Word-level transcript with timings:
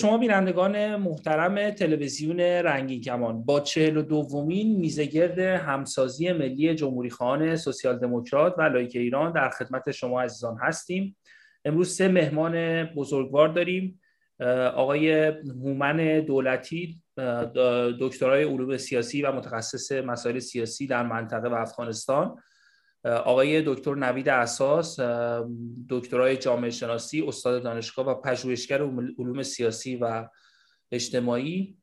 شما 0.00 0.18
بینندگان 0.18 0.96
محترم 0.96 1.70
تلویزیون 1.70 2.40
رنگین 2.40 3.00
کمان 3.00 3.42
با 3.42 3.60
چهل 3.60 3.96
و 3.96 4.02
دومین 4.02 4.76
میزگرد 4.76 5.38
همسازی 5.38 6.32
ملی 6.32 6.74
جمهوری 6.74 7.10
خواهان 7.10 7.56
سوسیال 7.56 7.98
دموکرات 7.98 8.54
و 8.58 8.62
لایک 8.62 8.96
ایران 8.96 9.32
در 9.32 9.50
خدمت 9.50 9.90
شما 9.90 10.22
عزیزان 10.22 10.58
هستیم. 10.60 11.16
امروز 11.64 11.96
سه 11.96 12.08
مهمان 12.08 12.84
بزرگوار 12.84 13.48
داریم. 13.48 14.00
آقای 14.74 15.12
هومن 15.64 16.20
دولتی 16.20 17.02
دکترای 18.00 18.44
علوم 18.44 18.76
سیاسی 18.76 19.22
و 19.22 19.32
متخصص 19.32 19.92
مسائل 19.92 20.38
سیاسی 20.38 20.86
در 20.86 21.02
منطقه 21.02 21.48
و 21.48 21.54
افغانستان. 21.54 22.36
آقای 23.04 23.62
دکتر 23.66 23.94
نوید 23.94 24.28
اساس 24.28 25.00
دکترای 25.88 26.36
جامعه 26.36 26.70
شناسی 26.70 27.22
استاد 27.22 27.62
دانشگاه 27.62 28.06
و 28.06 28.14
پژوهشگر 28.14 28.82
علوم 29.18 29.42
سیاسی 29.42 29.96
و 29.96 30.28
اجتماعی 30.92 31.76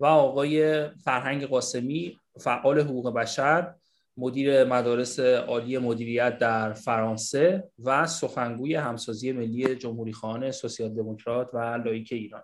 و 0.00 0.06
آقای 0.06 0.88
فرهنگ 0.88 1.46
قاسمی 1.46 2.18
فعال 2.40 2.80
حقوق 2.80 3.14
بشر 3.14 3.74
مدیر 4.16 4.64
مدارس 4.64 5.20
عالی 5.20 5.78
مدیریت 5.78 6.38
در 6.38 6.72
فرانسه 6.72 7.70
و 7.84 8.06
سخنگوی 8.06 8.74
همسازی 8.74 9.32
ملی 9.32 9.74
جمهوری 9.74 10.12
خانه 10.12 10.50
سوسیال 10.50 10.94
دموکرات 10.94 11.50
و 11.52 11.58
لایک 11.58 12.08
ایران. 12.12 12.42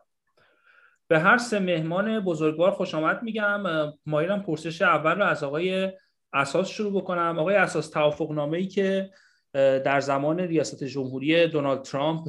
به 1.09 1.19
هر 1.19 1.39
سه 1.39 1.59
مهمان 1.59 2.21
بزرگوار 2.21 2.71
خوش 2.71 2.95
آمد 2.95 3.23
میگم. 3.23 3.63
مایلم 4.07 4.43
پرسش 4.43 4.83
اول 4.83 5.15
رو 5.15 5.25
از 5.25 5.45
آقای 5.45 5.93
اساس 6.33 6.69
شروع 6.69 7.03
بکنم. 7.03 7.39
آقای 7.39 7.55
اساس 7.55 7.91
توافق 7.91 8.33
نامه 8.33 8.59
ای 8.59 8.67
که 8.67 9.11
در 9.55 10.01
زمان 10.01 10.41
ریاست 10.41 10.85
جمهوری 10.85 11.47
دونالد 11.47 11.83
ترامپ 11.83 12.29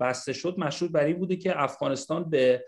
بسته 0.00 0.32
شد 0.32 0.58
مشروط 0.58 0.90
بر 0.90 1.04
این 1.04 1.18
بوده 1.18 1.36
که 1.36 1.62
افغانستان 1.62 2.30
به 2.30 2.64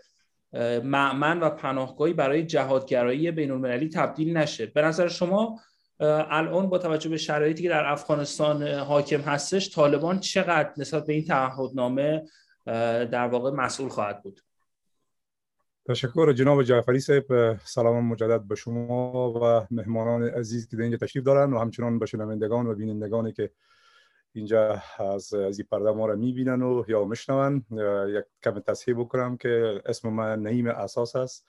معمن 0.83 1.39
و 1.39 1.49
پناهگاهی 1.49 2.13
برای 2.13 2.45
جهادگرایی 2.45 3.31
بین 3.31 3.51
المللی 3.51 3.89
تبدیل 3.89 4.37
نشه. 4.37 4.65
به 4.65 4.81
نظر 4.81 5.07
شما 5.07 5.59
الان 5.99 6.69
با 6.69 6.77
توجه 6.77 7.09
به 7.09 7.17
شرایطی 7.17 7.63
که 7.63 7.69
در 7.69 7.91
افغانستان 7.91 8.67
حاکم 8.67 9.21
هستش 9.21 9.75
طالبان 9.75 10.19
چقدر 10.19 10.71
نسبت 10.77 11.05
به 11.05 11.13
این 11.13 11.25
تعهدنامه 11.25 12.23
در 13.11 13.27
واقع 13.27 13.51
مسئول 13.51 13.89
خواهد 13.89 14.23
بود؟ 14.23 14.41
تشکر 15.87 16.33
جناب 16.33 16.63
جعفری 16.63 16.99
صاحب 16.99 17.57
سلام 17.65 18.05
مجدد 18.05 18.41
به 18.41 18.55
شما 18.55 19.33
و 19.33 19.67
مهمانان 19.71 20.23
عزیز 20.23 20.67
که 20.67 20.81
اینجا 20.81 20.97
تشریف 20.97 21.25
دارن 21.25 21.53
و 21.53 21.59
همچنان 21.59 21.99
به 21.99 22.05
شنوندگان 22.05 22.67
و 22.67 22.75
بینندگانی 22.75 23.31
که 23.31 23.51
اینجا 24.33 24.81
از 24.99 25.33
از 25.33 25.59
این 25.59 25.67
پرده 25.71 25.91
ما 25.91 26.05
را 26.05 26.15
می‌بینن 26.15 26.61
و 26.61 26.83
یا 26.87 27.05
میشنون. 27.05 27.65
یک 28.07 28.25
کم 28.43 28.59
تصحیح 28.59 28.99
بکنم 28.99 29.37
که 29.37 29.81
اسم 29.85 30.09
من 30.09 30.41
نعیم 30.41 30.67
اساس 30.67 31.15
است. 31.15 31.45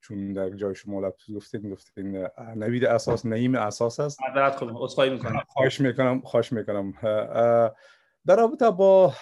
چون 0.00 0.32
در 0.32 0.50
جای 0.50 0.74
شما 0.74 1.00
لبتوز 1.00 1.36
گفتین 1.36 1.70
گفتین 1.70 2.26
نوید 2.56 2.84
اساس 2.84 3.26
نعیم 3.26 3.54
اساس 3.54 4.00
است. 4.00 4.18
معذرت 4.22 4.56
خواهی 4.56 5.10
می‌کنم. 5.10 5.42
خواهش 5.48 5.80
می‌کنم 5.80 6.20
خواهش 6.20 6.52
می‌کنم. 6.52 6.92
در 8.28 8.36
رابطه 8.36 8.70
با 8.70 9.14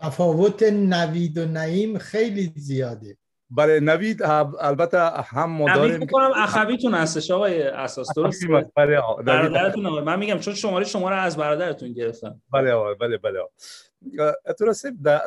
تفاوت 0.00 0.62
نوید 0.62 1.38
و 1.38 1.44
نعیم 1.44 1.98
خیلی 1.98 2.52
زیاده. 2.56 3.16
بله 3.50 3.80
نوید 3.80 4.22
البته 4.60 4.98
هم 5.24 5.50
ما 5.50 5.74
داریم 5.74 5.94
نوید 5.94 6.08
بکنم 6.08 6.30
اخویتون 6.36 6.94
هستش 6.94 7.30
آقای 7.30 7.62
اساس 7.62 8.08
درست 8.16 8.44
بله 8.76 9.00
برادرتون 9.26 9.86
آقای 9.86 10.02
من 10.02 10.18
میگم 10.18 10.38
چون 10.38 10.54
شماره 10.54 10.84
شما 10.84 11.10
رو 11.10 11.16
از 11.16 11.36
برادرتون 11.36 11.92
گرفتم. 11.92 12.42
بله 12.52 12.72
آقای 12.72 12.94
بله 12.94 13.18
بله 13.18 13.40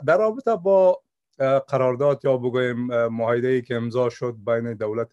در 0.05 0.17
رابطه 0.17 0.55
با 0.55 1.01
قرارداد 1.67 2.25
یا 2.25 2.37
بگویم 2.37 3.07
معاهده 3.07 3.47
ای 3.47 3.61
که 3.61 3.75
امضا 3.75 4.09
شد 4.09 4.35
بین 4.45 4.73
دولت 4.73 5.11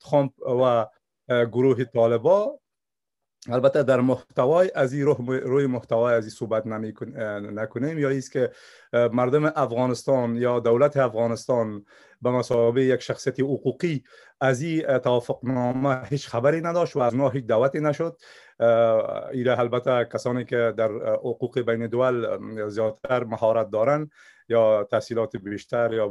ترامپ 0.00 0.32
و 0.46 0.86
گروه 1.28 1.84
طالبا 1.84 2.60
البته 3.48 3.82
در 3.82 4.00
محتوای 4.00 4.70
از 4.74 4.92
این 4.92 5.06
روی 5.28 5.66
محتوای 5.66 6.14
از 6.14 6.24
این 6.24 6.30
صحبت 6.30 6.66
نکنیم 6.66 7.98
یا 7.98 8.08
ایست 8.08 8.32
که 8.32 8.50
مردم 8.92 9.44
افغانستان 9.44 10.36
یا 10.36 10.60
دولت 10.60 10.96
افغانستان 10.96 11.84
به 12.22 12.30
مسابقه 12.30 12.82
یک 12.82 13.00
شخصیت 13.00 13.40
حقوقی 13.40 14.04
از 14.40 14.62
این 14.62 14.98
توافقنامه 14.98 16.04
هیچ 16.04 16.28
خبری 16.28 16.60
نداشت 16.60 16.96
و 16.96 17.00
از 17.00 17.14
ما 17.14 17.28
هیچ 17.28 17.44
دعوتی 17.44 17.80
نشد. 17.80 18.16
ایره 19.32 19.58
البته 19.58 20.08
کسانی 20.12 20.44
که 20.44 20.74
در 20.76 20.90
حقوق 21.14 21.60
بین 21.60 21.86
دول 21.86 22.38
زیادتر 22.68 23.24
مهارت 23.24 23.70
دارن 23.70 24.10
یا 24.50 24.84
تحصیلات 24.90 25.36
بیشتر 25.36 25.92
یا 25.92 26.08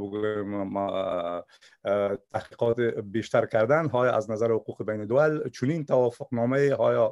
تحقیقات 2.34 2.82
بیشتر 3.04 3.46
کردن 3.46 3.90
های 3.90 4.10
از 4.10 4.32
نظر 4.32 4.52
حقوق 4.52 4.84
بین 4.84 5.06
دول 5.06 5.50
چنین 5.50 5.86
توافقنامه 5.86 6.76
های 6.80 7.10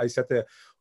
حیثیت 0.00 0.28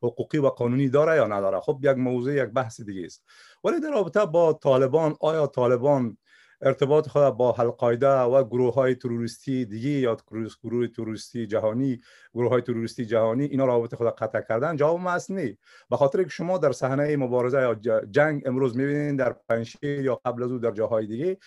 حقوقی 0.03 0.37
و 0.37 0.47
قانونی 0.47 0.89
داره 0.89 1.15
یا 1.15 1.27
نداره؟ 1.27 1.59
خب 1.59 1.79
یک 1.81 1.97
موضوع 1.97 2.33
یک 2.33 2.49
بحث 2.49 2.81
دیگه 2.81 3.05
است. 3.05 3.23
ولی 3.63 3.79
در 3.79 3.91
رابطه 3.91 4.25
با 4.25 4.53
طالبان 4.53 5.15
آیا 5.19 5.47
طالبان 5.47 6.17
ارتباط 6.65 7.07
خود 7.07 7.29
با 7.29 7.55
القاعده 7.59 8.07
و 8.07 8.43
گروه 8.43 8.73
های 8.73 8.95
تروریستی 8.95 9.65
دیگه 9.65 9.89
یا 9.89 10.17
گروه 10.63 10.87
تروریستی 10.87 11.47
جهانی 11.47 12.01
گروه 12.33 12.49
های 12.49 12.61
تروریستی 12.61 13.05
جهانی 13.05 13.45
اینا 13.45 13.65
رابطه 13.65 13.97
خود 13.97 14.15
قطع 14.15 14.41
کردن 14.41 14.75
جواب 14.75 14.99
ما 14.99 15.17
نی 15.29 15.57
به 15.89 15.97
خاطر 15.97 16.23
که 16.23 16.29
شما 16.29 16.57
در 16.57 16.71
صحنه 16.71 17.17
مبارزه 17.17 17.61
یا 17.61 17.75
جنگ 18.11 18.43
امروز 18.45 18.77
می‌بینید 18.77 19.19
در 19.19 19.35
پنشیر 19.49 20.01
یا 20.01 20.21
قبل 20.25 20.43
از 20.43 20.51
او 20.51 20.57
در 20.57 20.71
جاهای 20.71 21.07
دیگه 21.07 21.37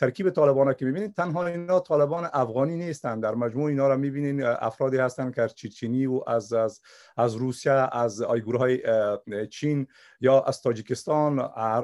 ترکیب 0.00 0.30
طالبان 0.30 0.74
که 0.74 0.84
می‌بینید 0.84 1.14
تنها 1.14 1.46
اینا 1.46 1.80
طالبان 1.80 2.28
افغانی 2.32 2.76
نیستند. 2.76 3.22
در 3.22 3.34
مجموع 3.34 3.68
اینا 3.68 3.88
را 3.88 3.96
می‌بینید 3.96 4.44
افرادی 4.44 4.96
هستند 4.96 5.34
که 5.34 5.42
از 5.42 5.54
چیچینی 5.54 6.06
و 6.06 6.22
از 6.26 6.52
از 6.52 6.80
از 7.16 7.34
روسیه 7.34 7.72
از 7.72 8.22
گروه 8.22 8.60
های 8.60 8.82
چین 9.48 9.86
یا 10.20 10.40
از 10.40 10.62
تاجیکستان 10.62 11.38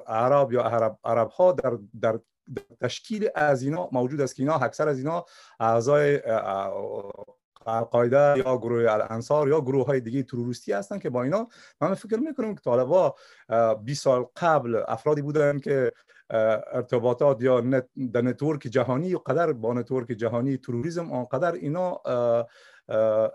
عرب 0.06 0.52
یا 0.52 0.62
عرب, 0.62 0.98
عرب 1.04 1.28
ها 1.28 1.52
در 1.52 1.78
در 2.00 2.18
تشکیل 2.80 3.28
از 3.34 3.62
اینا 3.62 3.88
موجود 3.92 4.20
است 4.20 4.36
که 4.36 4.42
اینا 4.42 4.54
اکثر 4.54 4.88
از 4.88 4.98
اینا 4.98 5.24
اعضای 5.60 6.20
قاعده 7.90 8.38
یا 8.38 8.56
گروه 8.58 8.92
الانصار 8.92 9.48
یا 9.48 9.60
گروه 9.60 9.86
های 9.86 10.00
دیگه 10.00 10.22
تروریستی 10.22 10.72
هستن 10.72 10.98
که 10.98 11.10
با 11.10 11.22
اینا 11.22 11.48
من 11.80 11.94
فکر 11.94 12.16
می‌کنم 12.16 12.54
که 12.54 12.60
طالبا 12.60 13.14
20 13.84 14.02
سال 14.04 14.26
قبل 14.36 14.82
افرادی 14.88 15.22
بودن 15.22 15.58
که 15.58 15.92
ارتباطات 16.72 17.42
یا 17.42 17.60
نت 17.60 17.86
در 18.12 18.22
network 18.22 18.60
جهانی 18.60 19.14
و 19.14 19.18
قدر 19.18 19.52
با 19.52 19.74
network 19.74 20.06
جهانی 20.06 20.56
تروریسم 20.56 21.12
آنقدر 21.12 21.52
اینا 21.52 22.00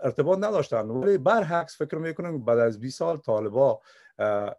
ارتباط 0.02 0.38
نداشتن. 0.38 0.86
ولی 0.86 1.18
برعکس 1.18 1.78
فکر 1.78 1.98
می‌کنم 1.98 2.44
بعد 2.44 2.58
از 2.58 2.80
20 2.80 2.98
سال 2.98 3.16
طالبا 3.16 3.80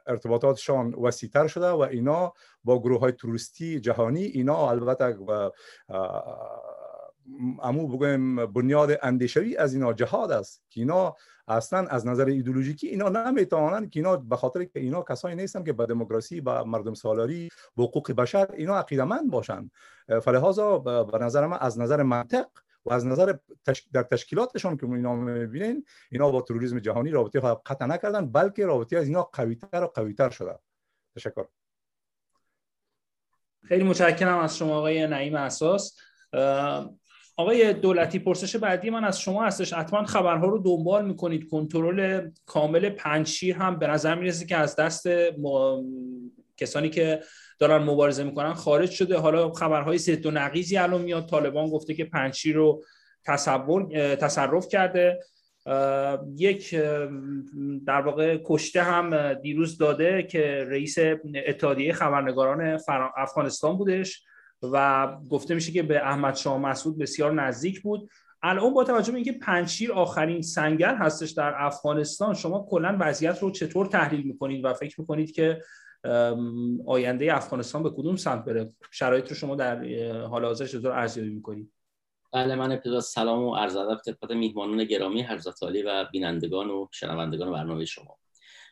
ارتباطاتشان 0.07 0.93
وسیعتر 0.93 1.47
شده 1.47 1.69
و 1.69 1.79
اینا 1.79 2.33
با 2.63 2.79
گروه 2.79 2.99
های 2.99 3.11
توریستی 3.11 3.79
جهانی 3.79 4.23
اینا 4.23 4.69
البته 4.69 5.17
امو 7.61 7.87
بگویم 7.87 8.45
بنیاد 8.45 8.99
اندیشوی 9.01 9.57
از 9.57 9.73
اینا 9.73 9.93
جهاد 9.93 10.31
است 10.31 10.63
که 10.69 10.81
اینا 10.81 11.15
اصلا 11.47 11.87
از 11.87 12.07
نظر 12.07 12.25
ایدولوژیکی 12.25 12.87
اینا 12.87 13.09
نمی‌توانند 13.09 13.89
که 13.89 13.99
اینا 13.99 14.17
به 14.17 14.35
خاطر 14.35 14.63
که 14.63 14.79
اینا 14.79 15.01
کسایی 15.01 15.35
نیستن 15.35 15.63
که 15.63 15.73
به 15.73 15.85
دموکراسی 15.85 16.39
و 16.39 16.63
مردم 16.63 16.93
سالاری 16.93 17.49
به 17.77 17.83
حقوق 17.83 18.11
بشر 18.11 18.47
اینا 18.53 18.75
عقیدمند 18.75 19.31
باشند. 19.31 19.71
فلهذا 20.21 20.77
به 21.03 21.17
نظر 21.17 21.47
من 21.47 21.57
از 21.61 21.79
نظر 21.79 22.03
منطق 22.03 22.47
و 22.85 22.93
از 22.93 23.05
نظر 23.05 23.33
در 23.93 24.03
تشکیلاتشان 24.03 24.77
که 24.77 24.85
اینا 24.85 25.15
می‌بینین 25.15 25.85
اینا 26.11 26.31
با 26.31 26.41
تروریسم 26.41 26.79
جهانی 26.79 27.11
رابطه 27.11 27.39
قطع 27.39 27.85
نکردن 27.85 28.31
بلکه 28.31 28.65
رابطه 28.65 28.97
از 28.97 29.07
اینا 29.07 29.23
قویتر 29.23 29.83
و 29.83 29.87
قویتر 29.87 30.29
شده. 30.29 30.59
تشکر. 31.15 31.45
خیلی 33.67 33.83
متشکرم 33.83 34.37
از 34.37 34.57
شما 34.57 34.77
آقای 34.77 35.07
نعیم 35.07 35.35
اساس. 35.35 35.97
آقای 37.37 37.73
دولتی 37.73 38.19
پرسش 38.19 38.55
بعدی 38.55 38.89
من 38.89 39.03
از 39.03 39.21
شما 39.21 39.43
هستش. 39.45 39.73
حتما 39.73 40.03
خبرها 40.03 40.47
رو 40.47 40.59
دنبال 40.59 41.05
می‌کنید. 41.05 41.49
کنترل 41.49 42.29
کامل 42.45 42.89
پنجشیر 42.89 43.55
هم 43.55 43.79
به 43.79 43.87
نظر 43.87 44.15
می‌رسه 44.15 44.45
که 44.45 44.57
از 44.57 44.75
دست 44.75 45.07
کسانی 46.57 46.89
که 46.89 47.23
دارن 47.59 47.83
مبارزه 47.83 48.23
می‌کنن 48.23 48.53
خارج 48.53 48.91
شده. 48.91 49.17
حالا 49.17 49.53
خبرهای 49.53 49.97
ست 49.97 50.25
و 50.25 50.31
نقیزی 50.31 50.77
الان 50.77 51.01
میاد. 51.01 51.25
طالبان 51.25 51.69
گفته 51.69 51.93
که 51.93 52.05
پنچی 52.05 52.53
رو 52.53 52.83
تصور 53.25 54.15
تصرف 54.15 54.67
کرده. 54.67 55.19
یک 56.37 56.75
در 57.85 58.01
واقع 58.01 58.37
کشته 58.45 58.81
هم 58.81 59.33
دیروز 59.33 59.77
داده 59.77 60.23
که 60.23 60.65
رئیس 60.69 60.97
اتحادیه 61.47 61.93
خبرنگاران 61.93 62.79
افغانستان 63.17 63.77
بودش 63.77 64.23
و 64.61 65.07
گفته 65.29 65.53
میشه 65.53 65.71
که 65.71 65.83
به 65.83 65.97
احمد 65.97 66.35
شاه 66.35 66.57
مسعود 66.57 66.97
بسیار 66.97 67.33
نزدیک 67.33 67.81
بود. 67.81 68.09
الان 68.43 68.73
با 68.73 68.83
توجه 68.83 69.11
به 69.11 69.15
اینکه 69.15 69.31
پنچیر 69.31 69.93
آخرین 69.93 70.41
سنگر 70.41 70.95
هستش 70.95 71.29
در 71.29 71.53
افغانستان 71.57 72.33
شما 72.33 72.67
کلا 72.69 72.97
وضعیت 72.99 73.39
رو 73.39 73.51
چطور 73.51 73.85
تحلیل 73.85 74.27
می‌کنید 74.27 74.65
و 74.65 74.73
فکر 74.73 75.01
می‌کنید 75.01 75.31
که 75.31 75.61
آینده 76.87 77.35
افغانستان 77.35 77.83
به 77.83 77.89
کدوم 77.89 78.15
سمت 78.15 78.45
بره؟ 78.45 78.73
شرایط 78.91 79.29
رو 79.29 79.35
شما 79.35 79.55
در 79.55 79.85
حال 80.21 80.45
حاضر 80.45 80.65
چطور 80.65 80.91
ارزیابی 80.91 81.29
می‌کنید 81.29 81.73
بله 82.33 82.55
من 82.55 82.71
ابتدا 82.71 83.01
سلام 83.01 83.43
و 83.43 83.55
عرض 83.55 83.75
ادب 83.75 83.97
خدمت 83.97 84.31
میهمانان 84.31 84.83
گرامی 84.83 85.23
حضرت 85.23 85.63
عالی 85.63 85.81
و 85.81 86.05
بینندگان 86.11 86.69
و 86.69 86.87
شنوندگان 86.91 87.51
برنامه 87.51 87.85
شما. 87.85 88.17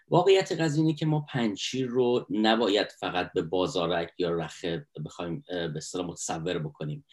واقعیت 0.10 0.62
قضیه 0.62 0.94
که 0.94 1.06
ما 1.06 1.26
پنچیر 1.30 1.88
رو 1.88 2.26
نباید 2.30 2.88
فقط 3.00 3.32
به 3.34 3.42
بازارک 3.42 4.12
یا 4.18 4.32
رخه 4.32 4.88
بخوایم 5.06 5.44
به 5.48 5.74
اصطلاح 5.76 6.08
متصور 6.08 6.60
بکنیم. 6.60 7.06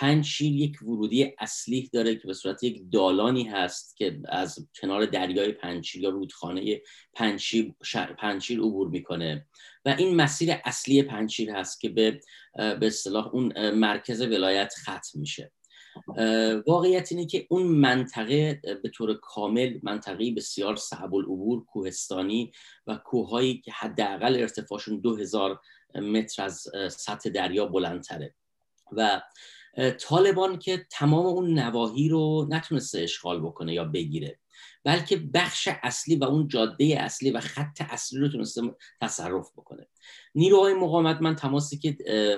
پنچیر 0.00 0.52
یک 0.52 0.82
ورودی 0.82 1.34
اصلی 1.38 1.90
داره 1.92 2.16
که 2.16 2.26
به 2.26 2.34
صورت 2.34 2.62
یک 2.62 2.82
دالانی 2.92 3.44
هست 3.44 3.96
که 3.96 4.20
از 4.28 4.68
کنار 4.80 5.06
دریای 5.06 5.52
پنچیر 5.52 6.02
یا 6.02 6.08
رودخانه 6.08 6.80
پنچیر, 7.14 7.74
پنچیر 8.18 8.58
عبور 8.58 8.88
می‌کنه. 8.88 9.46
و 9.84 9.94
این 9.98 10.16
مسیر 10.16 10.50
اصلی 10.64 11.02
پنچیر 11.02 11.50
هست 11.50 11.80
که 11.80 11.88
به 11.88 12.20
به 12.54 12.86
اصطلاح 12.86 13.28
اون 13.28 13.70
مرکز 13.70 14.20
ولایت 14.20 14.74
ختم 14.82 15.20
میشه. 15.20 15.52
واقعیت 16.66 17.12
اینه 17.12 17.26
که 17.26 17.46
اون 17.50 17.62
منطقه 17.62 18.60
به 18.82 18.88
طور 18.88 19.14
کامل 19.14 19.78
منطقه 19.82 20.30
بسیار 20.30 20.76
صعب 20.76 21.14
العبور 21.14 21.64
کوهستانی 21.64 22.52
و 22.86 22.96
کوههایی 22.96 23.60
که 23.60 23.72
حداقل 23.72 24.36
ارتفاعشون 24.36 25.00
2000 25.00 25.60
متر 25.94 26.42
از 26.42 26.68
سطح 26.88 27.30
دریا 27.30 27.66
بلندتره. 27.66 28.34
و 28.92 29.22
طالبان 30.00 30.58
که 30.58 30.86
تمام 30.90 31.26
اون 31.26 31.58
نواحی 31.58 32.08
رو 32.08 32.46
نتونسته 32.50 33.00
اشغال 33.00 33.40
بکنه 33.40 33.74
یا 33.74 33.84
بگیره 33.84 34.38
بلکه 34.84 35.16
بخش 35.16 35.68
اصلی 35.82 36.16
و 36.16 36.24
اون 36.24 36.48
جاده 36.48 36.96
اصلی 36.98 37.30
و 37.30 37.40
خط 37.40 37.80
اصلی 37.80 38.20
رو 38.20 38.28
تونسته 38.28 38.62
تصرف 39.00 39.52
بکنه. 39.52 39.86
نیروهای 40.34 40.74
مقاومت 40.74 41.22
من 41.22 41.36
تماسی 41.36 41.78
که 41.78 41.96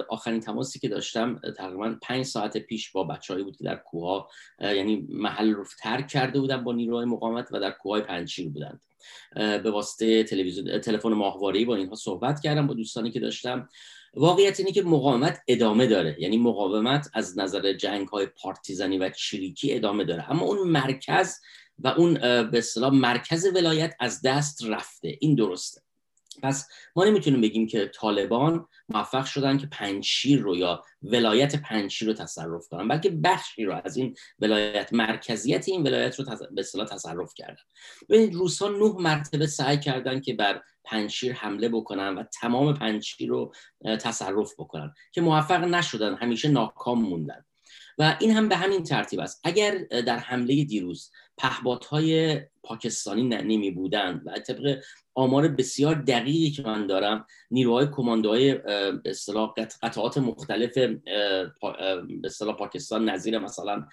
آخرین 0.08 0.40
تماسی 0.40 0.78
که 0.78 0.88
داشتم 0.88 1.40
تقریبا 1.56 1.96
پنج 2.02 2.24
ساعت 2.24 2.56
پیش 2.56 2.92
با 2.92 3.04
بچههایی 3.04 3.44
بود 3.44 3.56
که 3.56 3.64
در 3.64 3.76
کوها 3.76 4.28
یعنی 4.60 5.06
محل 5.08 5.50
رو 5.50 5.64
ترک 5.80 6.08
کرده 6.08 6.40
بودن 6.40 6.64
با 6.64 6.72
نیروهای 6.72 7.04
مقاومت 7.04 7.48
و 7.52 7.60
در 7.60 7.70
کوههای 7.70 8.02
پنچیر 8.02 8.48
بودند. 8.48 8.84
به 9.34 9.70
واسطه 9.70 10.24
تلویزیون 10.24 10.78
تلفن 10.78 11.08
ماهواره‌ای 11.08 11.64
با 11.64 11.76
اینها 11.76 11.94
صحبت 11.94 12.40
کردم 12.40 12.66
با 12.66 12.74
دوستانی 12.74 13.10
که 13.10 13.20
داشتم. 13.20 13.68
واقعیت 14.14 14.60
اینه 14.60 14.72
که 14.72 14.82
مقاومت 14.82 15.40
ادامه 15.48 15.86
داره. 15.86 16.16
یعنی 16.18 16.36
مقاومت 16.38 17.08
از 17.14 17.38
نظر 17.38 17.72
جنگ 17.72 18.08
های 18.08 18.26
پارتیزانی 18.26 18.98
و 18.98 19.10
چریکی 19.10 19.74
ادامه 19.74 20.04
داره. 20.04 20.30
اما 20.30 20.44
اون 20.44 20.68
مرکز 20.68 21.34
و 21.78 21.88
اون 21.88 22.14
به 22.50 22.58
اصطلاح 22.58 22.94
مرکز 22.94 23.46
ولایت 23.54 23.94
از 24.00 24.22
دست 24.22 24.64
رفته. 24.64 25.16
این 25.20 25.34
درسته. 25.34 25.82
پس 26.42 26.68
ما 26.96 27.04
نمی‌تونیم 27.04 27.40
بگیم 27.40 27.66
که 27.66 27.90
طالبان 27.94 28.66
موفق 28.88 29.24
شدن 29.24 29.58
که 29.58 29.66
پنجشیر 29.66 30.40
رو 30.40 30.56
یا 30.56 30.82
ولایت 31.02 31.56
پنجشیر 31.56 32.08
رو 32.08 32.14
تصرف 32.14 32.68
کنن 32.68 32.88
بلکه 32.88 33.10
بخشی 33.10 33.64
رو 33.64 33.80
از 33.84 33.96
این 33.96 34.16
ولایت 34.38 34.92
مرکزیت 34.92 35.68
این 35.68 35.82
ولایت 35.82 36.20
رو 36.20 36.24
به 36.50 36.60
اصطلاح 36.60 36.86
تصرف 36.86 37.34
کردن. 37.34 37.62
ببینید 38.08 38.34
روسا 38.34 38.68
نه 38.68 38.94
مرتبه 38.98 39.46
سعی 39.46 39.78
کردن 39.78 40.20
که 40.20 40.34
بر 40.34 40.62
پنجشیر 40.84 41.32
حمله 41.32 41.68
بکنن 41.68 42.14
و 42.14 42.22
تمام 42.22 42.74
پنجشیر 42.74 43.28
رو 43.28 43.54
تصرف 44.00 44.54
بکنن 44.58 44.94
که 45.12 45.20
موفق 45.20 45.64
نشدن 45.64 46.14
همیشه 46.14 46.48
ناکام 46.48 47.02
موندن. 47.02 47.44
و 47.98 48.16
این 48.20 48.30
هم 48.30 48.48
به 48.48 48.56
همین 48.56 48.82
ترتیب 48.82 49.20
است. 49.20 49.40
اگر 49.44 49.78
در 50.06 50.18
حمله 50.18 50.64
دیروز 50.64 51.10
پهبادهای 51.38 52.40
پاکستانی 52.62 53.22
نمی 53.22 53.70
بودند 53.70 54.22
و 54.26 54.38
طبق 54.38 54.78
آمار 55.14 55.48
بسیار 55.48 55.94
دقیقی 55.94 56.50
که 56.50 56.62
من 56.62 56.86
دارم 56.86 57.26
نیروهای 57.50 57.86
کماندوهای 57.92 58.54
قطعات 59.82 60.18
مختلف 60.18 60.78
به 60.78 62.30
پاکستان 62.58 63.08
نظیر 63.08 63.38
مثلا 63.38 63.86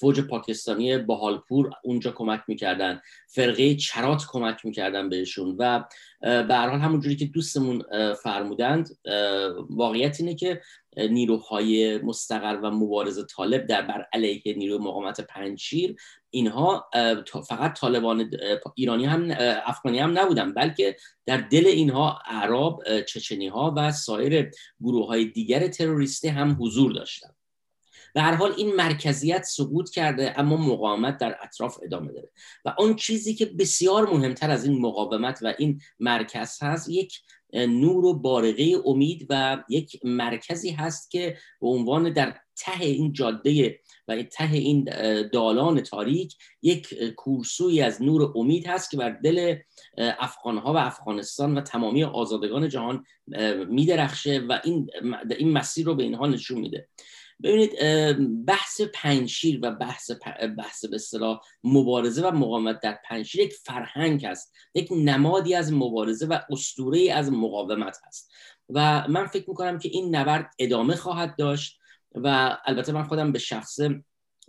فوج 0.00 0.20
پاکستانی 0.20 0.98
باهالپور 0.98 1.70
اونجا 1.84 2.10
کمک 2.10 2.40
می‌کردن. 2.48 3.00
فرقه 3.28 3.74
چرات 3.74 4.24
کمک 4.28 4.66
می‌کردن 4.66 5.08
بهشون 5.08 5.56
و 5.58 5.84
به 6.20 6.54
هر 6.54 6.68
حال 6.68 6.80
همونجوری 6.80 7.16
که 7.16 7.26
دوستمون 7.26 7.82
فرمودند 8.22 8.88
واقعیت 9.70 10.20
اینه 10.20 10.34
که 10.34 10.60
نیروهای 10.96 11.98
مستقر 11.98 12.60
و 12.62 12.70
مبارز 12.70 13.26
طالب 13.26 13.66
در 13.66 13.82
بر 13.82 14.06
علیه 14.12 14.54
نیروی 14.56 14.78
مقاومت 14.78 15.20
پنجشیر 15.20 15.96
اینها 16.30 16.90
فقط 17.48 17.80
طالبان 17.80 18.30
ایرانی 18.74 19.04
هم 19.04 19.34
افغانی 19.66 19.98
هم 19.98 20.18
نبودن 20.18 20.54
بلکه 20.54 20.96
در 21.26 21.36
دل 21.36 21.66
اینها 21.66 22.18
اعراب 22.26 22.82
چچنی 23.02 23.48
ها 23.48 23.74
و 23.76 23.92
سایر 23.92 24.50
گروه 24.80 25.06
های 25.06 25.24
دیگر 25.24 25.68
تروریستی 25.68 26.28
هم 26.28 26.56
حضور 26.60 26.92
داشتند 26.92 27.36
به 28.14 28.20
هر 28.20 28.34
حال 28.34 28.54
این 28.56 28.74
مرکزیت 28.74 29.42
سقوط 29.42 29.90
کرده 29.90 30.40
اما 30.40 30.56
مقاومت 30.56 31.18
در 31.18 31.36
اطراف 31.42 31.78
ادامه 31.82 32.12
داره. 32.12 32.30
و 32.64 32.74
اون 32.78 32.96
چیزی 32.96 33.34
که 33.34 33.46
بسیار 33.46 34.10
مهمتر 34.10 34.50
از 34.50 34.64
این 34.64 34.80
مقاومت 34.80 35.38
و 35.42 35.54
این 35.58 35.80
مرکز 36.00 36.62
هست 36.62 36.88
یک 36.88 37.20
نور 37.52 38.04
و 38.04 38.14
بارقه 38.14 38.76
امید 38.84 39.26
و 39.30 39.64
یک 39.68 40.00
مرکزی 40.04 40.70
هست 40.70 41.10
که 41.10 41.36
به 41.60 41.68
عنوان 41.68 42.12
در 42.12 42.34
ته 42.56 42.84
این 42.84 43.12
جاده 43.12 43.80
و 44.08 44.22
ته 44.22 44.52
این 44.52 44.84
دالان 45.32 45.80
تاریک 45.80 46.36
یک 46.62 46.94
کورسوی 47.16 47.82
از 47.82 48.02
نور 48.02 48.32
امید 48.34 48.66
هست 48.66 48.90
که 48.90 48.96
بر 48.96 49.10
دل 49.10 49.56
افغانها 49.98 50.72
و 50.72 50.76
افغانستان 50.76 51.58
و 51.58 51.60
تمامی 51.60 52.04
آزادگان 52.04 52.68
جهان 52.68 53.04
میدرخشه 53.68 54.38
و 54.38 54.60
این 54.64 54.90
این 55.38 55.52
مسیر 55.52 55.86
رو 55.86 55.94
به 55.94 56.02
اینها 56.02 56.26
نشون 56.26 56.60
میده. 56.60 56.88
ببینید 57.42 57.72
بحث 58.46 58.80
پنشیر 58.94 59.60
و 59.62 59.70
بحث 59.70 60.10
بحث 60.58 60.84
به 60.84 60.96
اصطلاح 60.96 61.40
مبارزه 61.64 62.28
و 62.28 62.30
مقاومت 62.30 62.80
در 62.80 62.98
پنشیر 63.04 63.40
یک 63.40 63.52
فرهنگ 63.52 64.26
هست 64.26 64.52
یک 64.74 64.88
نمادی 64.96 65.54
از 65.54 65.72
مبارزه 65.72 66.26
و 66.26 66.38
اسطوره 66.50 67.12
از 67.12 67.32
مقاومت 67.32 67.98
هست 68.06 68.32
و 68.68 69.08
من 69.08 69.26
فکر 69.26 69.50
می‌کنم 69.50 69.78
که 69.78 69.88
این 69.88 70.16
نبرد 70.16 70.50
ادامه 70.58 70.96
خواهد 70.96 71.36
داشت 71.36 71.78
و 72.14 72.56
البته 72.64 72.92
من 72.92 73.02
خودم 73.02 73.32
به 73.32 73.38
شخص 73.38 73.80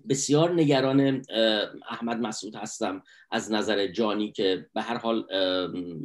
بسیار 0.09 0.53
نگران 0.53 1.21
احمد 1.89 2.17
مسعود 2.19 2.55
هستم 2.55 3.03
از 3.31 3.51
نظر 3.51 3.87
جانی 3.87 4.31
که 4.31 4.65
به 4.73 4.81
هر 4.81 4.97
حال 4.97 5.27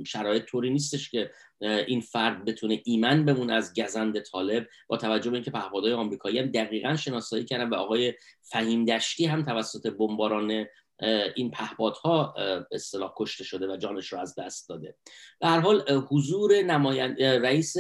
شرایط 0.04 0.44
طوری 0.44 0.70
نیستش 0.70 1.10
که 1.10 1.30
این 1.60 2.00
فرد 2.00 2.44
بتونه 2.44 2.82
ایمن 2.84 3.24
بمونه 3.24 3.52
از 3.52 3.72
گزند 3.74 4.20
طالب 4.20 4.68
با 4.88 4.96
توجه 4.96 5.30
به 5.30 5.36
اینکه 5.36 5.50
پهپادهای 5.50 5.92
آمریکایی 5.92 6.38
هم 6.38 6.46
دقیقا 6.46 6.96
شناسایی 6.96 7.44
کردن 7.44 7.68
و 7.68 7.74
آقای 7.74 8.14
فهیم 8.42 8.84
دشتی 8.84 9.26
هم 9.26 9.42
توسط 9.42 9.86
بمباران 9.86 10.66
این 11.36 11.50
پهپادها 11.50 12.34
به 12.36 12.66
اصطلاح 12.72 13.12
کشته 13.16 13.44
شده 13.44 13.72
و 13.72 13.76
جانش 13.76 14.12
رو 14.12 14.18
از 14.18 14.34
دست 14.38 14.68
داده. 14.68 14.94
هر 15.42 15.60
حال 15.60 15.84
حضور 16.10 16.62
نماینده 16.62 17.38
رئیس 17.38 17.76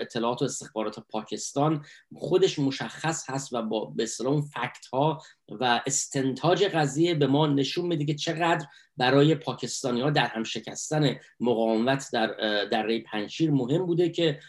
اطلاعات 0.00 0.42
و 0.42 0.44
استخبارات 0.44 1.00
پاکستان 1.00 1.84
خودش 2.14 2.58
مشخص 2.58 3.30
هست 3.30 3.52
و 3.52 3.62
با 3.62 3.84
به 3.84 4.02
اصطلاح 4.02 4.40
فکت 4.40 4.86
ها 4.92 5.22
و 5.48 5.82
استنتاج 5.86 6.64
قضیه 6.64 7.14
به 7.14 7.26
ما 7.26 7.46
نشون 7.46 7.86
میده 7.86 8.04
که 8.04 8.14
چقدر 8.14 8.66
برای 8.96 9.34
پاکستانی 9.34 10.00
ها 10.00 10.10
در 10.10 10.26
هم 10.26 10.44
شکستن 10.44 11.16
مقاومت 11.40 12.08
در 12.12 12.26
دره 12.64 13.02
پنشیر 13.02 13.50
مهم 13.50 13.86
بوده 13.86 14.08
که 14.08 14.40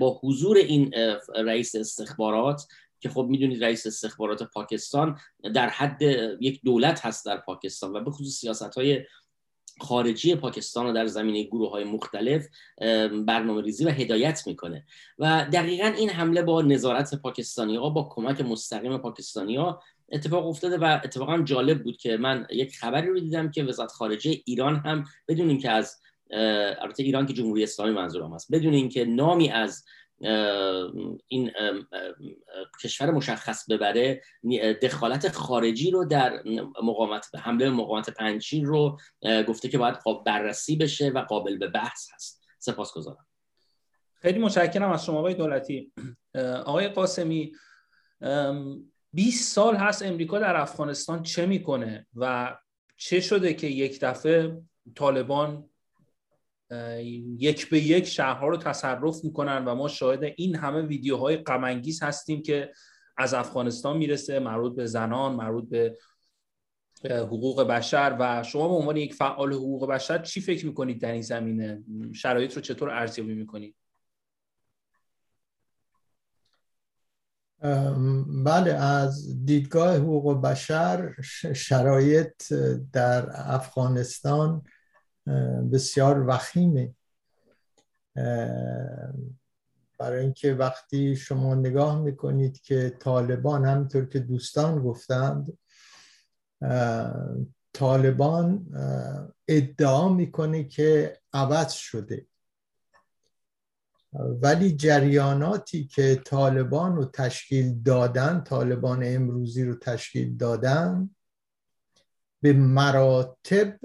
با 0.00 0.20
حضور 0.22 0.56
این 0.56 0.94
رئیس 1.34 1.74
استخبارات 1.74 2.66
که 3.00 3.08
خب 3.08 3.26
می‌دونید 3.30 3.64
رئیس 3.64 3.86
استخبارات 3.86 4.42
پاکستان 4.42 5.18
در 5.54 5.68
حد 5.68 6.02
یک 6.40 6.60
دولت 6.64 7.06
هست 7.06 7.26
در 7.26 7.36
پاکستان 7.36 7.92
و 7.92 8.00
به 8.00 8.10
خصوص 8.10 8.40
سیاست 8.40 8.74
های 8.74 9.04
خارجی 9.80 10.34
پاکستان 10.34 10.86
رو 10.86 10.92
در 10.92 11.06
زمینه 11.06 11.42
گروه 11.42 11.70
های 11.70 11.84
مختلف 11.84 12.46
برنامه 13.26 13.62
ریزی 13.62 13.84
و 13.84 13.88
هدایت 13.88 14.46
می‌کنه. 14.46 14.84
و 15.18 15.46
دقیقا 15.52 15.86
این 15.86 16.10
حمله 16.10 16.42
با 16.42 16.62
نظارت 16.62 17.14
پاکستانی 17.14 17.76
ها 17.76 17.90
با 17.90 18.08
کمک 18.10 18.40
مستقیم 18.40 18.98
پاکستانی 18.98 19.56
ها 19.56 19.82
اتفاق 20.12 20.46
افتاده 20.46 20.78
و 20.78 21.00
اتفاقا 21.04 21.38
جالب 21.38 21.82
بود 21.82 21.96
که 21.96 22.16
من 22.16 22.46
یک 22.50 22.78
خبری 22.78 23.08
رو 23.08 23.20
دیدم 23.20 23.50
که 23.50 23.64
وزارت 23.64 23.92
خارجه 23.92 24.40
ایران 24.44 24.76
هم 24.76 25.04
بدون 25.28 25.48
اینکه 25.48 25.70
از 25.70 25.96
البته 26.80 27.02
ایران 27.02 27.26
که 27.26 27.32
جمهوری 27.32 27.62
اسلامی 27.62 27.92
منظورم 27.92 28.32
است 28.32 28.52
بدون 28.52 28.74
اینکه 28.74 29.04
نامی 29.04 29.50
از 29.50 29.84
این 31.26 31.50
کشور 32.82 33.10
مشخص 33.10 33.70
ببره 33.70 34.22
دخالت 34.82 35.32
خارجی 35.32 35.90
رو 35.90 36.04
در 36.04 36.42
مقاومت 36.82 37.26
حمله 37.34 37.70
مقاومت 37.70 38.10
پنجشیر 38.10 38.64
رو 38.64 38.98
گفته 39.48 39.68
که 39.68 39.78
باید 39.78 39.96
بررسی 40.26 40.76
بشه 40.76 41.08
و 41.08 41.18
قابل 41.18 41.58
به 41.58 41.68
بحث 41.68 42.08
هست. 42.14 42.42
سپاسگزارم. 42.58 43.26
خیلی 44.14 44.38
متشکرم 44.38 44.90
از 44.90 45.04
شما 45.04 45.18
آقای 45.18 45.34
دولتی. 45.34 45.92
آقای 46.64 46.88
قاسمی 46.88 47.52
20 49.12 49.54
سال 49.54 49.76
هست 49.76 50.02
امریکا 50.02 50.38
در 50.38 50.56
افغانستان 50.56 51.22
چه 51.22 51.46
می‌کنه 51.46 52.06
و 52.14 52.56
چه 52.96 53.20
شده 53.20 53.54
که 53.54 53.66
یک 53.66 54.00
دفعه 54.00 54.62
طالبان 54.94 55.69
یک 57.38 57.70
به 57.70 57.80
یک 57.80 58.06
شهرها 58.06 58.48
رو 58.48 58.56
تصرف 58.56 59.24
می‌کنن 59.24 59.64
و 59.64 59.74
ما 59.74 59.88
شاهد 59.88 60.24
این 60.36 60.56
همه 60.56 60.82
ویدیوهای 60.82 61.36
غمانگیز 61.36 62.02
هستیم 62.02 62.42
که 62.42 62.72
از 63.16 63.34
افغانستان 63.34 63.96
می‌رسه 63.96 64.38
مربوط 64.38 64.76
به 64.76 64.86
زنان 64.86 65.34
مربوط 65.34 65.68
به 65.68 65.96
حقوق 67.04 67.62
بشر. 67.62 68.16
و 68.20 68.42
شما 68.42 68.68
به 68.68 68.74
عنوان 68.74 68.96
یک 68.96 69.14
فعال 69.14 69.52
حقوق 69.52 69.88
بشر 69.88 70.18
چی 70.18 70.40
فکر 70.40 70.66
می‌کنید 70.66 71.00
در 71.00 71.12
این 71.12 71.22
زمینه؟ 71.22 71.82
شرایط 72.14 72.54
رو 72.54 72.60
چطور 72.60 72.90
ارزیابی 72.90 73.34
می‌کنید؟ 73.34 73.74
بله 78.44 78.72
از 78.74 79.44
دیدگاه 79.44 79.96
حقوق 79.96 80.40
بشر 80.40 81.14
شرایط 81.54 82.52
در 82.92 83.30
افغانستان 83.34 84.62
بسیار 85.72 86.26
وخیمه. 86.28 86.94
برای 89.98 90.20
اینکه 90.20 90.54
وقتی 90.54 91.16
شما 91.16 91.54
نگاه 91.54 92.02
می‌کنید 92.02 92.60
که 92.60 92.96
طالبان 92.98 93.64
همینطور 93.64 94.06
که 94.06 94.18
دوستان 94.18 94.82
گفتند 94.82 95.58
طالبان 97.72 98.66
ادعا 99.48 100.08
می‌کنه 100.08 100.64
که 100.64 101.18
عوض 101.32 101.72
شده. 101.72 102.26
ولی 104.12 104.76
جریاناتی 104.76 105.84
که 105.84 106.22
طالبان 106.24 106.96
رو 106.96 107.04
تشکیل 107.04 107.82
دادن 107.82 108.40
طالبان 108.40 109.02
امروزی 109.04 109.64
رو 109.64 109.74
تشکیل 109.74 110.36
دادن 110.36 111.10
به 112.42 112.52
مراتب 112.52 113.78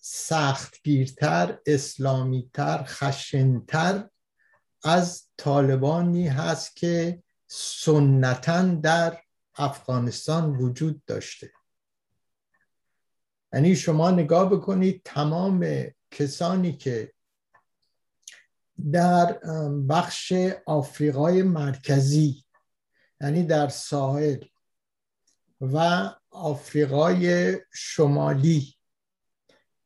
سختگیرتر 0.00 1.58
اسلامیتر 1.66 2.84
خشنتر 2.86 4.08
از 4.84 5.28
طالبانی 5.36 6.28
هست 6.28 6.76
که 6.76 7.22
سنتا 7.46 8.62
در 8.62 9.18
افغانستان 9.54 10.56
وجود 10.56 11.04
داشته. 11.04 11.52
یعنی 13.52 13.76
شما 13.76 14.10
نگاه 14.10 14.50
بکنید 14.50 15.02
تمام 15.04 15.66
کسانی 16.10 16.72
که 16.72 17.12
در 18.92 19.38
بخش 19.88 20.32
آفریقای 20.66 21.42
مرکزی 21.42 22.44
یعنی 23.20 23.42
در 23.42 23.68
ساحل 23.68 24.44
و 25.60 26.08
آفریقای 26.30 27.56
شمالی 27.72 28.74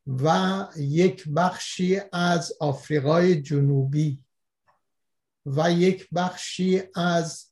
و 0.07 0.67
یک 0.77 1.29
بخشی 1.35 2.01
از 2.13 2.53
آفریقای 2.59 3.41
جنوبی 3.41 4.23
و 5.45 5.71
یک 5.71 6.07
بخشی 6.15 6.83
از 6.95 7.51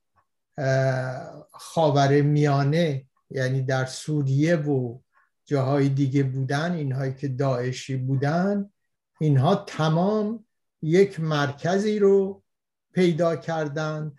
خاور 1.52 2.22
میانه 2.22 3.06
یعنی 3.30 3.62
در 3.62 3.86
سوریه 3.86 4.56
و 4.56 5.00
جاهای 5.46 5.90
دیگه 5.90 6.24
بودن 6.24 6.72
اینهایی 6.72 7.14
که 7.14 7.28
داعشی 7.28 7.96
بودن 7.96 8.70
اینها 9.20 9.56
تمام 9.56 10.46
یک 10.82 11.20
مرکزی 11.20 12.00
رو 12.00 12.44
پیدا 12.94 13.36
کردند 13.36 14.18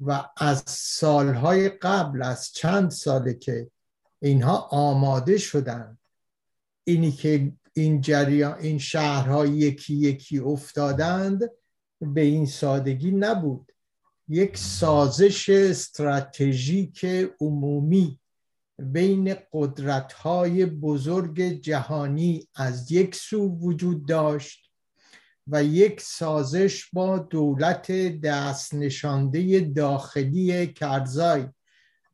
و 0.00 0.28
از 0.36 0.64
سالهای 0.66 1.68
قبل 1.68 2.22
از 2.22 2.52
چند 2.52 2.90
ساله 2.90 3.34
که 3.34 3.70
اینها 4.20 4.56
آماده 4.70 5.38
شدند 5.38 5.99
اینی 6.90 7.12
که 7.12 7.52
این 7.72 8.00
جریان 8.00 8.58
این 8.58 8.78
شهرها 8.78 9.46
یکی 9.46 9.94
یکی 9.94 10.38
افتادند 10.38 11.50
به 12.00 12.20
این 12.20 12.46
سادگی 12.46 13.10
نبود. 13.10 13.72
یک 14.28 14.56
سازش 14.56 15.48
استراتژیک 15.48 17.04
عمومی 17.40 18.20
بین 18.78 19.36
قدرت‌های 19.52 20.66
بزرگ 20.66 21.42
جهانی 21.42 22.48
از 22.54 22.92
یک 22.92 23.14
سو 23.14 23.48
وجود 23.48 24.08
داشت 24.08 24.70
و 25.46 25.64
یک 25.64 26.00
سازش 26.00 26.90
با 26.92 27.18
دولت 27.18 27.92
دست 28.20 28.74
نشانده 28.74 29.60
داخلی 29.60 30.66
کرزای 30.66 31.46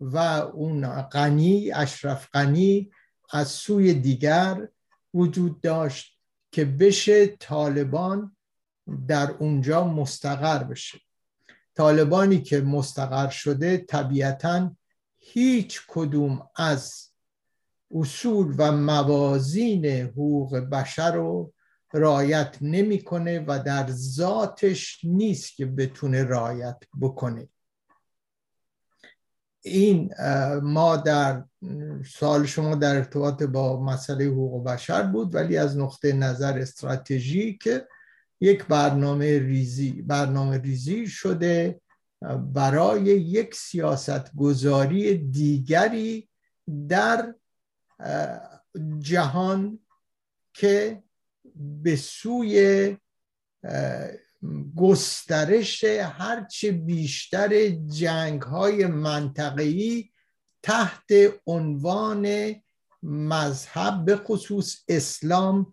و 0.01 0.17
اون 0.55 1.03
غنی 1.03 1.73
اشرف 1.73 2.29
غنی 2.33 2.91
از 3.31 3.49
سوی 3.49 3.95
دیگر 3.95 4.69
وجود 5.15 5.61
داشت 5.61 6.19
که 6.53 6.65
بشه 6.65 7.27
طالبان 7.27 8.37
در 9.09 9.31
اونجا 9.31 9.85
مستقر 9.85 10.65
بشه. 10.65 10.99
طالبانی 11.75 12.43
که 12.43 12.61
مستقر 12.61 13.29
شده 13.29 13.79
طبیعتا 13.79 14.77
هیچ 15.19 15.81
کدوم 15.89 16.49
از 16.57 17.11
اصول 17.95 18.55
و 18.59 18.73
موازین 18.73 19.87
حقوق 19.87 20.57
بشر 20.57 21.13
رو 21.15 21.53
رعایت 21.95 22.57
نمی‌کنه 22.61 23.45
و 23.47 23.63
در 23.67 23.87
ذاتش 23.91 25.01
نیست 25.05 25.57
که 25.57 25.67
بتونه 25.67 26.25
رعایت 26.25 26.79
بکنه. 27.01 27.49
این 29.67 30.15
ما 30.63 30.97
در 30.97 31.45
سال 32.15 32.47
شما 32.47 32.75
در 32.75 32.97
ارتباط 32.97 33.43
با 33.43 33.83
مسئله 33.83 34.25
حقوق 34.25 34.65
بشر 34.65 35.03
بود 35.03 35.35
ولی 35.35 35.57
از 35.57 35.79
نقطه 35.79 36.13
نظر 36.13 36.59
استراتژیک 36.59 37.69
یک 38.41 38.65
برنامه 38.65 39.39
ریزی 39.39 40.03
برنامه 40.03 40.59
ریزی 40.59 41.07
شده 41.07 41.81
برای 42.53 43.03
یک 43.05 43.55
سیاست 43.55 44.35
گذاری 44.37 45.19
دیگری 45.19 46.29
در 46.89 47.35
جهان 48.99 49.79
که 50.55 51.03
به 51.57 51.97
سوی 51.97 52.97
گسترش 54.77 55.85
هرچه 55.85 56.73
بیشتر 56.73 57.69
جنگ 57.69 58.43
های 58.43 58.87
منطقه‌ای 58.87 60.11
تحت 60.63 61.13
عنوان 61.47 62.55
مذهب 63.03 64.05
به 64.05 64.17
خصوص 64.17 64.77
اسلام 64.89 65.73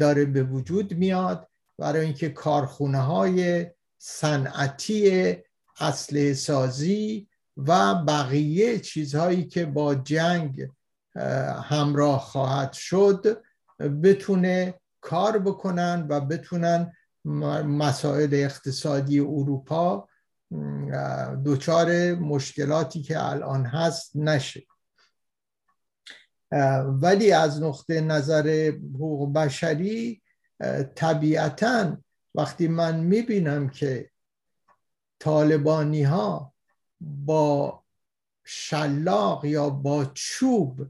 داره 0.00 0.24
به 0.24 0.42
وجود 0.42 0.94
میاد. 0.94 1.48
برای 1.78 2.04
اینکه 2.04 2.28
کارخونه 2.28 2.98
های 2.98 3.66
صنعتی 3.98 5.36
اصل 5.80 6.32
سازی 6.32 7.28
و 7.56 7.94
بقیه 7.94 8.78
چیزهایی 8.78 9.44
که 9.44 9.66
با 9.66 9.94
جنگ 9.94 10.68
همراه 11.64 12.20
خواهد 12.20 12.72
شد 12.72 13.42
بتونه 14.02 14.74
کار 15.00 15.38
بکنن 15.38 16.06
و 16.10 16.20
بتونن 16.20 16.92
مسائل 17.24 18.28
اقتصادی 18.32 19.20
اروپا 19.20 20.08
دچار 21.44 22.14
مشکلاتی 22.14 23.02
که 23.02 23.24
الان 23.24 23.66
هست 23.66 24.16
نشه. 24.16 24.66
ولی 26.86 27.32
از 27.32 27.62
نقطه 27.62 28.00
نظر 28.00 28.72
حقوق 28.94 29.32
بشری 29.32 30.22
طبیعتا 30.94 31.96
وقتی 32.34 32.68
من 32.68 33.00
می‌بینم 33.00 33.68
که 33.68 34.10
طالبانی 35.18 36.02
ها 36.02 36.54
با 37.00 37.82
شلاق 38.44 39.44
یا 39.44 39.70
با 39.70 40.04
چوب 40.04 40.86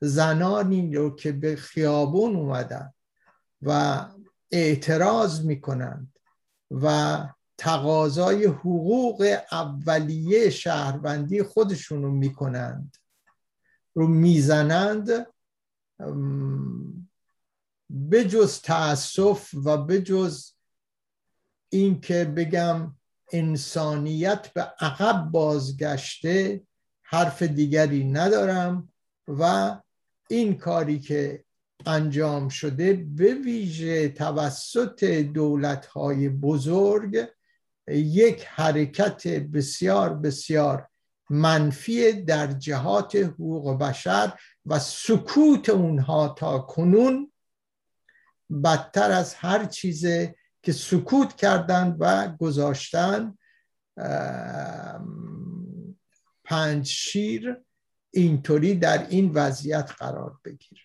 زنانی 0.00 0.94
رو 0.94 1.16
که 1.16 1.32
به 1.32 1.56
خیابون 1.56 2.36
اومدن 2.36 2.92
و 3.62 4.04
اعتراض 4.52 5.44
می‌کنند 5.44 6.18
و 6.70 7.18
تقاضای 7.58 8.44
حقوق 8.44 9.38
اولیه 9.52 10.50
شهروندی 10.50 11.42
خودشونو 11.42 12.10
می‌کنند 12.10 12.96
رو 13.94 14.06
می‌زنند 14.06 15.26
بجز 18.10 18.60
تاسف 18.60 19.54
و 19.64 19.76
بجز 19.76 20.52
اینکه 21.68 22.24
بگم 22.24 22.94
انسانیت 23.32 24.52
به 24.52 24.62
عقب 24.62 25.30
بازگشته 25.30 26.62
حرف 27.02 27.42
دیگری 27.42 28.04
ندارم 28.04 28.92
و 29.28 29.76
این 30.30 30.58
کاری 30.58 30.98
که 30.98 31.44
انجام 31.86 32.48
شده 32.48 32.92
به 32.92 33.34
ویژه 33.34 34.08
توسط 34.08 35.04
دولت‌های 35.04 36.28
بزرگ 36.28 37.28
یک 37.88 38.44
حرکت 38.44 39.28
بسیار 39.28 40.14
بسیار 40.14 40.88
منفی 41.30 42.12
در 42.12 42.46
جهات 42.46 43.16
حقوق 43.16 43.78
بشر 43.78 44.38
و 44.66 44.78
سکوت 44.78 45.68
اونها 45.68 46.28
تا 46.28 46.58
کنون 46.58 47.32
بدتر 48.64 49.10
از 49.10 49.34
هر 49.34 49.64
چیزه 49.64 50.34
که 50.62 50.72
سکوت 50.72 51.36
کردن 51.36 51.96
و 51.98 52.36
گذاشتن 52.36 53.38
پنج 56.44 56.86
شیر 56.86 57.56
اینطوری 58.10 58.74
در 58.74 59.08
این 59.08 59.30
وضعیت 59.34 59.92
قرار 59.98 60.38
بگیره. 60.44 60.82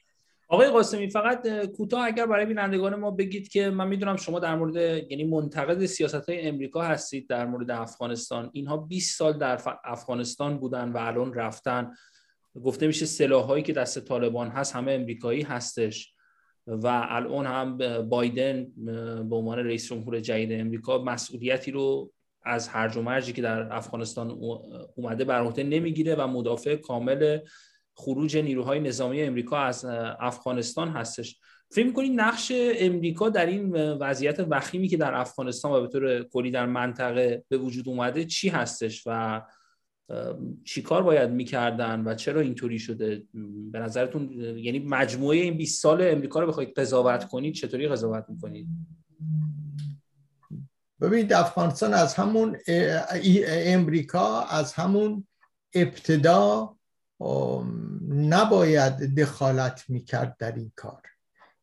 آقای 0.50 0.70
قاسمی 0.70 1.10
فقط 1.10 1.48
کوتاه 1.66 2.06
اگر 2.06 2.26
برای 2.26 2.46
بینندگان 2.46 2.96
ما 2.96 3.12
بگید 3.12 3.48
که 3.48 3.70
من 3.70 3.88
می‌دونم 3.88 4.16
شما 4.16 4.40
در 4.40 4.56
مورد 4.56 4.76
یعنی 5.12 5.24
منتقد 5.24 5.86
سیاست 5.86 6.30
های 6.30 6.48
امریکا 6.48 6.82
هستید 6.82 7.30
در 7.30 7.46
مورد 7.46 7.72
افغانستان. 7.72 8.50
اینها 8.54 8.78
20 8.78 9.18
سال 9.18 9.38
در 9.38 9.62
افغانستان 9.86 10.58
بودن 10.58 10.92
و 10.92 10.98
الان 10.98 11.34
رفتن. 11.34 11.92
گفته 12.64 12.88
میشه 12.88 13.06
سلاح 13.06 13.46
هایی 13.46 13.64
که 13.64 13.74
دست 13.74 14.00
طالبان 14.00 14.48
هست 14.48 14.76
همه 14.76 14.92
امریکایی 14.92 15.42
هستش. 15.42 16.14
و 16.68 16.88
الان 17.10 17.46
هم 17.46 17.78
بایدن 18.10 18.68
به 19.30 19.36
عنوان 19.36 19.60
رئیس 19.60 19.90
جمهور 19.90 20.20
جدید 20.20 20.62
امریکا 20.62 20.98
مسئولیتی 20.98 21.72
رو 21.72 22.14
از 22.46 22.68
هرج 22.68 22.98
و 22.98 23.02
مرجی 23.02 23.34
که 23.34 23.42
در 23.42 23.74
افغانستان 23.74 24.32
اومده 24.96 25.26
بر 25.26 25.64
نمی‌گیره 25.64 26.16
و 26.16 26.28
مدافع 26.28 26.76
کامل 26.76 27.40
خروج 27.98 28.38
نیروهای 28.38 28.80
نظامی 28.80 29.22
امریکا 29.22 29.58
از 29.58 29.86
افغانستان 30.20 30.90
هستش. 30.90 31.40
فکر 31.72 31.86
می‌کنید 31.86 32.20
نقش 32.20 32.52
امریکا 32.56 33.30
در 33.30 33.46
این 33.46 33.72
وضعیت 33.76 34.46
وخیمی 34.50 34.88
که 34.88 34.98
در 34.98 35.14
افغانستان 35.14 35.72
و 35.72 35.82
به 35.82 35.88
طور 35.88 36.24
کلی 36.24 36.52
در 36.52 36.66
منطقه 36.66 37.44
به 37.50 37.58
وجود 37.58 37.90
اومده 37.90 38.26
چی 38.26 38.50
هستش 38.50 39.04
و 39.06 39.42
چی 40.64 40.82
کار 40.82 41.04
باید 41.04 41.30
می‌کردن 41.30 42.02
و 42.06 42.16
چرا 42.16 42.42
اینطوری 42.42 42.80
شده؟ 42.80 43.24
به 43.72 43.80
نظرتون 43.80 44.32
یعنی 44.58 44.80
مجموعه 44.80 45.38
این 45.38 45.58
20 45.58 45.82
سال 45.82 46.02
امریکا 46.02 46.40
رو 46.40 46.48
بخواید 46.48 46.80
قضاوت 46.80 47.28
کنید 47.28 47.54
چطوری 47.54 47.88
قضاوت 47.88 48.26
می‌کنید؟ 48.30 48.68
ببینید 51.02 51.34
افغانستان 51.34 51.94
از 51.94 52.14
همون 52.16 52.58
امریکا 53.48 54.42
از 54.42 54.74
همون 54.74 55.28
ابتدا 55.76 56.77
نباید 58.10 59.20
دخالت 59.20 59.84
می‌کرد 59.88 60.38
در 60.38 60.52
این 60.52 60.72
کار. 60.76 61.02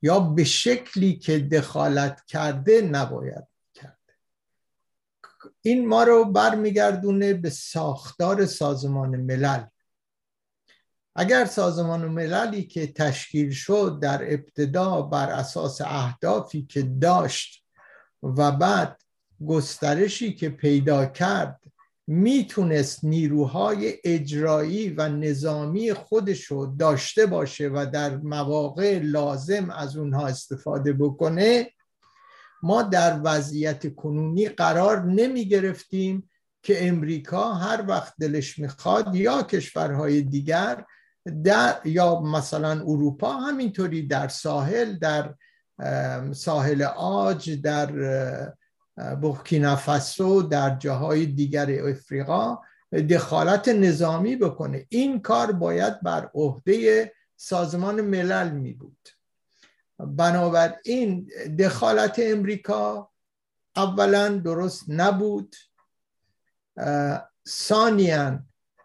یا 0.02 0.20
به 0.20 0.44
شکلی 0.44 1.16
که 1.16 1.38
دخالت 1.38 2.24
کرده 2.26 2.80
نباید 2.80 3.44
کرد. 3.74 3.98
این 5.62 5.88
ما 5.88 6.02
رو 6.02 6.24
برمیگردونه 6.24 7.34
به 7.34 7.50
ساختار 7.50 8.46
سازمان 8.46 9.16
ملل. 9.16 9.64
اگر 11.16 11.44
سازمان 11.44 12.04
مللی 12.04 12.64
که 12.64 12.92
تشکیل 12.92 13.50
شد 13.50 13.98
در 14.02 14.32
ابتدا 14.32 15.02
بر 15.02 15.30
اساس 15.30 15.80
اهدافی 15.80 16.62
که 16.62 16.82
داشت 16.82 17.64
و 18.22 18.52
بعد 18.52 19.02
گسترشی 19.46 20.34
که 20.34 20.48
پیدا 20.48 21.06
کرد 21.06 21.63
می‌تونست 22.06 23.04
نیروهای 23.04 23.94
اجرایی 24.04 24.90
و 24.90 25.08
نظامی 25.08 25.92
خودشو 25.92 26.74
داشته 26.78 27.26
باشه 27.26 27.68
و 27.68 27.86
در 27.92 28.16
مواقع 28.16 28.98
لازم 29.02 29.70
از 29.70 29.96
اونها 29.96 30.26
استفاده 30.26 30.92
بکنه 30.92 31.70
ما 32.62 32.82
در 32.82 33.20
وضعیت 33.24 33.94
کنونی 33.94 34.48
قرار 34.48 35.04
نمی 35.04 35.48
گرفتیم 35.48 36.30
که 36.62 36.88
امریکا 36.88 37.54
هر 37.54 37.84
وقت 37.88 38.14
دلش 38.20 38.58
می‌خواد 38.58 39.14
یا 39.14 39.42
کشورهای 39.42 40.22
دیگر 40.22 40.84
در 41.44 41.80
یا 41.84 42.20
مثلا 42.20 42.70
اروپا 42.70 43.32
همینطوری 43.32 44.06
در 44.06 44.28
ساحل 44.28 44.98
در 44.98 45.34
ساحل 46.32 46.82
آج 46.96 47.60
در 47.62 47.92
بورکینافاسو 49.20 50.42
در 50.42 50.76
جاهای 50.76 51.26
دیگر 51.26 51.88
افریقا 51.88 52.58
دخالت 53.10 53.68
نظامی 53.68 54.36
بکنه. 54.36 54.86
این 54.88 55.22
کار 55.22 55.52
باید 55.52 56.00
بر 56.00 56.30
عهده 56.34 57.12
سازمان 57.36 58.00
ملل 58.00 58.50
می 58.50 58.72
بود. 58.72 59.08
بنابراین 59.98 61.30
دخالت 61.58 62.20
امریکا 62.22 63.10
اولا 63.76 64.28
درست 64.28 64.84
نبود. 64.88 65.56
ثانیا 67.48 68.42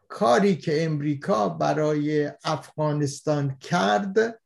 کاری 0.07 0.55
که 0.55 0.85
امریکا 0.85 1.49
برای 1.49 2.31
افغانستان 2.43 3.57
کرد 3.57 4.41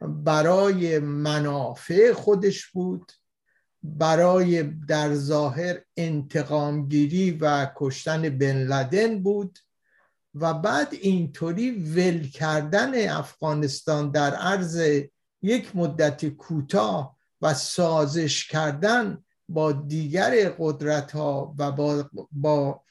برای 0.00 0.98
منافع 0.98 2.12
خودش 2.12 2.66
بود. 2.66 3.12
برای 3.98 4.62
در 4.62 5.14
ظاهر 5.14 5.80
انتقامگیری 5.96 7.30
و 7.30 7.70
کشتن 7.76 8.22
بن 8.38 8.56
لدن 8.56 9.22
بود 9.22 9.58
و 10.34 10.54
بعد 10.54 10.88
اینطوری 10.92 11.70
ول 11.70 12.28
کردن 12.28 13.08
افغانستان 13.10 14.10
در 14.10 14.34
عرض 14.34 15.02
یک 15.42 15.76
مدت 15.76 16.28
کوتاه 16.28 17.16
و 17.42 17.54
سازش 17.54 18.48
کردن 18.48 19.24
با 19.48 19.72
دیگر 19.72 20.54
قدرت 20.58 21.12
ها 21.12 21.54
و 21.58 21.72
با, 21.72 22.10
با 22.32 22.82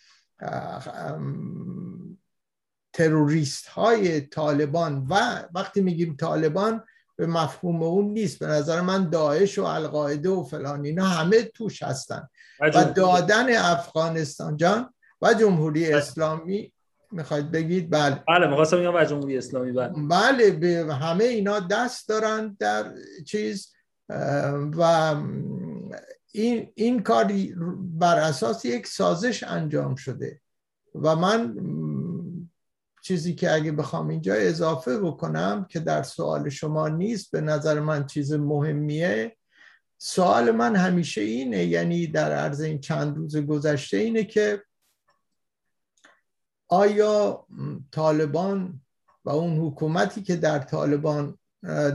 تروریست 2.93 3.67
های 3.67 4.21
طالبان 4.21 5.07
و 5.09 5.43
وقتی 5.53 5.81
میگیم 5.81 6.15
طالبان 6.15 6.83
به 7.15 7.25
مفهوم 7.27 7.83
اون 7.83 8.05
نیست. 8.05 8.39
به 8.39 8.45
نظر 8.45 8.81
من 8.81 9.09
داعش 9.09 9.59
و 9.59 9.63
القاعده 9.63 10.29
و 10.29 10.43
فلان 10.43 10.85
اینا 10.85 11.05
همه 11.05 11.41
توش 11.41 11.83
هستن. 11.83 12.29
و, 12.59 12.83
دادن 12.83 13.55
افغانستان 13.55 14.57
جان 14.57 14.93
و 15.21 15.33
جمهوری 15.33 15.85
بله. 15.85 15.95
اسلامی 15.95 16.73
می‌خواید 17.11 17.51
بگید؟ 17.51 17.89
بله. 17.89 18.23
بله 18.27 18.47
می‌خواستم 18.47 18.77
بگم 18.77 18.95
و 18.95 19.03
جمهوری 19.03 19.37
اسلامی 19.37 19.71
بله. 19.71 19.93
بله 20.09 20.51
به 20.51 20.93
همه 20.93 21.23
اینا 21.23 21.59
دست 21.59 22.09
دارن 22.09 22.57
در 22.59 22.91
چیز 23.27 23.73
و 24.77 25.15
این 26.31 26.71
این 26.75 27.03
کاری 27.03 27.55
بر 27.79 28.19
اساس 28.19 28.65
یک 28.65 28.87
سازش 28.87 29.43
انجام 29.43 29.95
شده. 29.95 30.41
و 30.95 31.15
من 31.15 31.55
چیزی 33.05 33.35
که 33.35 33.53
اگه 33.53 33.71
بخوام 33.71 34.07
اینجا 34.07 34.33
اضافه 34.33 34.99
بکنم 34.99 35.65
که 35.69 35.79
در 35.79 36.03
سوال 36.03 36.49
شما 36.49 36.87
نیست 36.87 37.31
به 37.31 37.41
نظر 37.41 37.79
من 37.79 38.05
چیز 38.07 38.33
مهمیه. 38.33 39.37
سوال 39.97 40.51
من 40.51 40.75
همیشه 40.75 41.21
اینه 41.21 41.65
یعنی 41.65 42.07
در 42.07 42.31
عرض 42.31 42.61
این 42.61 42.79
چند 42.79 43.17
روز 43.17 43.37
گذشته 43.37 43.97
اینه 43.97 44.23
که 44.23 44.63
آیا 46.67 47.47
طالبان 47.91 48.81
و 49.25 49.29
اون 49.29 49.57
حکومتی 49.57 50.21
که 50.21 50.35
در 50.35 50.59
طالبان 50.59 51.37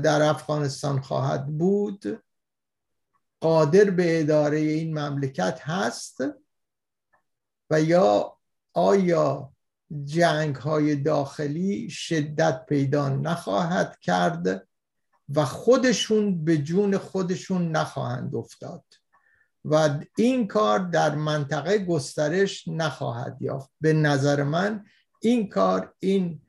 در 0.02 0.22
افغانستان 0.22 1.00
خواهد 1.00 1.46
بود 1.46 2.22
قادر 3.40 3.90
به 3.90 4.20
اداره 4.20 4.58
این 4.58 4.98
مملکت 4.98 5.60
هست؟ 5.62 6.20
و 7.70 7.82
یا 7.82 8.36
آیا 8.74 9.52
جنگ 10.04 10.56
های 10.56 10.96
داخلی 10.96 11.90
شدت 11.90 12.66
پیدا 12.66 13.08
نخواهد 13.08 13.98
کرد 14.00 14.66
و 15.34 15.44
خودشون 15.44 16.44
به 16.44 16.58
جون 16.58 16.98
خودشون 16.98 17.76
نخواهند 17.76 18.34
افتاد 18.36 18.84
و 19.64 20.00
این 20.16 20.46
کار 20.46 20.78
در 20.78 21.14
منطقه 21.14 21.78
گسترش 21.78 22.68
نخواهد 22.68 23.42
یافت. 23.42 23.70
به 23.80 23.92
نظر 23.92 24.42
من 24.42 24.84
این 25.22 25.48
کار 25.48 25.94
این 25.98 26.40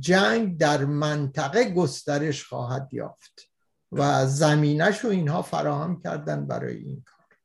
جنگ 0.00 0.58
در 0.58 0.84
منطقه 0.84 1.70
گسترش 1.70 2.44
خواهد 2.44 2.88
یافت 2.92 3.50
و 3.92 4.26
زمینش 4.26 4.98
رو 4.98 5.10
اینها 5.10 5.42
فراهم 5.42 6.00
کردن 6.00 6.46
برای 6.46 6.76
این 6.76 7.02
کار. 7.06 7.38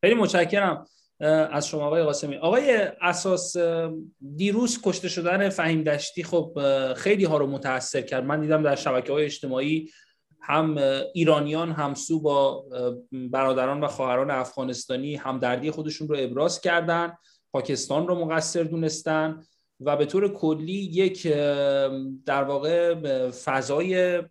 خیلی 0.00 0.14
متشکرم. 0.14 0.86
از 1.26 1.68
شما 1.68 1.86
آقای 1.86 2.02
قاسمی. 2.02 2.36
آقای 2.36 2.88
اساس 3.00 3.56
دیروز 4.36 4.80
کشته 4.82 5.08
شدن 5.08 5.48
فهیم 5.48 5.82
دشتی 5.82 6.24
خب 6.24 6.58
خیلی 6.96 7.24
ها 7.24 7.36
رو 7.36 7.46
متاثر 7.46 8.00
کرد. 8.00 8.24
من 8.24 8.40
دیدم 8.40 8.62
در 8.62 8.76
شبکه 8.76 9.12
های 9.12 9.24
اجتماعی 9.24 9.90
هم 10.40 10.78
ایرانیان 11.14 11.72
همسو 11.72 12.20
با 12.20 12.64
برادران 13.12 13.80
و 13.80 13.86
خواهران 13.86 14.30
افغانستانی 14.30 15.16
همدردی 15.16 15.70
خودشون 15.70 16.08
رو 16.08 16.16
ابراز 16.18 16.60
کردن 16.60 17.12
پاکستان 17.52 18.08
رو 18.08 18.24
مقصر 18.24 18.62
دونستن 18.62 19.42
و 19.80 19.96
به 19.96 20.06
طور 20.06 20.32
کلی 20.32 20.72
یک 20.72 21.26
در 22.26 22.44
واقع 22.44 22.94
فضای 23.30 24.22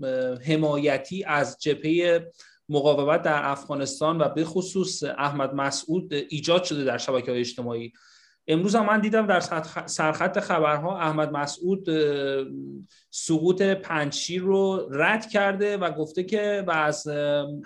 حمایتی 0.48 1.24
از 1.24 1.58
جبهه 1.60 2.32
مقاومت 2.72 3.22
در 3.22 3.50
افغانستان 3.50 4.22
و 4.22 4.30
به 4.30 4.46
خصوص 4.46 5.04
احمد 5.04 5.54
مسعود 5.54 6.14
ایجاد 6.30 6.64
شده 6.64 6.84
در 6.84 6.98
شبکه 6.98 7.32
های 7.32 7.40
اجتماعی. 7.40 7.94
امروز 8.48 8.76
هم 8.76 8.86
من 8.86 9.02
دیدم 9.02 9.28
در 9.28 9.40
سرخط 9.86 10.40
خبرها 10.40 11.00
احمد 11.00 11.32
مسعود 11.32 11.88
سقوط 13.10 13.62
پنجشیر 13.62 14.42
رو 14.42 14.88
رد 14.92 15.30
کرده 15.30 15.78
و 15.78 15.92
گفته 15.92 16.24
که 16.24 16.64
و 16.68 16.72
از 16.72 17.08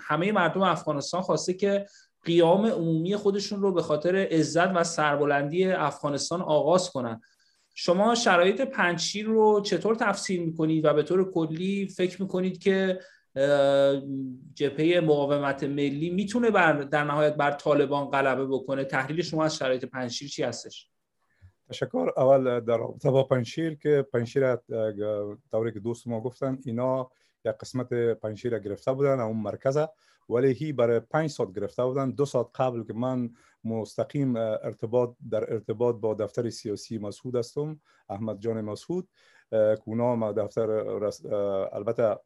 همه 0.00 0.32
مردم 0.32 0.62
افغانستان 0.62 1.20
خواسته 1.20 1.54
که 1.54 1.86
قیام 2.24 2.66
عمومی 2.66 3.16
خودشون 3.16 3.62
رو 3.62 3.72
به 3.72 3.82
خاطر 3.82 4.16
عزت 4.16 4.68
و 4.74 4.84
سربلندی 4.84 5.64
افغانستان 5.64 6.42
آغاز 6.42 6.90
کنن. 6.90 7.20
شما 7.74 8.14
شرایط 8.14 8.60
پنجشیر 8.60 9.26
رو 9.26 9.60
چطور 9.60 9.94
تفسیر 9.94 10.40
می‌کنید 10.40 10.84
و 10.84 10.94
به 10.94 11.02
طور 11.02 11.32
کلی 11.32 11.88
فکر 11.88 12.22
می‌کنید 12.22 12.58
که 12.58 13.00
جبهه 14.54 15.00
مقاومت 15.00 15.64
ملی 15.64 16.10
می‌تونه 16.10 16.50
بر 16.50 16.72
در 16.72 17.04
نهایت 17.04 17.34
بر 17.34 17.50
طالبان 17.50 18.10
غلبه 18.10 18.46
بکنه. 18.46 18.84
تحلیل 18.84 19.22
شما 19.22 19.44
از 19.44 19.56
شرایط 19.56 19.84
پنجشیر 19.84 20.28
چی 20.28 20.42
هستش؟ 20.42 20.90
تشکر. 21.68 22.10
اول 22.16 22.60
در 22.60 22.76
رابطه 22.76 23.10
با 23.10 23.24
پنجشیر 23.24 23.74
که 23.74 24.06
پنجشیر 24.12 24.56
طوری 25.50 25.72
که 25.72 25.80
دوست 25.80 26.08
ما 26.08 26.20
گفتن 26.20 26.58
اینا 26.64 27.10
یک 27.44 27.52
قسمت 27.52 27.92
پنجشیر 27.92 28.58
گرفته 28.58 28.92
بودن 28.92 29.20
اون 29.20 29.36
مرکزه 29.36 29.88
ولی 30.28 30.52
هی 30.52 30.72
برای 30.72 31.00
پنج 31.00 31.30
ساعت 31.30 31.52
گرفته 31.52 31.84
بودن. 31.84 32.10
دو 32.10 32.24
ساعت 32.24 32.46
قبل 32.54 32.84
که 32.84 32.92
من 32.92 33.30
مستقیم 33.64 34.36
ارتباط 34.36 35.10
در 35.30 35.52
ارتباط 35.52 35.96
با 35.96 36.14
دفتر 36.14 36.50
سیاسی 36.50 36.98
مسعود 36.98 37.36
هستم 37.36 37.80
احمد 38.08 38.40
جان 38.40 38.60
مسعود. 38.60 39.08
کونا 39.80 40.32
دفتر 40.32 40.70
البته 41.72 42.16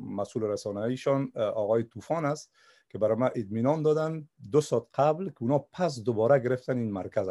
مسئول 0.00 0.42
رسانه 0.42 0.80
ایشان 0.80 1.32
آقای 1.36 1.82
طوفان 1.82 2.24
است 2.24 2.50
که 2.90 2.98
برای 2.98 3.16
ما 3.16 3.26
اطمینان 3.26 3.82
دادن 3.82 4.28
دو 4.52 4.60
ساعت 4.60 4.86
قبل 4.94 5.28
که 5.28 5.36
اونا 5.40 5.58
پس 5.58 6.02
دوباره 6.02 6.38
گرفتن 6.38 6.78
این 6.78 6.92
مرکز 6.92 7.28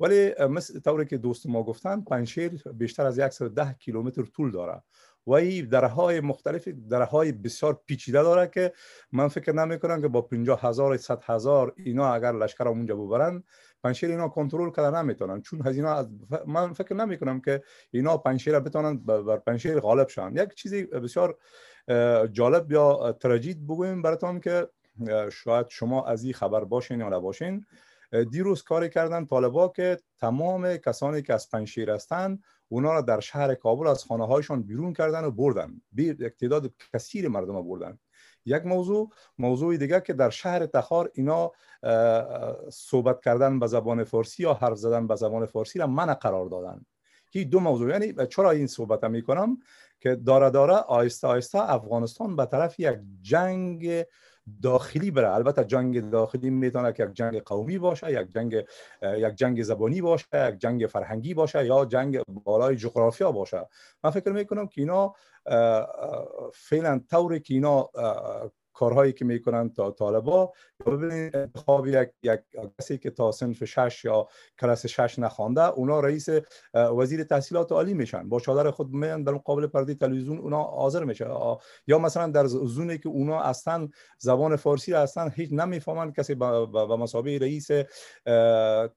ولی 0.00 0.34
مثل 0.50 0.80
طوری 0.80 1.06
که 1.06 1.18
دوست 1.18 1.46
ما 1.46 1.62
گفتن 1.62 2.00
پنشیر 2.00 2.62
بیشتر 2.74 3.06
از 3.06 3.34
110 3.34 3.72
کیلومتر 3.72 4.22
طول 4.22 4.50
داره 4.50 4.82
و 5.26 5.32
این 5.32 5.68
درهای 5.68 6.20
مختلف 6.20 6.68
درهای 6.68 7.32
بسیار 7.32 7.80
پیچیده 7.86 8.22
داره 8.22 8.46
که 8.46 8.72
من 9.12 9.28
فکر 9.28 9.52
نمی 9.52 9.78
کنم 9.78 10.02
که 10.02 10.08
با 10.08 10.22
50 10.22 10.60
هزار 10.62 10.96
100 10.96 11.22
هزار 11.24 11.74
اینا 11.76 12.14
اگر 12.14 12.32
لشکر 12.32 12.68
اونجا 12.68 12.96
ببرن 12.96 13.44
پنشیر 13.84 14.10
اینا 14.10 14.28
کنترل 14.28 14.70
کردن 14.70 15.02
نمی‌تونن. 15.02 15.42
چون 15.42 15.62
از 15.66 15.76
اینا 15.76 16.08
من 16.46 16.72
فکر 16.72 16.94
نمی 16.94 17.18
کنم 17.18 17.40
که 17.40 17.62
اینا 17.90 18.16
پنشیر 18.16 18.60
بتونن 18.60 18.96
بر 18.98 19.36
پنشیر 19.36 19.80
غالب 19.80 20.08
شن. 20.08 20.32
یک 20.36 20.54
چیزی 20.54 20.84
بسیار 20.84 21.38
جالب 22.32 22.72
یا 22.72 23.12
تراجید 23.12 23.64
بگویم 23.64 24.02
براتون 24.02 24.40
که 24.40 24.68
شاید 25.32 25.68
شما 25.68 26.04
از 26.04 26.24
این 26.24 26.32
خبر 26.32 26.64
باشین 26.64 27.00
یا 27.00 27.08
نباشین. 27.08 27.66
دیروز 28.30 28.62
کاری 28.62 28.88
کردن 28.88 29.26
طالبا 29.26 29.68
که 29.68 29.98
تمام 30.20 30.76
کسانی 30.76 31.22
که 31.22 31.34
از 31.34 31.50
پنشیر 31.50 31.90
هستند 31.90 32.42
اونا 32.68 32.92
را 32.92 33.00
در 33.00 33.20
شهر 33.20 33.54
کابل 33.54 33.86
از 33.86 34.04
خانه 34.04 34.26
هایشان 34.26 34.62
بیرون 34.62 34.92
کردن 34.92 35.24
و 35.24 35.30
بردن. 35.30 35.80
یک 35.96 36.36
تعداد 36.40 36.72
کثیر 36.94 37.28
مردم 37.28 37.68
بردن. 37.68 37.98
یک 38.44 38.66
موضوع 38.66 39.10
موضوع 39.38 39.76
دیگه 39.76 40.00
که 40.00 40.12
در 40.12 40.30
شهر 40.30 40.66
تخار 40.66 41.10
اینا 41.14 41.52
صحبت 42.70 43.20
کردن 43.20 43.58
به 43.58 43.66
زبان 43.66 44.04
فارسی 44.04 44.42
یا 44.42 44.54
حرف 44.54 44.76
زدن 44.76 45.06
به 45.06 45.16
زبان 45.16 45.46
فارسی 45.46 45.78
را 45.78 45.86
من 45.86 46.14
قرار 46.14 46.46
دادن. 46.46 46.84
که 47.30 47.44
دو 47.44 47.60
موضوع. 47.60 47.90
یعنی 47.90 48.26
چرا 48.26 48.50
این 48.50 48.66
صحبت 48.66 49.04
می 49.04 49.22
کنم 49.22 49.58
که 50.00 50.14
داره 50.14 50.50
داره 50.50 50.74
آیسته 50.74 51.28
آیسته 51.28 51.70
افغانستان 51.70 52.36
به 52.36 52.46
طرف 52.46 52.80
یک 52.80 52.98
جنگ 53.22 54.04
داخلی 54.62 55.10
بره. 55.10 55.34
البته 55.34 55.64
جنگ 55.64 56.10
داخلی 56.10 56.50
می‌تونه 56.50 56.92
که 56.92 57.04
یک 57.04 57.12
جنگ 57.12 57.42
قومی 57.42 57.78
باشه 57.78 58.22
یک 58.22 58.30
جنگ 58.30 58.64
یک 59.02 59.34
جنگ 59.34 59.62
زبانی 59.62 60.00
باشه 60.00 60.48
یک 60.48 60.58
جنگ 60.58 60.86
فرهنگی 60.86 61.34
باشه 61.34 61.66
یا 61.66 61.84
جنگ 61.84 62.22
بالای 62.28 62.76
جغرافیا 62.76 63.32
باشه. 63.32 63.68
من 64.04 64.10
فکر 64.10 64.32
می‌کنم 64.32 64.66
که 64.66 64.80
اینا 64.80 65.14
فعلا 66.54 67.00
طوری 67.10 67.40
که 67.40 67.54
اینا 67.54 67.90
کارهایی 68.72 69.12
که 69.12 69.24
می‌کنن 69.24 69.70
تا 69.70 69.90
طالبا. 69.90 70.52
یا 70.86 70.96
ببینید 70.96 71.36
انتخاب 71.36 71.86
یک 71.86 72.08
یک 72.22 72.40
کسی 72.80 72.98
که 72.98 73.10
تا 73.10 73.32
سنف 73.32 73.64
شش 73.64 74.04
یا 74.04 74.28
کلاس 74.60 74.86
شش 74.86 75.18
نخوانده 75.18 75.68
اونا 75.68 76.00
رئیس 76.00 76.28
وزیر 76.74 77.24
تحصیلات 77.24 77.72
عالی 77.72 77.94
میشن. 77.94 78.28
با 78.28 78.40
چادر 78.40 78.70
خود 78.70 78.90
میان 78.90 79.22
در 79.22 79.32
مقابل 79.32 79.66
پرده 79.66 79.94
تلویزیون 79.94 80.38
اونا 80.38 80.62
حاضر 80.62 81.04
میشه. 81.04 81.26
یا 81.86 81.98
مثلا 81.98 82.26
در 82.26 82.46
زونی 82.46 82.98
که 82.98 83.08
اونا 83.08 83.40
اصلا 83.40 83.88
زبان 84.18 84.56
فارسی 84.56 84.92
را 84.92 85.00
اصلا 85.00 85.28
هیچ 85.28 85.52
نمی‌فهمن 85.52 86.12
کسی 86.12 86.34
به 86.34 86.96
مسابقه 86.96 87.38
رئیس 87.40 87.68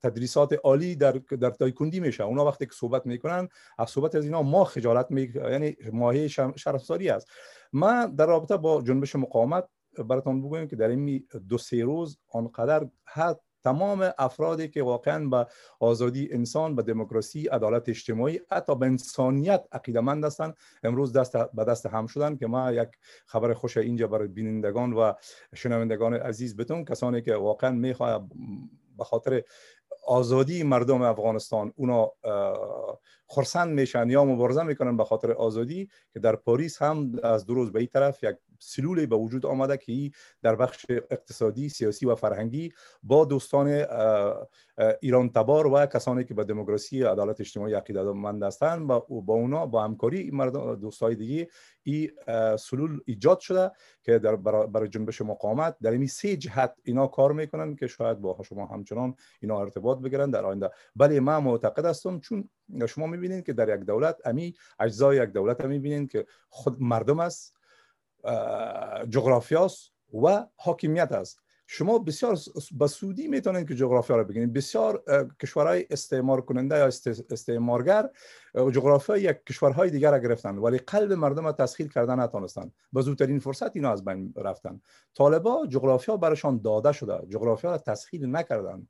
تدریسات 0.03 0.53
عالی 0.63 0.95
در 0.95 1.11
در 1.41 1.49
تایکوندی 1.49 1.99
میشه. 1.99 2.23
اونا 2.23 2.45
وقتی 2.45 2.65
که 2.65 2.71
صحبت 2.73 3.05
می‌کنن 3.05 3.47
از 3.77 3.89
صحبت 3.89 4.15
از 4.15 4.25
اینا 4.25 4.41
ما 4.41 4.63
خجالت 4.63 5.07
می 5.09 5.31
یعنی 5.35 5.77
ماهی 5.93 6.29
شرفزاری 6.29 7.09
است 7.09 7.27
ما 7.75 8.05
در 8.05 8.25
رابطه 8.25 8.57
با 8.57 8.81
جنبش 8.81 9.15
مقاومت 9.15 9.67
براتون 10.07 10.41
بگویم 10.41 10.67
که 10.67 10.75
در 10.75 10.87
این 10.87 11.27
دو 11.49 11.57
سه 11.57 11.83
روز 11.83 12.17
آنقدر 12.31 12.87
حد 13.05 13.39
تمام 13.63 14.11
افرادی 14.17 14.67
که 14.67 14.83
واقعا 14.83 15.29
به 15.29 15.47
آزادی 15.79 16.29
انسان 16.31 16.75
به 16.75 16.83
دموکراسی 16.83 17.47
عدالت 17.47 17.89
اجتماعی 17.89 18.39
حتی 18.51 18.75
به 18.75 18.85
انسانیت 18.85 19.65
عقیدمند 19.71 20.25
هستند 20.25 20.55
امروز 20.83 21.13
دست 21.13 21.37
به 21.37 21.63
دست 21.63 21.85
هم 21.85 22.07
شدن 22.07 22.35
که 22.35 22.47
ما 22.47 22.71
یک 22.71 22.89
خبر 23.25 23.53
خوش 23.53 23.77
اینجا 23.77 24.07
برای 24.07 24.27
بینندگان 24.27 24.93
و 24.93 25.13
شنوندگان 25.55 26.13
عزیز 26.13 26.57
بتون 26.57 26.85
کسانی 26.85 27.21
که 27.21 27.35
واقعا 27.35 27.71
می‌خواه 27.71 28.27
به 28.97 29.03
خاطر 29.03 29.43
آزادی 30.07 30.63
مردم 30.63 31.01
افغانستان 31.01 31.73
اونا 31.75 32.11
خرسند 33.27 33.79
میشن 33.79 34.09
یا 34.09 34.25
مبارزه 34.25 34.63
می‌کنن 34.63 34.97
به 34.97 35.03
خاطر 35.03 35.31
آزادی 35.31 35.89
که 36.13 36.19
در 36.19 36.35
پاریس 36.35 36.81
هم 36.81 37.11
از 37.23 37.45
دو 37.45 37.53
روز 37.53 37.71
به 37.71 37.79
این 37.79 37.89
طرف 37.93 38.23
یک 38.23 38.35
سلولی 38.59 39.05
به 39.05 39.15
وجود 39.15 39.45
آمده 39.45 39.77
که 39.77 40.11
در 40.41 40.55
بخش 40.55 40.85
اقتصادی 40.89 41.69
سیاسی 41.69 42.05
و 42.05 42.15
فرهنگی 42.15 42.73
با 43.03 43.25
دوستان 43.25 43.85
ایران 45.01 45.29
تبار 45.29 45.67
و 45.67 45.85
کسانی 45.85 46.23
که 46.23 46.33
به 46.33 46.43
دموکراسی 46.43 47.03
عدالت 47.03 47.41
اجتماعی 47.41 47.73
عقیده 47.73 48.03
مند 48.03 48.43
هستند 48.43 48.87
با, 48.87 48.99
با 49.09 49.33
اونا 49.33 49.65
با 49.65 49.83
همکاری 49.83 50.31
مردم 50.31 50.75
دوستای 50.75 51.15
دیگه 51.15 51.47
این 51.83 52.11
سلول 52.59 52.99
ایجاد 53.05 53.39
شده 53.39 53.71
که 54.03 54.19
در 54.19 54.35
برای 54.35 54.87
جنبش 54.87 55.21
مقاومت 55.21 55.75
در 55.81 55.91
این 55.91 56.07
سه 56.07 56.37
جهت 56.37 56.75
اینا 56.83 57.07
کار 57.07 57.31
می‌کنن 57.31 57.75
که 57.75 57.87
شاید 57.87 58.19
با 58.19 58.37
شما 58.43 58.65
همچنان 58.65 59.15
اینا 59.41 59.61
ارتباط 59.61 59.99
بگیرن 59.99 60.29
در 60.31 60.45
آینده. 60.45 60.69
ولی 60.95 61.19
من 61.19 61.37
معتقد 61.37 61.85
هستم 61.85 62.19
چون 62.19 62.49
شما 62.87 63.07
می‌بینید 63.07 63.45
که 63.45 63.53
در 63.53 63.77
یک 63.77 63.85
دولت 63.85 64.17
امی 64.25 64.55
اجزای 64.79 65.17
یک 65.17 65.29
دولت 65.29 65.61
هم 65.61 65.69
می‌بینید 65.69 66.11
که 66.11 66.25
خود 66.49 66.81
مردم 66.81 67.19
است 67.19 67.53
جغرافیاست 69.09 69.91
و 70.23 70.45
حاکمیت 70.55 71.11
است. 71.11 71.39
شما 71.67 71.99
بسیار 71.99 72.37
به 72.71 72.87
سودی 72.87 73.27
می‌تونید 73.27 73.67
که 73.67 73.75
جغرافیا 73.75 74.15
را 74.15 74.23
بگیرید. 74.23 74.53
بسیار 74.53 75.03
کشورهای 75.41 75.85
استعمار 75.89 76.41
کننده 76.41 76.77
یا 76.77 76.85
استعمارگر 77.29 78.09
جغرافیا 78.55 79.17
یک 79.17 79.45
کشورهای 79.45 79.89
دیگر 79.89 80.11
را 80.11 80.19
گرفتن 80.19 80.57
ولی 80.57 80.77
قلب 80.77 81.13
مردم 81.13 81.45
را 81.45 81.51
تسخیر 81.51 81.87
کردن 81.87 82.19
نتونستند. 82.19 82.73
به 82.93 83.01
زودترین 83.01 83.39
فرصت 83.39 83.75
اینا 83.75 83.91
از 83.91 84.05
بین 84.05 84.33
رفتن 84.37 84.81
طالبا 85.13 85.67
جغرافیا 85.67 86.17
برشان 86.17 86.61
داده 86.61 86.91
شده. 86.91 87.27
جغرافیا 87.29 87.71
را 87.71 87.77
تسخیر 87.77 88.27
نکردن 88.27 88.87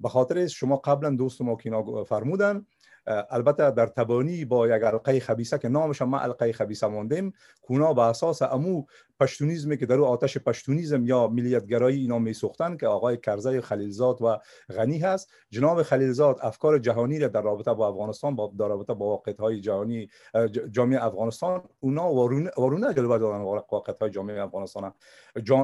به 0.00 0.08
خاطر 0.08 0.46
شما 0.46 0.76
قبلا 0.76 1.10
دوست 1.10 1.40
ما 1.40 1.56
که 1.56 1.82
فرمودن 2.06 2.66
البته 3.06 3.70
در 3.70 3.86
تبانی 3.86 4.44
با 4.44 4.68
یک 4.68 4.84
القه 4.84 5.20
خبیسه 5.20 5.58
که 5.58 5.68
نامش 5.68 6.02
ما 6.02 6.18
القه 6.18 6.52
خبیسه 6.52 6.86
ماندیم 6.86 7.32
کونا 7.62 7.94
به 7.94 8.02
اساس 8.02 8.42
امو 8.42 8.84
پشتونیزمی 9.20 9.76
که 9.76 9.86
در 9.86 9.94
او 9.94 10.06
آتش 10.06 10.38
پشتونیزم 10.38 11.06
یا 11.06 11.28
ملیتگرایی 11.28 12.00
اینا 12.00 12.18
می 12.18 12.32
سوختن 12.32 12.76
که 12.76 12.86
آقای 12.86 13.16
کرزی 13.16 13.60
خلیلزاد 13.60 14.22
و 14.22 14.38
غنی 14.74 14.98
هست. 14.98 15.30
جناب 15.50 15.82
خلیلزاد 15.82 16.38
افکار 16.42 16.78
جهانی 16.78 17.18
را 17.18 17.28
در 17.28 17.42
رابطه 17.42 17.74
با 17.74 17.88
افغانستان 17.88 18.36
با 18.36 18.52
در 18.58 18.68
رابطه 18.68 18.94
با 18.94 19.06
واقعیت 19.06 19.40
های 19.40 19.60
جهانی 19.60 20.08
جامعه 20.70 21.04
افغانستان 21.04 21.62
اونا 21.80 22.12
وارونه 22.12 22.94
جلوه 22.94 23.18
دادن 23.18 23.38
واقعیت 23.70 23.98
های 23.98 24.10
جامعه 24.10 24.42
افغانستان. 24.42 24.92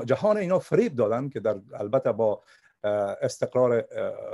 جهان 0.06 0.36
اینا 0.36 0.58
فریب 0.58 0.96
دادن 0.96 1.28
که 1.28 1.40
در 1.40 1.56
البته 1.74 2.12
با 2.12 2.42
استقرار 3.20 3.84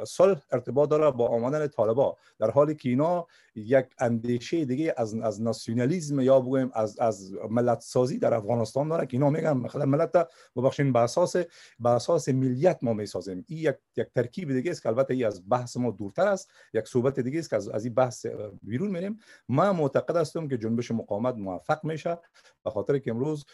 صلح 0.05 0.41
ارتباط 0.53 0.89
داره 0.89 1.11
با 1.11 1.29
آمدن 1.29 1.67
طالبا. 1.67 2.17
در 2.39 2.51
حالی 2.51 2.75
که 2.75 2.89
اینا 2.89 3.27
یک 3.55 3.87
اندیشه 3.99 4.65
دیگه 4.65 4.95
از 4.97 5.15
از 5.15 5.43
ناسیونالیسم 5.43 6.21
یا 6.21 6.41
بگویم 6.41 6.71
از 6.75 6.99
از 6.99 7.33
ملت 7.51 7.81
سازی 7.81 8.19
در 8.19 8.35
افغانستان 8.35 8.89
داره 8.89 9.07
که 9.07 9.17
اینا 9.17 9.31
میگن 9.31 9.53
مثلا 9.53 9.85
ملت 9.85 10.29
ببخشید 10.57 10.93
به 10.93 10.99
اساس 10.99 11.37
به 11.81 11.89
اساس 11.89 12.29
ملیت 12.29 12.79
ما 12.83 12.93
می‌سازیم. 12.93 13.45
این 13.49 13.59
یک 13.59 13.77
یک 13.97 14.07
ترکیب 14.15 14.53
دیگه 14.53 14.71
است 14.71 14.83
که 14.83 14.89
البته 14.89 15.15
ای 15.15 15.25
از 15.25 15.43
بحث 15.49 15.77
ما 15.77 15.91
دورتر 15.91 16.29
است. 16.29 16.51
یک 16.75 16.89
صحبت 16.89 17.21
دیگه 17.21 17.39
است 17.39 17.51
که 17.51 17.57
از 17.57 17.69
از 17.69 17.85
این 17.85 17.95
بحث 17.95 18.27
بیرون 18.63 18.91
میریم. 18.91 19.19
ما 19.49 19.73
معتقد 19.73 20.17
هستم 20.17 20.49
که 20.49 20.59
جنبش 20.59 20.91
مقاومت 20.91 21.35
موفق 21.35 21.85
میشه. 21.85 22.19
به 22.65 22.71
خاطر 22.71 22.99
که 22.99 23.11
امروز 23.11 23.45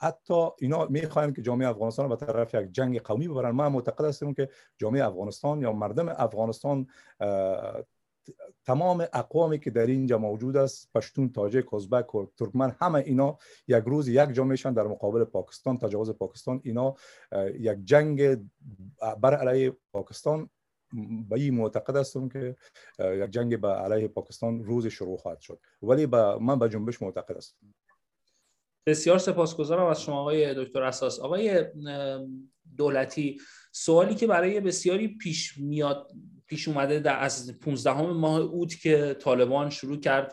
حتی 0.00 0.48
اینا 0.58 0.86
می‌خواین 0.86 1.32
که 1.32 1.42
جامعه 1.42 1.68
افغانستان 1.68 2.08
به 2.08 2.16
طرف 2.16 2.54
یک 2.54 2.72
جنگ 2.72 3.00
قومی 3.00 3.28
ببرن. 3.28 3.50
ما 3.50 3.68
معتقد 3.68 4.04
هستم 4.04 4.34
که 4.34 4.43
که 4.46 4.52
جامعه 4.78 5.06
افغانستان 5.06 5.60
یا 5.60 5.72
مردم 5.72 6.08
افغانستان 6.08 6.86
تمام 8.64 9.06
اقوامی 9.12 9.58
که 9.58 9.70
در 9.70 9.86
اینجا 9.86 10.18
موجود 10.18 10.56
است 10.56 10.90
پشتون 10.94 11.32
تاجک 11.32 11.74
ازبک 11.74 12.14
و 12.14 12.26
ترکمن 12.36 12.76
همه 12.80 12.98
اینا 12.98 13.38
یک 13.68 13.84
روز 13.86 14.08
یک 14.08 14.32
جامعهشان 14.32 14.74
در 14.74 14.86
مقابل 14.86 15.24
پاکستان 15.24 15.78
تجاوز 15.78 16.10
پاکستان 16.10 16.60
اینا 16.64 16.94
یک 17.54 17.78
جنگ 17.84 18.48
بر 19.20 19.34
علیه 19.34 19.76
پاکستان 19.92 20.50
به 21.28 21.36
این 21.36 21.54
معتقد 21.54 21.96
هستم 21.96 22.28
که 22.28 22.56
یک 22.98 23.30
جنگ 23.30 23.60
به 23.60 23.68
علیه 23.68 24.08
پاکستان 24.08 24.64
روز 24.64 24.86
شروع 24.86 25.16
خواهد 25.16 25.40
شد. 25.40 25.60
ولی 25.82 26.06
با 26.06 26.38
من 26.38 26.58
به 26.58 26.68
جنبش 26.68 27.02
معتقد 27.02 27.36
هستم. 27.36 27.56
بسیار 28.86 29.18
سپاسگزارم 29.18 29.86
از 29.86 30.02
شما 30.02 30.20
آقای 30.20 30.64
دکتر 30.64 30.82
اساس. 30.82 31.20
آقای 31.20 31.64
دولتی 32.76 33.40
سوالی 33.76 34.14
که 34.14 34.26
برای 34.26 34.60
بسیاری 34.60 35.08
پیش 35.08 35.58
میاد 35.58 36.12
پیش 36.46 36.68
اومده 36.68 37.00
در 37.00 37.22
از 37.22 37.60
15 37.60 38.02
ماه 38.02 38.40
اوت 38.40 38.80
که 38.80 39.16
طالبان 39.20 39.70
شروع 39.70 40.00
کرد 40.00 40.32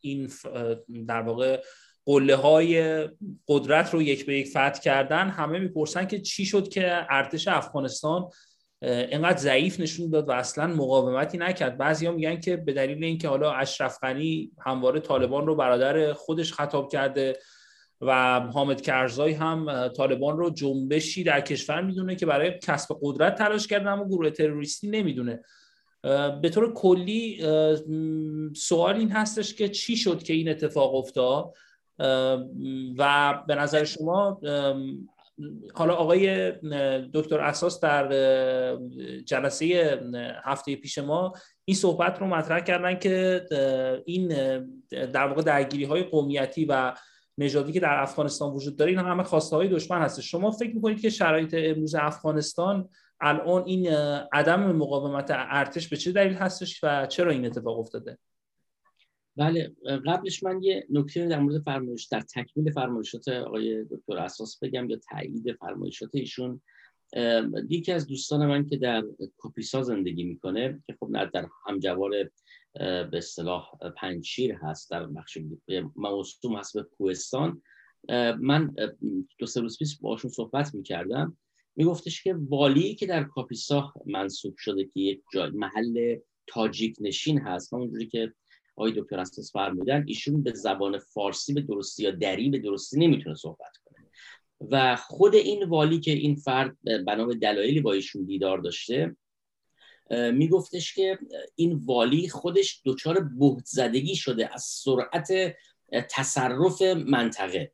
این 0.00 0.30
در 1.08 1.22
واقع 1.22 1.62
قله 2.06 2.36
های 2.36 3.08
قدرت 3.48 3.94
رو 3.94 4.02
یک 4.02 4.26
به 4.26 4.38
یک 4.38 4.48
فتح 4.48 4.80
کردن 4.80 5.28
همه 5.28 5.58
می‌پرسن 5.58 6.06
که 6.06 6.20
چی 6.20 6.46
شد 6.46 6.68
که 6.68 7.06
ارتش 7.10 7.48
افغانستان 7.48 8.28
اینقدر 8.82 9.38
ضعیف 9.38 9.80
نشون 9.80 10.10
داد 10.10 10.28
و 10.28 10.32
اصلا 10.32 10.66
مقاومتی 10.66 11.38
نکرد. 11.38 11.78
بعضیا 11.78 12.12
میگن 12.12 12.40
که 12.40 12.56
به 12.56 12.72
دلیل 12.72 13.04
اینکه 13.04 13.28
حالا 13.28 13.52
اشرف 13.52 13.98
غنی 14.02 14.50
همواره 14.66 15.00
طالبان 15.00 15.46
رو 15.46 15.56
برادر 15.56 16.12
خودش 16.12 16.52
خطاب 16.52 16.92
کرده 16.92 17.38
و 18.00 18.40
حامد 18.40 18.80
کرزای 18.80 19.32
هم 19.32 19.88
طالبان 19.88 20.38
رو 20.38 20.50
جنبشی 20.50 21.24
در 21.24 21.40
کشور 21.40 21.80
می‌دونه 21.80 22.16
که 22.16 22.26
برای 22.26 22.58
کسب 22.62 22.98
قدرت 23.02 23.34
تلاش 23.34 23.66
کردن 23.66 23.88
اما 23.88 24.04
گروه 24.04 24.30
تروریستی 24.30 24.88
نمی‌دونه. 24.88 25.44
به 26.42 26.48
طور 26.54 26.74
کلی 26.74 27.42
سوال 28.56 28.96
این 28.96 29.10
هستش 29.10 29.54
که 29.54 29.68
چی 29.68 29.96
شد 29.96 30.22
که 30.22 30.32
این 30.32 30.48
اتفاق 30.48 30.94
افتاد؟ 30.94 31.54
و 32.98 33.34
به 33.46 33.54
نظر 33.54 33.84
شما 33.84 34.40
حالا 35.74 35.94
آقای 35.94 36.52
دکتر 37.14 37.40
اساس 37.40 37.80
در 37.80 38.08
جلسه 39.24 40.00
هفته 40.44 40.76
پیش 40.76 40.98
ما 40.98 41.32
این 41.64 41.76
صحبت 41.76 42.18
رو 42.18 42.26
مطرح 42.26 42.60
کردن 42.60 42.98
که 42.98 43.46
این 44.06 44.28
در 44.90 45.26
واقع 45.26 45.42
درگیری 45.42 45.84
های 45.84 46.02
قومیتی 46.02 46.64
و 46.64 46.94
نژادی 47.40 47.72
که 47.72 47.80
در 47.80 48.02
افغانستان 48.02 48.52
وجود 48.52 48.76
داره 48.76 48.90
این 48.90 49.00
همه 49.00 49.22
خواسته 49.22 49.56
های 49.56 49.68
دشمن 49.68 49.98
هست 49.98 50.20
شما 50.20 50.50
فکر 50.50 50.74
می‌کنید 50.74 51.00
که 51.00 51.10
شرایط 51.10 51.54
امروز 51.58 51.94
افغانستان 51.94 52.88
الان 53.20 53.62
این 53.66 53.88
عدم 54.32 54.72
مقاومت 54.76 55.26
ارتش 55.30 55.88
به 55.88 55.96
چه 55.96 56.12
دلیل 56.12 56.32
هستش 56.32 56.80
و 56.84 57.06
چرا 57.06 57.30
این 57.30 57.46
اتفاق 57.46 57.78
افتاده؟ 57.78 58.18
بله 59.36 59.72
قبلش 60.06 60.42
من 60.42 60.62
یه 60.62 60.86
نکته 60.90 61.26
در 61.26 61.38
مورد 61.38 61.62
فرمایش 61.62 62.04
در 62.04 62.20
تکمیل 62.20 62.72
فرمایشات 62.72 63.28
آقای 63.28 63.84
دکتر 63.84 64.18
اساس 64.18 64.58
بگم 64.62 64.90
یا 64.90 64.98
تایید 65.10 65.56
فرمایشات 65.60 66.10
ایشون. 66.12 66.60
یکی 67.68 67.92
از 67.92 68.06
دوستان 68.06 68.46
من 68.46 68.66
که 68.66 68.76
در 68.76 69.02
کاپیسا 69.38 69.82
زندگی 69.82 70.24
می‌کنه 70.24 70.82
که 70.86 70.96
خب 71.00 71.30
در 71.32 71.46
همجوار 71.66 72.12
به 72.74 73.10
اصطلاح 73.12 73.70
پنجشیر 73.96 74.52
هست 74.52 74.90
در 74.90 75.06
بخش 75.06 75.38
موسوم 75.96 76.56
هست 76.56 76.74
به 76.74 76.82
کوهستان. 76.82 77.62
من 78.38 78.74
دو 79.38 79.46
سه 79.46 79.60
روز 79.60 79.78
پیش 79.78 79.98
باشون 79.98 80.30
صحبت 80.30 80.74
می‌کردم. 80.74 81.38
میگفتش 81.76 82.22
که 82.22 82.34
والی 82.48 82.94
که 82.94 83.06
در 83.06 83.24
کاپیسا 83.24 83.92
منصوب 84.06 84.54
شده 84.56 84.84
که 84.84 85.00
یک 85.00 85.22
جای 85.32 85.50
محل 85.50 86.16
تاجیک 86.46 86.96
نشین 87.00 87.38
هست 87.38 87.74
اونجوری 87.74 88.06
که 88.06 88.32
آقای 88.76 88.92
دکتر 88.96 89.20
اساس 89.20 89.52
فرمودن 89.52 90.04
ایشون 90.06 90.42
به 90.42 90.52
زبان 90.52 90.98
فارسی 90.98 91.54
به 91.54 91.60
درستی 91.60 92.02
یا 92.02 92.10
دری 92.10 92.50
به 92.50 92.58
درستی 92.58 92.98
نمی‌تونه 92.98 93.34
صحبت 93.34 93.76
کنه. 93.84 94.06
و 94.70 94.96
خود 94.96 95.34
این 95.34 95.64
والی 95.64 96.00
که 96.00 96.10
این 96.10 96.34
فرد 96.34 96.76
بنا 97.06 97.26
به 97.26 97.34
دلایلی 97.34 97.80
با 97.80 97.92
ایشون 97.92 98.24
دیدار 98.24 98.58
داشته 98.58 99.16
میگفتش 100.10 100.94
که 100.94 101.18
این 101.54 101.80
والی 101.84 102.28
خودش 102.28 102.80
دچار 102.84 103.20
بهت 103.20 103.64
زدگی 103.64 104.16
شده 104.16 104.54
از 104.54 104.62
سرعت 104.62 105.56
تصرف 106.10 106.82
منطقه. 106.82 107.72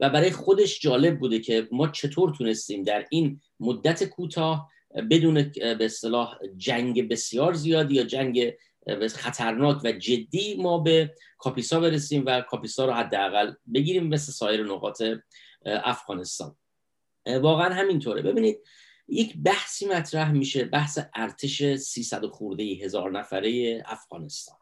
و 0.00 0.10
برای 0.10 0.30
خودش 0.30 0.80
جالب 0.80 1.18
بوده 1.18 1.38
که 1.38 1.68
ما 1.72 1.88
چطور 1.88 2.34
تونستیم 2.34 2.82
در 2.82 3.06
این 3.10 3.40
مدت 3.60 4.04
کوتاه 4.04 4.70
بدون 5.10 5.52
به 5.52 5.84
اصطلاح 5.84 6.38
جنگ 6.56 7.08
بسیار 7.08 7.52
زیادی 7.52 7.94
یا 7.94 8.02
جنگ 8.02 8.54
خطرناک 9.14 9.84
و 9.84 9.92
جدی 9.92 10.56
ما 10.56 10.78
به 10.78 11.14
کاپیسا 11.38 11.80
برسیم 11.80 12.22
و 12.26 12.40
کاپیسا 12.40 12.86
رو 12.86 12.92
حداقل 12.92 13.52
بگیریم 13.74 14.06
مثل 14.06 14.32
سایر 14.32 14.64
نقاط 14.64 15.02
افغانستان. 15.66 16.56
واقعا 17.26 17.74
همینطوره. 17.74 18.22
ببینید 18.22 18.58
یک 19.08 19.36
بحثی 19.36 19.86
مطرح 19.86 20.32
میشه 20.32 20.64
بحث 20.64 20.98
ارتش 21.14 21.62
300 21.74 22.26
خورده 22.26 22.64
هزار 22.64 23.10
نفره 23.10 23.82
افغانستان. 23.86 24.56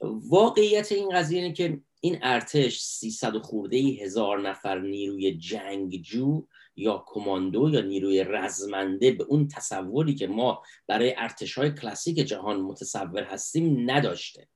واقعیت 0.00 0.92
این 0.92 1.10
قضیه 1.10 1.42
اینه 1.42 1.54
که 1.54 1.80
این 2.00 2.18
ارتش 2.22 2.80
300 2.80 3.38
خورده 3.38 3.76
هزار 3.76 4.48
نفر 4.48 4.80
نیروی 4.80 5.38
جنگجو 5.38 6.46
یا 6.76 7.04
کماندو 7.06 7.70
یا 7.70 7.80
نیروی 7.80 8.24
رزمنده 8.24 9.12
به 9.12 9.24
اون 9.24 9.48
تصوری 9.48 10.14
که 10.14 10.26
ما 10.26 10.62
برای 10.86 11.14
ارتش 11.16 11.58
های 11.58 11.70
کلاسیک 11.70 12.16
جهان 12.16 12.60
متصور 12.60 13.22
هستیم 13.22 13.90
نداشته. 13.90 14.48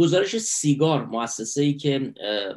گزارش 0.00 0.38
سیگار 0.38 1.04
مؤسسه 1.06 1.62
ای 1.62 1.74
که 1.74 1.98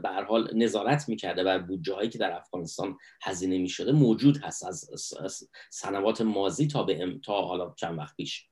به 0.03 0.09
هر 0.09 0.23
حال 0.23 0.49
نظارت 0.55 1.09
می‌کرده 1.09 1.43
بر 1.43 1.59
بودجه 1.59 1.93
هایی 1.93 2.09
که 2.09 2.17
در 2.17 2.31
افغانستان 2.31 2.97
هزینه 3.21 3.57
می‌شده 3.57 3.91
موجود 3.91 4.37
هست 4.37 4.65
از 4.65 5.49
سنوات 5.69 6.21
مازی 6.21 6.67
تا 6.67 6.83
به 6.83 7.19
تا 7.25 7.41
حالا 7.41 7.73
چند 7.77 7.97
وقت 7.97 8.15
پیش. 8.15 8.47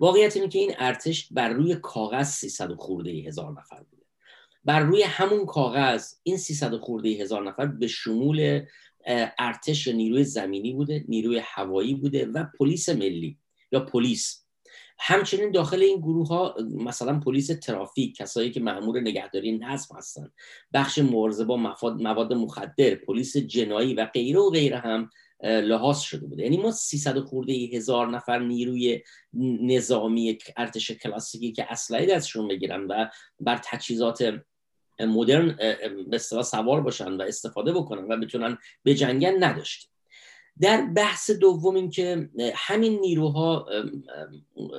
واقعیت 0.00 0.36
اینه 0.36 0.48
که 0.48 0.58
این 0.58 0.72
ارتش 0.78 1.28
بر 1.32 1.48
روی 1.48 1.76
کاغذ 1.76 2.28
300 2.28 2.72
خورده 2.72 3.10
هزار 3.10 3.52
نفر 3.52 3.82
بوده. 3.90 4.06
بر 4.64 4.80
روی 4.80 5.02
همون 5.02 5.46
کاغذ 5.46 6.12
این 6.22 6.36
300 6.36 6.76
خورده 6.76 7.08
هزار 7.08 7.48
نفر 7.48 7.66
به 7.66 7.86
شمول 7.86 8.66
ارتش 9.38 9.88
نیروی 9.88 10.24
زمینی 10.24 10.72
بوده 10.72 11.04
نیروی 11.08 11.42
هوایی 11.44 11.94
بوده 11.94 12.26
و 12.26 12.44
پلیس 12.58 12.88
ملی 12.88 13.38
یا 13.72 13.80
پلیس. 13.80 14.45
همچنین 14.98 15.50
داخل 15.50 15.82
این 15.82 16.00
گروه 16.00 16.28
ها 16.28 16.54
مثلا 16.70 17.20
پلیس 17.20 17.46
ترافیک 17.46 18.16
کسایی 18.16 18.50
که 18.50 18.60
مأمور 18.60 19.00
نگهداری 19.00 19.58
نظم 19.58 19.96
هستند 19.96 20.32
بخش 20.72 20.98
مبارزه 20.98 21.44
با 21.44 21.56
مواد 21.82 22.32
مخدر 22.32 22.94
پلیس 22.94 23.36
جنایی 23.36 23.94
و 23.94 24.04
غیره 24.04 24.40
و 24.40 24.50
غیره 24.50 24.78
هم 24.78 25.10
لحاظ 25.42 26.00
شده 26.00 26.26
بوده. 26.26 26.42
یعنی 26.42 26.56
ما 26.56 26.70
300 26.70 27.18
خورده 27.18 27.52
هزار 27.52 28.08
نفر 28.08 28.38
نیروی 28.38 29.02
نظامی 29.62 30.38
ارتش 30.56 30.90
کلاسیکی 30.90 31.52
که 31.52 31.72
اسلحه 31.72 32.06
دستشون 32.06 32.48
بگیرن 32.48 32.84
و 32.84 33.06
بر 33.40 33.60
تجهیزات 33.64 34.40
مدرن 35.00 35.58
به 36.10 36.18
سوار 36.18 36.80
باشن 36.80 37.12
و 37.12 37.22
استفاده 37.22 37.72
بکنن 37.72 38.12
و 38.12 38.16
بتونن 38.16 38.58
به 38.82 38.94
جنگن 38.94 39.44
نداشتیم. 39.44 39.90
در 40.60 40.86
بحث 40.86 41.30
دوم 41.30 41.74
این 41.74 41.90
که 41.90 42.30
همین 42.54 43.00
نیروها 43.00 43.66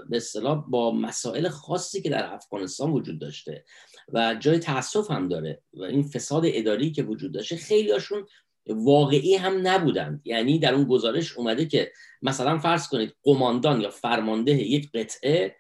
به 0.09 0.17
اصطلاح 0.17 0.65
با 0.69 0.91
مسائل 0.91 1.49
خاصی 1.49 2.01
که 2.01 2.09
در 2.09 2.33
افغانستان 2.33 2.91
وجود 2.91 3.19
داشته 3.19 3.65
و 4.13 4.35
جای 4.39 4.59
تاسف 4.59 5.11
هم 5.11 5.27
داره 5.27 5.61
و 5.73 5.83
این 5.83 6.03
فساد 6.03 6.43
اداری 6.45 6.91
که 6.91 7.03
وجود 7.03 7.31
داشته 7.31 7.55
خیلی 7.55 7.91
هاشون 7.91 8.25
واقعی 8.69 9.35
هم 9.35 9.67
نبودند. 9.67 10.21
یعنی 10.25 10.59
در 10.59 10.73
اون 10.73 10.83
گزارش 10.83 11.37
اومده 11.37 11.65
که 11.65 11.91
مثلا 12.21 12.57
فرض 12.57 12.87
کنید 12.87 13.15
قماندان 13.23 13.81
یا 13.81 13.89
فرمانده 13.89 14.51
یک 14.51 14.91
قطعه 14.91 15.55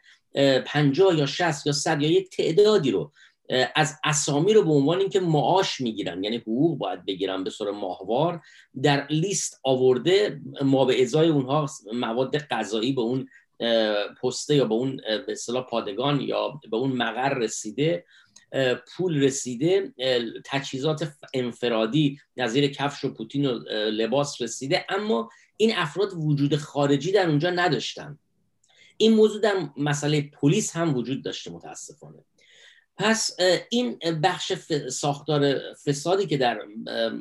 پنجاه 0.65 1.17
یا 1.17 1.25
شست 1.25 1.67
یا 1.67 1.73
صد 1.73 2.01
یا 2.01 2.11
یک 2.11 2.29
تعدادی 2.29 2.91
رو 2.91 3.11
از 3.75 3.99
اسامی 4.03 4.53
رو 4.53 4.63
به 4.63 4.71
عنوان 4.71 4.99
اینکه 4.99 5.19
معاش 5.19 5.81
می‌گیرن 5.81 6.23
یعنی 6.23 6.37
حقوق 6.37 6.77
باید 6.77 7.05
بگیرن 7.05 7.43
به 7.43 7.49
صورت 7.49 7.75
ماهوار 7.75 8.41
در 8.83 9.07
لیست 9.09 9.59
آورده 9.63 10.41
ما 10.61 10.85
به 10.85 11.01
ازای 11.01 11.29
اونها 11.29 11.65
مواد 11.93 12.37
غذایی 12.37 12.93
به 12.93 13.01
اون 13.01 13.27
پسته 14.21 14.55
یا 14.55 14.65
به 14.65 14.73
اون 14.73 14.97
به 14.97 15.31
اصطلاح 15.31 15.65
پادگان 15.69 16.21
یا 16.21 16.61
به 16.71 16.77
اون 16.77 16.91
مقر 16.91 17.33
رسیده 17.33 18.05
پول 18.95 19.23
رسیده 19.23 19.93
تجهیزات 20.45 21.11
انفرادی 21.33 22.19
نظیر 22.37 22.67
کفش 22.67 23.05
و 23.05 23.13
پوتین 23.13 23.45
و 23.45 23.59
لباس 23.89 24.41
رسیده 24.41 24.85
اما 24.89 25.29
این 25.57 25.71
افراد 25.75 26.13
وجود 26.13 26.55
خارجی 26.55 27.11
در 27.11 27.29
اونجا 27.29 27.49
نداشتن. 27.49 28.19
این 28.97 29.13
موضوع 29.13 29.41
در 29.41 29.69
مسئله 29.77 30.21
پلیس 30.21 30.75
هم 30.75 30.95
وجود 30.95 31.23
داشته 31.23 31.51
متاسفانه. 31.51 32.23
پس 32.97 33.37
این 33.69 33.99
بخش 34.23 34.53
ساختار 34.89 35.59
فسادی 35.85 36.25
که 36.27 36.37
در 36.37 36.59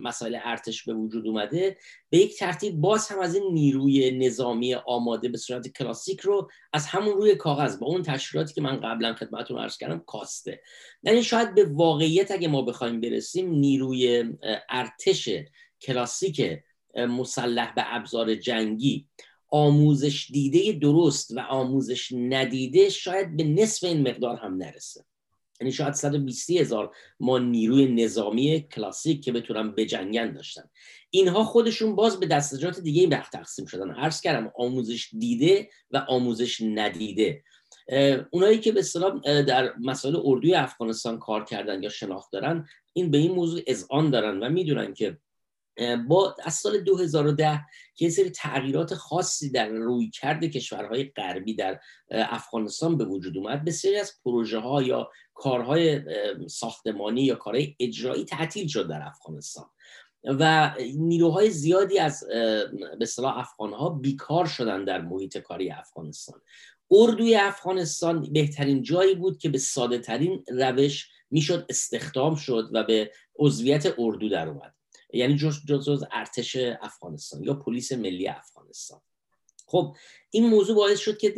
مسائل 0.03 0.39
ارتش 0.45 0.85
به 0.85 0.95
وجود 0.95 1.27
اومده 1.27 1.77
به 2.11 2.19
یک 2.19 2.39
ترتیب 2.39 2.75
باز 2.75 3.09
هم 3.09 3.19
از 3.19 3.35
این 3.35 3.53
نیروی 3.53 4.11
نظامی 4.11 4.75
آماده 4.75 5.29
به 5.29 5.39
صورت 5.39 5.69
کلاسیک 5.69 6.21
رو 6.21 6.51
از 6.73 6.87
همون 6.87 7.15
روی 7.15 7.35
کاغذ 7.35 7.79
با 7.79 7.87
اون 7.87 8.03
تشکیلاتی 8.03 8.55
که 8.55 8.61
من 8.61 8.81
قبلا 8.81 9.15
خدمتتون 9.15 9.59
عرض 9.59 9.79
کردم 9.79 10.03
کاسته. 10.07 10.61
یعنی 11.03 11.23
شاید 11.23 11.55
به 11.55 11.65
واقعیت 11.65 12.31
اگه 12.31 12.49
ما 12.49 12.63
بخوایم 12.63 13.01
برسیم 13.01 13.51
نیروی 13.51 14.25
ارتش 14.69 15.29
کلاسیک 15.83 16.61
مسلح 16.97 17.75
به 17.75 17.83
ابزار 17.95 18.35
جنگی 18.35 19.07
آموزش 19.49 20.31
دیده 20.33 20.73
درست 20.73 21.37
و 21.37 21.41
آموزش 21.41 22.13
ندیده 22.13 22.89
شاید 22.89 23.37
به 23.37 23.45
نصف 23.45 23.85
این 23.85 24.09
مقدار 24.09 24.37
هم 24.37 24.57
نرسه. 24.57 25.05
یعنی 25.61 25.73
شاید 25.73 25.95
120 25.95 26.51
هزار 26.51 26.95
ما 27.21 27.39
نیروی 27.39 28.05
نظامی 28.05 28.69
کلاسیک 28.73 29.25
که 29.25 29.33
بتونن 29.33 29.73
بجنگن 29.73 30.33
داشتن. 30.33 30.71
اینها 31.11 31.45
خودشون 31.45 31.97
باز 31.97 32.21
به 32.21 32.27
دستجات 32.27 32.81
دیگه 32.81 33.01
این 33.01 33.11
تقسیم 33.11 33.67
شدن. 33.67 33.91
عرض 33.91 34.21
کردم 34.21 34.53
آموزش 34.57 35.11
دیده 35.19 35.69
و 35.91 35.97
آموزش 36.09 36.61
ندیده. 36.61 37.43
اونایی 38.31 38.59
که 38.59 38.73
به 38.73 38.81
اصطلاح 38.81 39.43
در 39.43 39.75
مسائل 39.79 40.17
اردوی 40.25 40.55
افغانستان 40.55 41.19
کار 41.19 41.45
کردن 41.45 41.83
یا 41.83 41.89
شناخت 41.89 42.33
دارن 42.33 42.69
این 42.93 43.11
به 43.11 43.19
این 43.19 43.33
موضوع 43.33 43.61
اذعان 43.67 44.11
دارن 44.11 44.43
و 44.43 44.49
می‌دونن 44.49 44.95
که 44.95 45.19
با 46.09 46.37
از 46.45 46.55
سال 46.55 46.81
2010 46.81 47.61
که 47.95 48.11
سری 48.11 48.31
تغییرات 48.31 48.95
خاصی 48.95 49.51
در 49.51 49.69
روی 49.69 50.11
کرد 50.11 50.45
کشورهای 50.45 51.05
غربی 51.05 51.55
در 51.55 51.81
افغانستان 52.11 52.97
به 52.97 53.05
وجود 53.05 53.37
اومد 53.37 53.65
بسیاری 53.65 53.99
از 53.99 54.13
پروژه 54.25 54.59
ها 54.59 54.83
یا 54.83 55.11
کارهای 55.37 56.01
ساختمانی 56.49 57.23
یا 57.23 57.35
کارهای 57.35 57.77
اجرایی 57.81 58.25
تعطیل 58.25 58.67
شد 58.67 58.89
در 58.89 59.03
افغانستان. 59.03 59.67
و 60.25 60.75
نیروهای 60.97 61.51
زیادی 61.51 61.99
از 61.99 62.25
به 62.29 62.99
اصطلاح 63.01 63.39
افغان 63.39 63.73
ها 63.73 63.89
بیکار 63.89 64.47
شدن 64.47 64.85
در 64.85 65.01
محیط 65.01 65.39
کاری 65.39 65.71
افغانستان. 65.71 66.41
اردوی 66.91 67.35
افغانستان 67.35 68.33
بهترین 68.33 68.83
جایی 68.83 69.15
بود 69.15 69.39
که 69.39 69.49
به 69.49 69.59
ساده 69.59 69.99
ترین 69.99 70.45
روش 70.49 71.09
می‌شد 71.31 71.67
استخدام 71.69 72.35
شد 72.35 72.71
و 72.73 72.85
به 72.85 73.11
عضویت 73.39 73.95
اردو 73.99 74.29
در 74.29 74.49
اومد. 74.49 74.75
یعنی 75.13 75.37
جز, 75.37 75.67
جز 75.67 76.05
ارتش 76.13 76.57
افغانستان 76.81 77.45
یا 77.45 77.55
پلیس 77.55 77.93
ملی 77.93 78.29
افغانستان. 78.29 79.01
خب 79.67 79.97
این 80.31 80.47
موضوع 80.47 80.77
باعث 80.77 80.99
شد 80.99 81.19
که 81.19 81.35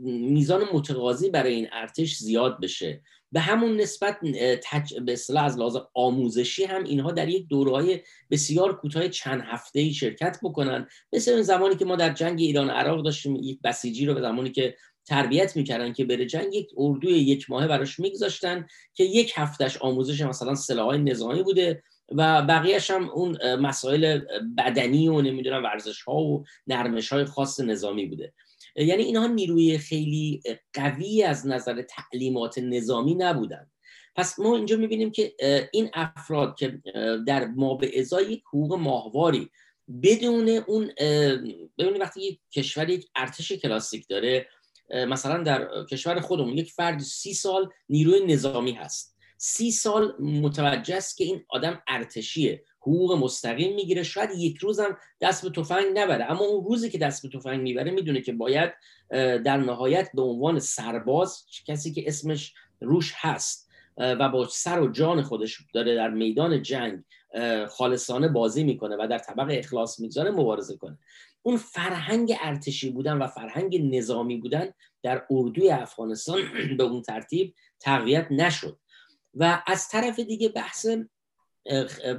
میزان 0.00 0.64
متقاضی 0.72 1.30
برای 1.30 1.54
این 1.54 1.68
ارتش 1.72 2.16
زیاد 2.16 2.60
بشه. 2.60 3.02
به 3.32 3.40
همون 3.40 3.76
نسبت 3.76 4.18
تج... 4.64 4.94
به 4.94 5.12
اصطلاح 5.12 5.44
از 5.44 5.58
لحاظ 5.58 5.76
آموزشی 5.94 6.64
هم 6.64 6.84
اینها 6.84 7.12
در 7.12 7.28
یک 7.28 7.48
دورهای 7.48 8.00
بسیار 8.30 8.76
کوتاه 8.76 9.08
چند 9.08 9.42
هفته 9.46 9.80
ای 9.80 9.92
شرکت 9.92 10.38
بکنن. 10.42 10.88
مثل 11.12 11.32
این 11.32 11.42
زمانی 11.42 11.76
که 11.76 11.84
ما 11.84 11.96
در 11.96 12.12
جنگ 12.12 12.40
ایران 12.40 12.70
عراق 12.70 13.04
داشتیم 13.04 13.36
یک 13.36 13.58
بسیجی 13.64 14.06
رو 14.06 14.14
به 14.14 14.20
زمانی 14.20 14.50
که 14.50 14.76
تربیت 15.06 15.56
می‌کردن 15.56 15.92
که 15.92 16.04
بره 16.04 16.26
جنگ 16.26 16.54
یک 16.54 16.70
اردوی 16.76 17.12
یک 17.12 17.50
ماهه 17.50 17.66
براش 17.68 18.00
میگذاشتن 18.00 18.66
که 18.94 19.04
یک 19.04 19.32
هفتهش 19.36 19.76
آموزش 19.76 20.20
مثلا 20.20 20.54
سلاحهای 20.54 20.98
نظامی 20.98 21.42
بوده 21.42 21.82
و 22.12 22.42
بقیهش 22.42 22.90
هم 22.90 23.10
اون 23.10 23.54
مسائل 23.54 24.20
بدنی 24.58 25.08
و 25.08 25.20
نمی‌دونم 25.20 25.62
ورزش 25.62 26.02
ها 26.02 26.16
و 26.16 26.44
نرمش 26.66 27.12
های 27.12 27.24
خاص 27.24 27.60
نظامی 27.60 28.06
بوده. 28.06 28.32
یعنی 28.76 29.02
اینها 29.02 29.26
نیروی 29.26 29.78
خیلی 29.78 30.42
قوی 30.72 31.22
از 31.22 31.46
نظر 31.46 31.82
تعلیمات 31.82 32.58
نظامی 32.58 33.14
نبودن. 33.14 33.70
پس 34.16 34.38
ما 34.38 34.56
اینجا 34.56 34.76
می‌بینیم 34.76 35.10
که 35.10 35.34
این 35.72 35.90
افراد 35.94 36.56
که 36.58 36.82
در 37.26 37.46
ما 37.46 37.74
به 37.74 38.00
ازای 38.00 38.42
حقوق 38.46 38.74
ماهواری 38.74 39.50
بدون 40.02 40.48
اون 40.48 40.90
ببینید 41.78 42.00
وقتی 42.00 42.22
یک 42.22 42.40
کشور 42.52 42.90
یک 42.90 43.08
ارتش 43.16 43.52
کلاسیک 43.52 44.08
داره 44.08 44.48
مثلا 44.94 45.42
در 45.42 45.68
کشور 45.90 46.20
خودمون 46.20 46.58
یک 46.58 46.72
فرد 46.72 47.00
سی 47.00 47.34
سال 47.34 47.68
نیروی 47.88 48.32
نظامی 48.32 48.72
هست. 48.72 49.16
سی 49.38 49.70
سال 49.70 50.14
متوجه 50.20 50.96
است 50.96 51.16
که 51.16 51.24
این 51.24 51.44
آدم 51.48 51.82
ارتشیه. 51.88 52.64
حقوق 52.80 53.12
مستقیم 53.12 53.74
می‌گیره. 53.74 54.02
شاید 54.02 54.30
یک 54.36 54.56
روزم 54.56 54.96
دست 55.20 55.44
به 55.44 55.62
تفنگ 55.62 55.98
نبره. 55.98 56.30
اما 56.30 56.44
اون 56.44 56.64
روزی 56.64 56.90
که 56.90 56.98
دست 56.98 57.26
به 57.26 57.38
تفنگ 57.38 57.60
می‌بره 57.60 57.90
می‌دونه 57.90 58.20
که 58.20 58.32
باید 58.32 58.72
در 59.44 59.56
نهایت 59.56 60.10
به 60.14 60.22
عنوان 60.22 60.58
سرباز 60.58 61.44
کسی 61.66 61.92
که 61.92 62.02
اسمش 62.06 62.54
روش 62.80 63.12
هست 63.16 63.70
و 63.96 64.28
با 64.28 64.48
سر 64.48 64.80
و 64.80 64.92
جان 64.92 65.22
خودش 65.22 65.58
داره 65.74 65.94
در 65.94 66.10
میدان 66.10 66.62
جنگ 66.62 67.02
خالصانه 67.68 68.28
بازی 68.28 68.64
می‌کنه 68.64 68.96
و 68.96 69.06
در 69.10 69.18
طبق 69.18 69.46
اخلاص 69.50 70.00
می‌گذاره 70.00 70.30
مبارزه 70.30 70.76
کنه. 70.76 70.98
اون 71.42 71.56
فرهنگ 71.56 72.34
ارتشی 72.40 72.90
بودن 72.90 73.18
و 73.18 73.26
فرهنگ 73.26 73.96
نظامی 73.96 74.36
بودن 74.36 74.72
در 75.02 75.22
اردوی 75.30 75.70
افغانستان 75.70 76.40
به 76.78 76.84
اون 76.84 77.02
ترتیب 77.02 77.54
تقویت 77.80 78.26
نشد. 78.30 78.78
و 79.34 79.62
از 79.66 79.88
طرف 79.88 80.20
دیگه 80.20 80.48
بحث 80.48 80.86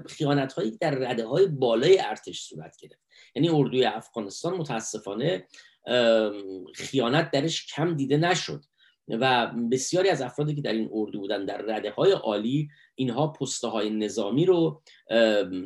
خیانت 0.10 0.54
هایی 0.54 0.78
در 0.78 0.92
رده 0.92 1.26
های 1.26 1.46
بالای 1.48 2.00
ارتش 2.00 2.42
صورت 2.42 2.78
گرفت. 2.78 3.02
یعنی 3.36 3.50
اردوی 3.50 3.86
افغانستان 3.86 4.58
متاسفانه 4.58 5.48
خیانت 6.76 7.32
درش 7.32 7.66
کم 7.76 7.96
دیده 7.96 8.18
نشد. 8.18 8.66
و 9.08 9.52
بسیاری 9.72 10.10
از 10.10 10.22
افرادی 10.22 10.56
که 10.56 10.62
در 10.62 10.74
این 10.74 10.90
اردو 10.94 11.20
بودن 11.20 11.46
در 11.46 11.58
رده 11.58 11.92
های 11.92 12.12
عالی 12.12 12.70
اینها 12.96 13.28
پسته 13.28 13.68
های 13.68 13.90
نظامی 13.90 14.46
رو 14.46 14.82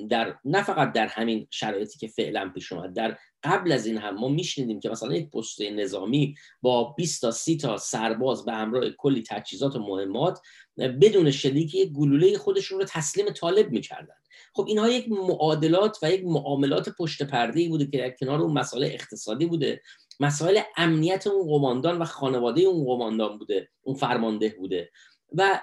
در 0.09 0.35
نه 0.45 0.63
فقط 0.63 0.93
در 0.93 1.07
همین 1.07 1.47
شرایطی 1.49 1.99
که 1.99 2.07
فعلا 2.07 2.51
پیش 2.53 2.71
اومد 2.71 2.93
در 2.93 3.17
قبل 3.43 3.71
از 3.71 3.85
این 3.85 3.97
هم 3.97 4.15
ما 4.15 4.27
میشنیدیم 4.27 4.79
که 4.79 4.89
مثلا 4.89 5.15
یک 5.15 5.29
پسته 5.29 5.71
نظامی 5.71 6.35
با 6.61 6.83
20 6.83 7.21
تا 7.21 7.31
30 7.31 7.57
تا 7.57 7.77
سرباز 7.77 8.45
به 8.45 8.51
همراه 8.51 8.89
کلی 8.89 9.23
تجهیزات 9.29 9.75
و 9.75 9.79
مهمات 9.79 10.39
بدون 10.77 11.31
شلیک 11.31 11.75
یک 11.75 11.91
گلوله 11.91 12.37
خودشون 12.37 12.79
رو 12.79 12.85
تسلیم 12.85 13.29
طالب 13.29 13.71
می‌کردن. 13.71 14.15
خب 14.53 14.65
اینها 14.67 14.89
یک 14.89 15.09
معادلات 15.09 15.97
و 16.01 16.11
یک 16.11 16.23
معاملات 16.25 16.89
پشت 16.89 17.23
پرده 17.23 17.69
بوده 17.69 17.85
که 17.85 18.15
کنار 18.19 18.41
اون 18.41 18.53
مسائل 18.53 18.83
اقتصادی 18.83 19.45
بوده. 19.45 19.81
مسائل 20.19 20.59
امنیت 20.77 21.27
اون 21.27 21.47
قماندان 21.47 21.97
و 21.97 22.05
خانواده 22.05 22.61
اون 22.61 22.85
قماندان 22.85 23.37
بوده 23.37 23.69
اون 23.81 23.95
فرمانده 23.95 24.55
بوده. 24.59 24.91
و 25.31 25.61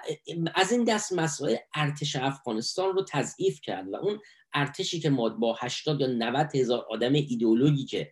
از 0.55 0.71
این 0.71 0.83
دست 0.83 1.13
مسائل 1.13 1.55
ارتش 1.75 2.15
افغانستان 2.15 2.95
رو 2.95 3.05
تضعیف 3.09 3.61
کرد 3.61 3.93
و 3.93 3.95
اون 3.95 4.19
ارتشی 4.53 4.99
که 4.99 5.09
ما 5.09 5.29
با 5.29 5.55
80 5.59 6.01
یا 6.01 6.07
90 6.07 6.55
هزار 6.55 6.85
آدم 6.89 7.13
ایدئولوژی 7.13 7.85
که 7.85 8.11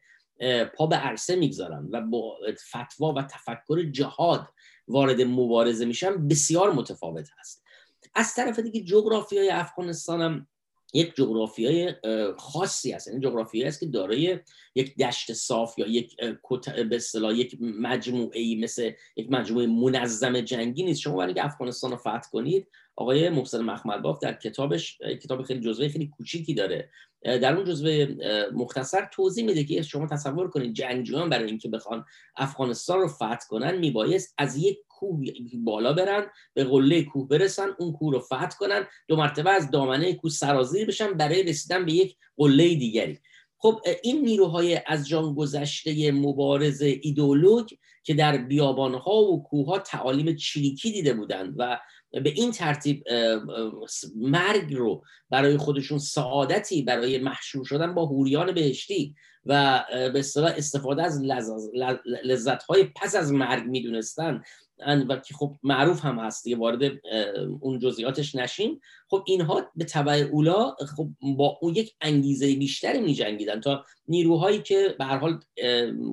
پا 0.75 0.87
به 0.87 0.95
عرصه 0.95 1.35
می‌گذارن 1.35 1.89
و 1.91 2.01
با 2.01 2.37
فتوا 2.69 3.13
و 3.13 3.21
تفکر 3.21 3.83
جهاد 3.91 4.47
وارد 4.87 5.21
مبارزه 5.21 5.85
میشن 5.85 6.27
بسیار 6.27 6.73
متفاوت 6.73 7.29
هست. 7.39 7.63
از 8.15 8.35
طرف 8.35 8.59
دیگه 8.59 8.81
جغرافی 8.81 9.37
های 9.37 9.49
افغانستان 9.49 10.21
هم 10.21 10.47
یک 10.93 11.15
جغرافیای 11.15 11.93
خاصی 12.37 12.91
هست. 12.91 13.07
یعنی 13.07 13.19
جغرافیایی 13.19 13.67
است 13.67 13.79
که 13.79 13.85
دارای 13.85 14.39
یک 14.75 14.97
دشت 14.97 15.33
صاف 15.33 15.79
یا 15.79 15.87
یک 15.87 16.17
به 16.89 16.95
اصطلاح 16.95 17.35
یک 17.35 17.57
مجموعه 17.61 18.39
ای 18.39 18.55
مثل 18.55 18.91
یک 19.15 19.31
مجموعه 19.31 19.67
منظم 19.67 20.41
جنگی 20.41 20.83
نیست. 20.83 21.01
شما 21.01 21.17
برای 21.17 21.39
افغانستان 21.39 21.91
رو 21.91 21.97
فتح 21.97 22.29
کنید 22.31 22.67
آقای 22.95 23.29
محسن 23.29 23.61
مخملباف 23.61 24.19
در 24.19 24.33
کتابش 24.33 24.97
کتاب 25.23 25.43
خیلی 25.43 25.59
جزوه 25.59 25.87
خیلی 25.87 26.07
کوچیکی 26.07 26.53
داره. 26.53 26.89
در 27.23 27.55
اون 27.55 27.65
جزوه 27.65 28.07
مختصر 28.53 29.09
توضیح 29.13 29.45
میده 29.45 29.63
که 29.63 29.81
شما 29.81 30.07
تصور 30.07 30.49
کنید 30.49 30.73
جنگجویان 30.73 31.29
برای 31.29 31.45
اینکه 31.45 31.69
بخوان 31.69 32.05
افغانستان 32.35 32.99
رو 32.99 33.07
فتح 33.07 33.47
کنن 33.49 33.77
میبایست 33.77 34.33
از 34.37 34.57
یک 34.57 34.77
کوه 35.01 35.25
بالا 35.63 35.93
برن 35.93 36.25
به 36.53 36.63
قله 36.63 37.03
کوه 37.03 37.27
برسن 37.27 37.67
اون 37.79 37.91
کوه 37.91 38.13
رو 38.13 38.19
فتح 38.19 38.57
کنن 38.59 38.87
دو 39.07 39.15
مرتبه 39.15 39.49
از 39.49 39.71
دامنه 39.71 40.13
کوه 40.13 40.31
سرازیر 40.31 40.87
بشن 40.87 41.13
برای 41.13 41.43
رسیدن 41.43 41.85
به 41.85 41.93
یک 41.93 42.15
قله 42.37 42.75
دیگری. 42.75 43.19
خب 43.57 43.79
این 44.03 44.25
نیروهای 44.25 44.81
از 44.87 45.07
جان 45.07 45.33
گذشته 45.33 46.11
مبارز 46.11 46.81
ایدولوگ 46.81 47.69
که 48.03 48.13
در 48.13 48.37
بیابانها 48.37 49.15
و 49.15 49.43
کوهها 49.43 49.79
تعالیم 49.79 50.35
چریکی 50.35 50.91
دیده 50.91 51.13
بودند 51.13 51.53
و 51.57 51.79
به 52.11 52.29
این 52.29 52.51
ترتیب 52.51 53.03
مرگ 54.15 54.73
رو 54.73 55.03
برای 55.29 55.57
خودشون 55.57 55.97
سعادتی 55.97 56.81
برای 56.81 57.17
محشور 57.17 57.65
شدن 57.65 57.93
با 57.93 58.05
هوریان 58.05 58.51
بهشتی 58.51 59.15
و 59.45 59.83
به 60.13 60.23
استفاده 60.37 61.03
از 61.03 61.21
لذت 62.23 62.63
های 62.63 62.83
پس 62.83 63.15
از 63.15 63.31
مرگ 63.31 63.65
می‌دونستن. 63.65 64.43
و 65.09 65.15
که 65.15 65.33
خب 65.33 65.55
معروف 65.63 66.05
هم 66.05 66.19
هست 66.19 66.43
دیگه 66.43 66.57
وارد 66.57 66.81
اون 67.61 67.79
جزئیاتش 67.79 68.35
نشیم 68.35 68.79
خب 69.07 69.23
اینها 69.27 69.71
به 69.75 69.85
تبع 69.85 70.13
اولا 70.13 70.75
خب 70.97 71.07
با 71.37 71.57
اون 71.61 71.75
یک 71.75 71.95
انگیزه 72.01 72.55
بیشتری 72.55 72.99
می 72.99 73.13
جنگیدن 73.13 73.59
تا 73.59 73.85
نیروهایی 74.07 74.61
که 74.61 74.95
به 74.99 75.05
هر 75.05 75.17
حال 75.17 75.39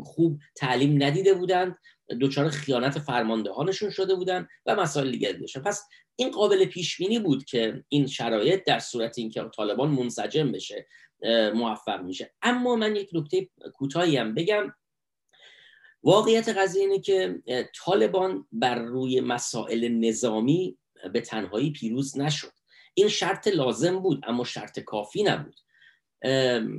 خوب 0.05 0.39
تعلیم 0.57 1.03
ندیده 1.03 1.35
بودند 1.35 1.77
دچار 2.21 2.49
خیانت 2.49 2.99
فرماندهانشون 2.99 3.91
شده 3.91 4.15
بودن 4.15 4.49
و 4.67 4.75
مسائل 4.75 5.11
دیگه 5.11 5.33
داشتن. 5.33 5.61
پس 5.61 5.83
این 6.17 6.31
قابل 6.31 6.65
پیش 6.65 6.97
بینی 6.97 7.19
بود 7.19 7.45
که 7.45 7.85
این 7.89 8.07
شرایط 8.07 8.65
در 8.65 8.79
صورت 8.79 9.19
اینکه 9.19 9.45
طالبان 9.57 9.91
منسجم 9.91 10.53
بشه 10.53 10.87
موفق 11.55 12.03
میشه. 12.03 12.35
اما 12.43 12.77
من 12.77 12.97
یک 12.97 13.11
نکته 13.13 13.49
کوتاهی 13.75 14.17
هم 14.17 14.35
بگم. 14.35 14.75
واقعیت 16.03 16.49
قضیه 16.49 16.83
اینه 16.83 16.99
که 16.99 17.43
طالبان 17.85 18.47
بر 18.53 18.79
روی 18.79 19.21
مسائل 19.21 19.89
نظامی 19.89 20.79
به 21.13 21.21
تنهایی 21.21 21.71
پیروز 21.71 22.19
نشد. 22.19 22.53
این 22.95 23.09
شرط 23.09 23.49
لازم 23.49 23.99
بود 23.99 24.21
اما 24.27 24.45
شرط 24.45 24.81
کافی 24.81 25.23
نبود. 25.23 25.61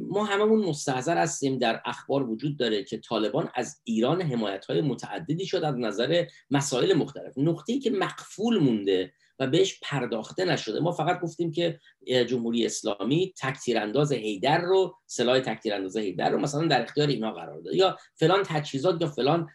ما 0.09 0.25
هممون 0.25 0.65
مستحضر 0.65 1.17
هستیم 1.17 1.57
در 1.57 1.81
اخبار 1.85 2.29
وجود 2.29 2.57
داره 2.57 2.83
که 2.83 2.97
طالبان 2.97 3.51
از 3.55 3.81
ایران 3.83 4.21
حمایت 4.21 4.65
های 4.65 4.81
متعددی 4.81 5.45
شد 5.45 5.63
از 5.63 5.75
نظر 5.77 6.25
مسائل 6.49 6.93
مختلف. 6.93 7.33
نقطه‌ای 7.37 7.79
که 7.79 7.91
مقفول 7.91 8.59
مونده 8.59 9.13
و 9.39 9.47
بهش 9.47 9.79
پرداخته 9.81 10.45
نشده. 10.45 10.79
ما 10.79 10.91
فقط 10.91 11.21
گفتیم 11.21 11.51
که 11.51 11.79
جمهوری 12.27 12.65
اسلامی 12.65 13.33
تکتیرانداز 13.37 14.11
هیدر 14.11 14.61
رو 14.61 14.95
سلاح 15.05 15.39
تکتیرانداز 15.39 15.97
هیدر 15.97 16.29
رو 16.29 16.39
مثلا 16.39 16.67
در 16.67 16.81
اختیار 16.81 17.07
اینا 17.07 17.31
قرار 17.31 17.61
داده. 17.61 17.77
یا 17.77 17.97
فلان 18.15 18.43
تجهیزات 18.45 19.01
یا 19.01 19.07
فلان 19.07 19.47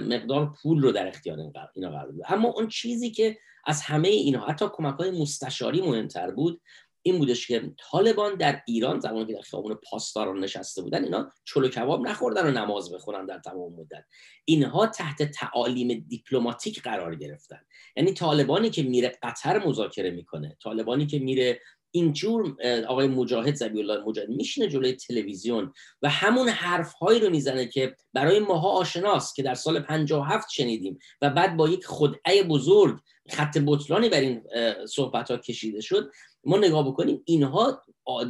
مقدار 0.00 0.54
پول 0.62 0.82
رو 0.82 0.92
در 0.92 1.08
اختیار 1.08 1.38
اینا 1.74 1.90
قرار 1.90 2.10
داده. 2.10 2.32
اما 2.32 2.48
اون 2.48 2.68
چیزی 2.68 3.10
که 3.10 3.38
از 3.66 3.82
همه 3.82 4.08
اینها 4.08 4.46
حتی 4.46 4.66
کمک 4.72 4.94
های 4.94 5.22
مستشاری 5.22 5.80
مهمتر 5.80 6.30
بود 6.30 6.60
این 7.06 7.18
بودش 7.18 7.46
که 7.46 7.72
طالبان 7.90 8.34
در 8.34 8.62
ایران 8.66 9.00
زمانی 9.00 9.26
که 9.26 9.32
در 9.32 9.40
خیابون 9.40 9.74
پاسداران 9.90 10.38
نشسته 10.38 10.82
بودن 10.82 11.04
اینا 11.04 11.32
چلو 11.44 11.68
کباب 11.68 12.08
نخوردن 12.08 12.46
و 12.46 12.50
نماز 12.50 12.92
بخونن 12.92 13.26
در 13.26 13.38
تمام 13.38 13.72
مدت. 13.72 14.04
اینها 14.44 14.86
تحت 14.86 15.22
تعالیم 15.22 16.06
دیپلماتیک 16.08 16.82
قرار 16.82 17.14
گرفتن. 17.14 17.60
یعنی 17.96 18.12
طالبانی 18.12 18.70
که 18.70 18.82
میره 18.82 19.12
قطر 19.22 19.66
مذاکره 19.66 20.10
می‌کنه 20.10 20.56
طالبانی 20.62 21.06
که 21.06 21.18
میره 21.18 21.60
اینجور 21.96 22.56
آقای 22.88 23.06
مجاهد 23.06 23.54
زبی 23.54 23.80
الله 23.80 24.04
مجاهد 24.04 24.28
میشینه 24.28 24.68
جلوی 24.68 24.92
تلویزیون 24.92 25.72
و 26.02 26.08
همون 26.08 26.48
حرف 26.48 26.92
هایی 26.92 27.20
رو 27.20 27.30
می‌زنه 27.30 27.66
که 27.66 27.96
برای 28.12 28.40
ماها 28.40 28.70
آشناست 28.70 29.34
که 29.34 29.42
در 29.42 29.54
سال 29.54 29.80
57 29.80 30.50
شنیدیم 30.50 30.98
و 31.22 31.30
بعد 31.30 31.56
با 31.56 31.68
یک 31.68 31.86
خدعه 31.86 32.42
بزرگ 32.42 32.98
خط 33.28 33.58
بطلانی 33.66 34.08
بر 34.08 34.20
این 34.20 34.42
صحبت 34.86 35.30
ها 35.30 35.36
کشیده 35.36 35.80
شد. 35.80 36.10
ما 36.44 36.56
نگاه 36.56 36.88
بکنیم 36.88 37.22
اینها 37.24 37.82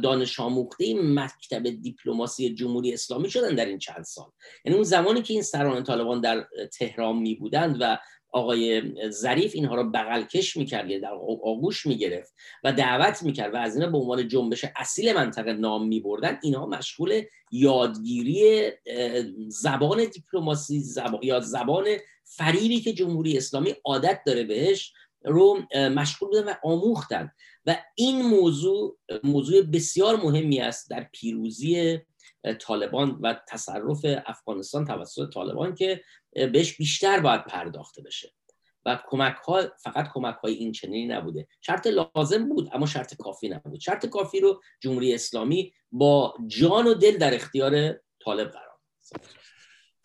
دانش 0.03 0.39
آموخته 0.39 0.93
مکتب 1.01 1.69
دیپلماسی 1.69 2.53
جمهوری 2.53 2.93
اسلامی 2.93 3.29
شدن 3.29 3.55
در 3.55 3.65
این 3.65 3.79
چند 3.79 4.03
سال. 4.03 4.25
یعنی 4.65 4.75
اون 4.75 4.83
زمانی 4.83 5.21
که 5.21 5.33
این 5.33 5.43
سران 5.43 5.83
طالبان 5.83 6.21
در 6.21 6.47
تهران 6.77 7.17
می 7.17 7.35
بودند 7.35 7.77
و 7.79 7.97
آقای 8.37 8.81
ظریف 9.09 9.51
اینها 9.55 9.75
رو 9.75 9.89
بغلکش 9.89 10.57
می‌کرد 10.57 11.01
در 11.01 11.13
آغوش 11.43 11.85
می‌گرفت 11.85 12.33
و 12.63 12.73
دعوت 12.73 13.23
می‌کرد 13.23 13.53
و 13.53 13.57
از 13.57 13.75
اینا 13.75 13.87
به 13.91 13.97
عنوان 13.97 14.27
جنبش 14.27 14.65
اصیل 14.75 15.13
منطقه 15.13 15.53
نام 15.53 15.87
میبردن. 15.87 16.39
اینها 16.43 16.65
مشغول 16.65 17.21
یادگیری 17.51 18.71
زبان 19.47 20.05
دیپلماسی 20.05 20.83
یا 21.23 21.39
زبان 21.39 21.85
فریبی 22.23 22.79
که 22.79 22.93
جمهوری 22.93 23.37
اسلامی 23.37 23.75
عادت 23.85 24.19
داره 24.25 24.43
بهش 24.43 24.93
رو 25.27 25.59
مشغول 25.73 26.29
بودن 26.29 26.43
و 26.43 26.53
آموختن. 26.63 27.31
و 27.65 27.77
این 27.95 28.21
موضوع 28.21 28.97
موضوع 29.23 29.61
بسیار 29.61 30.15
مهمی 30.15 30.59
است 30.59 30.89
در 30.89 31.09
پیروزی 31.13 31.99
طالبان 32.59 33.19
و 33.21 33.35
تصرف 33.47 34.05
افغانستان 34.25 34.85
توسط 34.85 35.33
طالبان 35.33 35.75
که 35.75 36.03
بهش 36.33 36.77
بیشتر 36.77 37.19
باید 37.19 37.45
پرداخته 37.45 38.01
بشه. 38.01 38.33
و 38.85 38.99
کمک 39.07 39.35
ها 39.35 39.63
فقط 39.83 40.09
کمک 40.13 40.35
های 40.35 40.53
این 40.53 40.71
چنینی 40.71 41.07
نبوده. 41.07 41.47
شرط 41.61 41.87
لازم 41.87 42.49
بود 42.49 42.69
اما 42.73 42.85
شرط 42.85 43.15
کافی 43.15 43.49
نبود. 43.49 43.79
شرط 43.79 44.05
کافی 44.05 44.39
رو 44.39 44.61
جمهوری 44.79 45.13
اسلامی 45.13 45.73
با 45.91 46.33
جان 46.47 46.87
و 46.87 46.93
دل 46.93 47.17
در 47.17 47.35
اختیار 47.35 47.93
طالب 48.23 48.51
قرار 48.51 48.77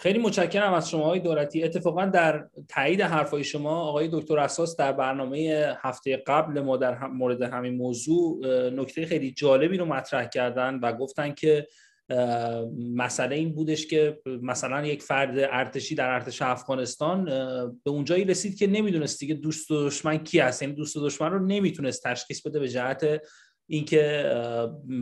خیلی 0.02 0.18
متشکرم 0.18 0.72
از 0.72 0.90
شما 0.90 1.04
های 1.04 1.20
دولتی. 1.20 1.64
اتفاقا 1.64 2.06
در 2.06 2.44
تایید 2.68 3.00
حرفای 3.00 3.44
شما 3.44 3.80
آقای 3.80 4.08
دکتر 4.12 4.38
اساس 4.38 4.76
در 4.76 4.92
برنامه 4.92 5.72
هفته 5.80 6.16
قبل 6.26 6.60
ما 6.60 6.76
در 6.76 7.06
مورد 7.06 7.42
همین 7.42 7.76
موضوع 7.76 8.46
نکته 8.70 9.06
خیلی 9.06 9.32
جالبی 9.32 9.76
رو 9.76 9.84
مطرح 9.84 10.24
کردن 10.24 10.80
و 10.82 10.92
گفتن 10.92 11.32
که 11.32 11.66
مسئله 12.94 13.36
این 13.36 13.54
بودش 13.54 13.86
که 13.86 14.20
مثلا 14.26 14.86
یک 14.86 15.02
فرد 15.02 15.38
ارتشی 15.38 15.94
در 15.94 16.10
ارتش 16.10 16.42
افغانستان 16.42 17.24
به 17.84 17.90
اونجایی 17.90 18.24
رسید 18.24 18.58
که 18.58 18.66
نمی‌دونست 18.66 19.20
دیگه 19.20 19.34
دوست 19.34 19.70
و 19.70 19.86
دشمن 19.86 20.18
کی 20.18 20.38
هست. 20.38 20.62
یعنی 20.62 20.74
دوست 20.74 20.96
و 20.96 21.06
دشمن 21.06 21.32
رو 21.32 21.46
نمی‌تونست 21.46 22.02
تشخیص 22.02 22.46
بده 22.46 22.60
به 22.60 22.68
جهت 22.68 23.20
اینکه 23.72 24.30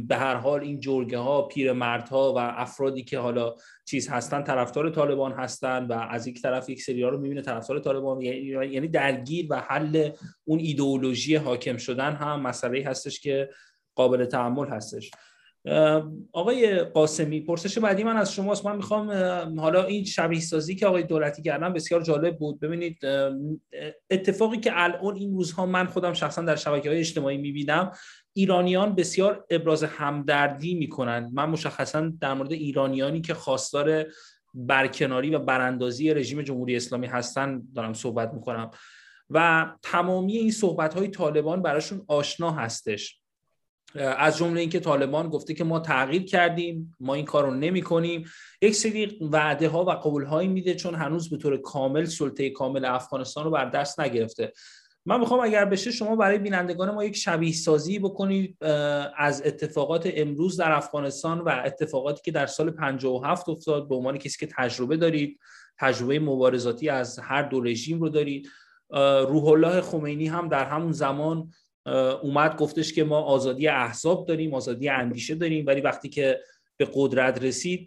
به 0.09 0.17
هر 0.17 0.35
حال 0.35 0.61
این 0.61 0.81
جرگه 0.81 1.19
ها 1.19 1.43
پیرمردها 1.43 2.35
و 2.35 2.39
افرادی 2.39 3.05
که 3.05 3.19
حالا 3.19 3.55
چیز 3.85 4.09
هستن 4.09 4.43
طرفدار 4.43 4.91
طالبان 4.91 5.33
هستن 5.33 5.87
و 5.87 5.93
از 5.93 6.27
یک 6.27 6.43
طرف 6.43 6.69
یک 6.69 6.83
سری 6.83 7.03
ها 7.03 7.09
رو 7.09 7.19
می‌بینه 7.19 7.43
طرفدار 7.43 7.79
طالبان. 7.79 8.21
یعنی-, 8.21 8.89
درگیر 8.89 9.47
و 9.51 9.61
حل 9.61 10.11
اون 10.45 10.59
ایدئولوژی 10.59 11.37
حاکم 11.37 11.77
شدن 11.77 12.13
هم 12.13 12.41
مسئله 12.41 12.85
هستش 12.87 13.21
که 13.21 13.51
قابل 13.95 14.25
تحمل 14.25 14.69
هستش. 14.69 15.11
آقای 16.33 16.79
قاسمی 16.79 17.41
پرسش 17.41 17.79
بعدی 17.79 18.05
من 18.05 18.17
از 18.17 18.35
شماست. 18.35 18.67
من 18.67 18.77
می‌خوام 18.77 19.11
حالا 19.61 19.85
این 19.85 20.05
شبیه 20.05 20.41
سازی 20.41 20.77
که 20.77 20.87
آقای 20.87 21.03
دولتی 21.03 21.43
کردن 21.43 21.73
بسیار 21.73 22.03
جالب 22.03 22.39
بود. 22.39 22.61
ببینید 22.61 22.99
اتفاقی 24.11 24.57
که 24.57 24.73
الان 24.75 25.17
این 25.17 25.33
روزها 25.33 25.67
من 25.67 25.87
خودم 25.87 26.13
شخصا 26.13 26.43
در 26.43 26.57
شبکه 26.57 26.89
های 26.89 26.99
اجتماعی 26.99 27.39
می‌بینم 27.39 27.93
ایرانیان 28.33 28.95
بسیار 28.95 29.45
ابراز 29.51 29.85
همدردی 29.85 30.75
می‌کنند 30.75 31.31
من 31.35 31.51
مشخصا 31.51 32.13
در 32.21 32.35
مورد 32.35 32.53
ایرانیانی 32.53 33.21
که 33.21 33.35
خواستار 33.35 34.07
برکناری 34.55 35.35
و 35.35 35.39
براندازی 35.39 36.15
رژیم 36.15 36.43
جمهوری 36.43 36.77
اسلامی 36.77 37.07
هستن 37.07 37.63
دارم 37.75 37.95
صحبت 37.95 38.35
می‌کنم. 38.35 38.71
و 39.31 39.67
تمامی 39.83 40.37
این 40.37 40.51
صحبت 40.51 40.95
های 40.95 41.09
طالبان 41.09 41.63
براشون 41.63 42.05
آشنا 42.09 42.51
هستش. 42.51 43.20
از 43.95 44.37
جمله 44.37 44.61
اینکه 44.61 44.81
طالبان 44.81 45.29
گفته 45.29 45.55
که 45.55 45.65
ما 45.65 45.81
تغییر 45.81 46.25
کردیم 46.25 46.97
ما 47.01 47.15
این 47.15 47.25
کار 47.25 47.45
رو 47.45 47.55
نمی 47.55 47.83
کنیم 47.83 48.25
یک 48.63 48.75
سری 48.75 49.19
وعده 49.33 49.69
ها 49.69 49.85
و 49.85 49.91
قول 49.91 50.25
هایی 50.25 50.49
میده 50.49 50.75
چون 50.75 50.95
هنوز 50.95 51.31
به 51.31 51.37
طور 51.37 51.57
کامل 51.57 52.05
سلطه 52.05 52.51
کامل 52.51 52.85
افغانستان 52.85 53.45
رو 53.45 53.51
بر 53.51 53.65
دست 53.65 54.01
نگرفته. 54.01 54.53
من 55.07 55.21
می‌خوام 55.21 55.41
اگر 55.41 55.65
بشه 55.65 55.91
شما 55.91 56.17
برای 56.17 56.39
بینندگان 56.39 56.91
ما 56.91 57.05
یک 57.05 57.17
شبیه 57.17 57.53
سازی 57.53 57.99
بکنید 57.99 58.65
از 59.17 59.43
اتفاقات 59.45 60.11
امروز 60.15 60.57
در 60.57 60.73
افغانستان 60.73 61.41
و 61.41 61.63
اتفاقاتی 61.65 62.23
که 62.25 62.31
در 62.31 62.47
سال 62.47 62.71
57 62.71 63.49
افتاد 63.49 63.89
به 63.89 63.95
عنوان 63.95 64.19
کسی 64.19 64.47
که 64.47 64.53
تجربه 64.57 64.97
دارید 64.97 65.39
تجربه 65.79 66.19
مبارزاتی 66.19 66.89
از 66.89 67.19
هر 67.19 67.43
دو 67.43 67.61
رژیم 67.61 68.01
رو 68.01 68.09
دارید. 68.09 68.49
روح 69.29 69.45
الله 69.45 69.81
خمینی 69.81 70.27
هم 70.27 70.49
در 70.49 70.65
همون 70.65 70.93
زمان 70.93 71.51
اومد 72.23 72.57
گفتش 72.57 72.93
که 72.93 73.05
ما 73.05 73.19
آزادی 73.23 73.69
احزاب 73.69 74.27
داریم 74.27 74.55
آزادی 74.55 74.89
اندیشه 74.89 75.35
داریم 75.35 75.67
ولی 75.67 75.81
وقتی 75.81 76.09
که 76.09 76.41
به 76.77 76.89
قدرت 76.95 77.43
رسید 77.43 77.87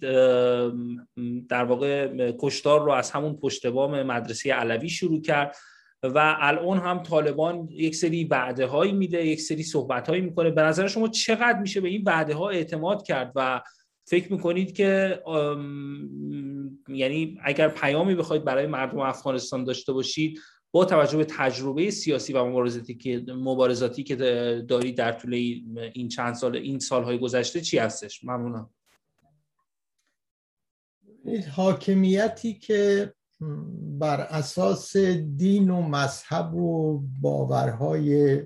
در 1.49 1.63
واقع 1.63 2.31
کشتار 2.39 2.85
رو 2.85 2.91
از 2.91 3.11
همون 3.11 3.35
پشت 3.35 3.67
بام 3.67 4.03
مدرسه 4.03 4.53
علوی 4.53 4.89
شروع 4.89 5.21
کرد 5.21 5.55
و 6.03 6.35
الان 6.39 6.77
هم 6.77 7.03
طالبان 7.03 7.67
یک 7.71 7.95
سری 7.95 8.23
وعده 8.23 8.65
هایی 8.65 8.91
میده 8.91 9.25
یک 9.25 9.41
سری 9.41 9.63
صحبت 9.63 10.09
هایی 10.09 10.21
می‌کنه. 10.21 10.49
به 10.49 10.61
نظر 10.61 10.87
شما 10.87 11.07
چقدر 11.07 11.59
میشه 11.59 11.81
به 11.81 11.89
این 11.89 12.03
وعده 12.05 12.35
ها 12.35 12.49
اعتماد 12.49 13.03
کرد 13.03 13.31
و 13.35 13.61
فکر 14.05 14.33
می‌کنید 14.33 14.75
که 14.75 15.21
یعنی 16.87 17.37
اگر 17.43 17.69
پیامی 17.69 18.15
بخواید 18.15 18.43
برای 18.43 18.67
مردم 18.67 18.99
افغانستان 18.99 19.63
داشته 19.63 19.93
باشید 19.93 20.39
با 20.73 20.85
توجه 20.85 21.17
به 21.17 21.25
تجربه 21.25 21.91
سیاسی 21.91 22.33
و 22.33 22.45
مبارزاتی 22.45 22.95
که 22.95 23.25
مبارزاتی 23.27 24.03
که 24.03 24.15
دارید 24.69 24.97
در 24.97 25.11
طول 25.11 25.33
این 25.93 26.07
چند 26.07 26.35
سال 26.35 26.55
این 26.55 26.79
سالهای 26.79 27.19
گذشته 27.19 27.61
چی 27.61 27.77
هستش؟ 27.77 28.23
ممنونم. 28.23 28.69
حاکمیتی 31.55 32.53
که 32.53 33.13
بر 33.99 34.21
اساس 34.21 34.97
دین 35.37 35.69
و 35.69 35.81
مذهب 35.81 36.53
و 36.55 36.99
باورهای 37.21 38.41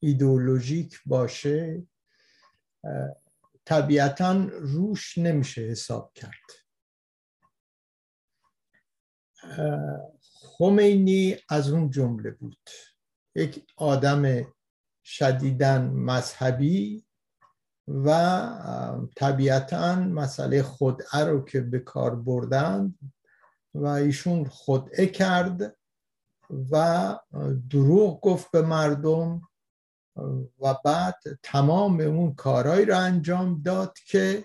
ایدئولوژیک 0.00 1.00
باشه 1.06 1.82
طبیعتا 3.64 4.32
روش 4.50 5.18
نمیشه 5.18 5.62
حساب 5.62 6.12
کرد. 6.14 6.48
خمینی 10.58 11.36
از 11.48 11.70
اون 11.70 11.90
جمله 11.90 12.30
بود. 12.30 12.70
یک 13.34 13.66
آدم 13.76 14.46
شدیدن 15.04 15.90
مذهبی 15.90 17.04
و 17.88 19.08
طبیعتا 19.16 19.94
مسئله 19.94 20.62
خودعه 20.62 21.24
رو 21.24 21.44
که 21.44 21.60
به 21.60 21.78
کار 21.78 22.16
بردن 22.16 22.94
و 23.74 23.86
ایشون 23.86 24.48
خدعه 24.48 25.06
کرد 25.06 25.76
و 26.70 27.14
دروغ 27.70 28.20
گفت 28.20 28.50
به 28.50 28.62
مردم 28.62 29.40
و 30.60 30.74
بعد 30.84 31.18
تمام 31.42 32.00
اون 32.00 32.34
کارهایی 32.34 32.84
را 32.84 32.98
انجام 32.98 33.62
داد 33.62 33.98
که 34.06 34.44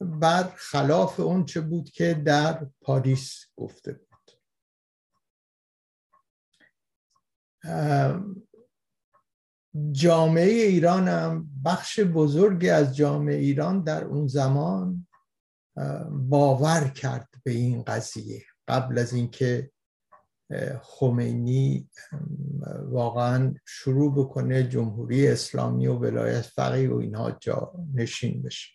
بر 0.00 0.52
خلاف 0.56 1.20
اون 1.20 1.44
چه 1.44 1.60
بود 1.60 1.90
که 1.90 2.14
در 2.14 2.66
پاریس 2.80 3.44
گفته 3.56 3.92
بود. 3.92 4.07
جامعه 9.92 10.52
ایران 10.52 11.08
هم 11.08 11.48
بخش 11.64 12.00
بزرگی 12.00 12.70
از 12.70 12.96
جامعه 12.96 13.36
ایران 13.36 13.82
در 13.82 14.04
اون 14.04 14.26
زمان 14.26 15.06
باور 16.10 16.88
کرد 16.88 17.28
به 17.44 17.50
این 17.50 17.82
قضیه. 17.82 18.42
قبل 18.68 18.98
از 18.98 19.12
اینکه 19.12 19.70
خمینی 20.82 21.90
واقعا 22.82 23.54
شروع 23.66 24.14
بکنه 24.14 24.68
جمهوری 24.68 25.28
اسلامی 25.28 25.86
و 25.86 25.94
ولایت 25.94 26.42
فقیه 26.42 26.90
و 26.90 26.94
اینها 26.94 27.30
جا 27.30 27.72
نشین 27.94 28.42
بشه. 28.42 28.68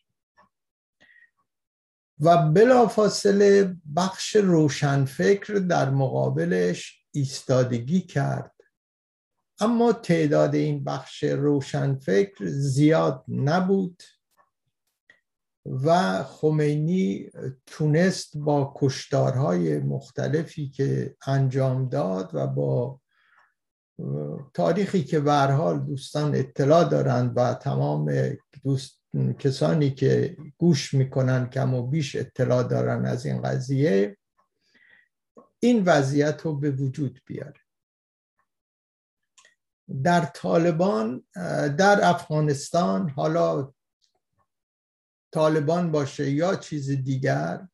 و 2.19 2.51
بلافاصله 2.51 3.75
بخش 3.95 4.35
روشنفکر 4.35 5.53
در 5.53 5.89
مقابلش 5.89 7.05
ایستادگی 7.11 8.01
کرد. 8.01 8.52
اما 9.59 9.93
تعداد 9.93 10.55
این 10.55 10.83
بخش 10.83 11.23
روشنفکر 11.23 12.45
زیاد 12.45 13.23
نبود 13.27 14.03
و 15.65 16.23
خمینی 16.23 17.29
تونست 17.65 18.37
با 18.37 18.73
کشتارهای 18.75 19.79
مختلفی 19.79 20.69
که 20.69 21.15
انجام 21.27 21.89
داد 21.89 22.29
و 22.33 22.47
با 22.47 22.99
تاریخی 24.53 25.03
که 25.03 25.19
حال 25.19 25.79
دوستان 25.79 26.35
اطلاع 26.35 26.89
دارند 26.89 27.33
و 27.35 27.53
تمام 27.53 28.13
دوست 28.63 28.99
کسانی 29.39 29.91
که 29.91 30.37
گوش 30.57 30.93
می‌کنن 30.93 31.49
کم 31.49 31.73
و 31.73 31.87
بیش 31.87 32.15
اطلاع 32.15 32.63
دارن 32.63 33.05
از 33.05 33.25
این 33.25 33.41
قضیه 33.41 34.17
این 35.59 35.83
وضعیت 35.85 36.41
رو 36.41 36.55
به 36.55 36.71
وجود 36.71 37.19
بیاره. 37.25 37.62
در 40.03 40.25
طالبان 40.25 41.23
در 41.77 41.99
افغانستان 42.03 43.09
حالا 43.09 43.73
طالبان 45.31 45.91
باشه 45.91 46.31
یا 46.31 46.55
چیز 46.55 46.91
دیگر 46.91 47.67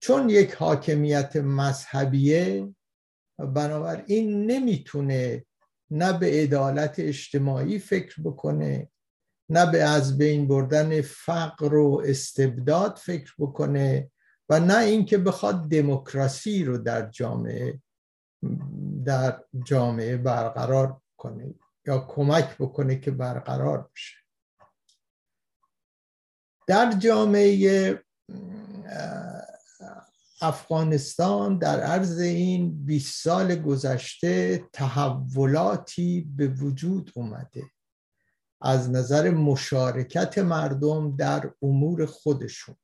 چون 0.00 0.30
یک 0.30 0.54
حاکمیت 0.54 1.36
مذهبیه 1.36 2.74
بنابراین 3.38 4.46
نمی‌تونه 4.50 5.44
نه 5.90 6.18
به 6.18 6.26
عدالت 6.26 6.94
اجتماعی 6.98 7.78
فکر 7.78 8.22
بکنه 8.22 8.90
نه 9.48 9.72
به 9.72 9.82
از 9.82 10.18
بین 10.18 10.48
بردن 10.48 11.00
فقر 11.00 11.74
و 11.74 12.02
استبداد 12.06 12.96
فکر 12.96 13.34
بکنه 13.38 14.10
و 14.48 14.60
نه 14.60 14.78
اینکه 14.78 15.18
بخواد 15.18 15.68
دموکراسی 15.68 16.64
رو 16.64 16.78
در 16.78 17.10
جامعه 17.10 17.80
در 19.06 19.44
جامعه 19.64 20.16
برقرار 20.16 21.00
کنه 21.16 21.54
یا 21.86 21.98
کمک 21.98 22.56
بکنه 22.58 23.00
که 23.00 23.10
برقرار 23.10 23.90
بشه. 23.94 24.16
در 26.66 26.92
جامعه 26.92 28.02
افغانستان 30.40 31.58
در 31.58 31.80
عرض 31.80 32.18
این 32.18 32.84
20 32.84 33.24
سال 33.24 33.56
گذشته 33.56 34.64
تحولاتی 34.72 36.32
به 36.36 36.48
وجود 36.48 37.12
اومده. 37.14 37.62
از 38.60 38.90
نظر 38.90 39.30
مشارکت 39.30 40.38
مردم 40.38 41.16
در 41.16 41.50
امور 41.62 42.06
خودشون. 42.06 42.76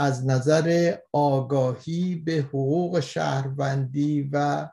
از 0.00 0.26
نظر 0.26 0.96
آگاهی 1.12 2.14
به 2.14 2.32
حقوق 2.32 3.00
شهروندی 3.00 4.30
و 4.32 4.68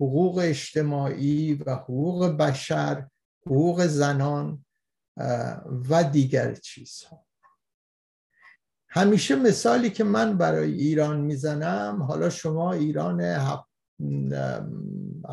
حقوق 0.00 0.38
اجتماعی 0.44 1.54
و 1.54 1.74
حقوق 1.74 2.26
بشر 2.26 3.08
حقوق 3.46 3.86
زنان 3.86 4.64
و 5.90 6.04
دیگر 6.12 6.54
چیزها. 6.54 7.24
همیشه 8.88 9.36
مثالی 9.36 9.90
که 9.90 10.04
من 10.04 10.38
برای 10.38 10.72
ایران 10.72 11.20
می‌زنم 11.20 12.02
حالا 12.02 12.30
شما 12.30 12.72
ایران 12.72 13.20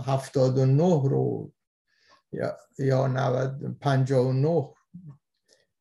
هفتاد 0.06 0.58
و 0.58 0.66
نه 0.66 1.10
رو 1.10 1.52
یا 2.80 3.08
نود 3.08 3.80
پنجاه 3.80 4.28
و 4.28 4.34
نه 4.34 4.75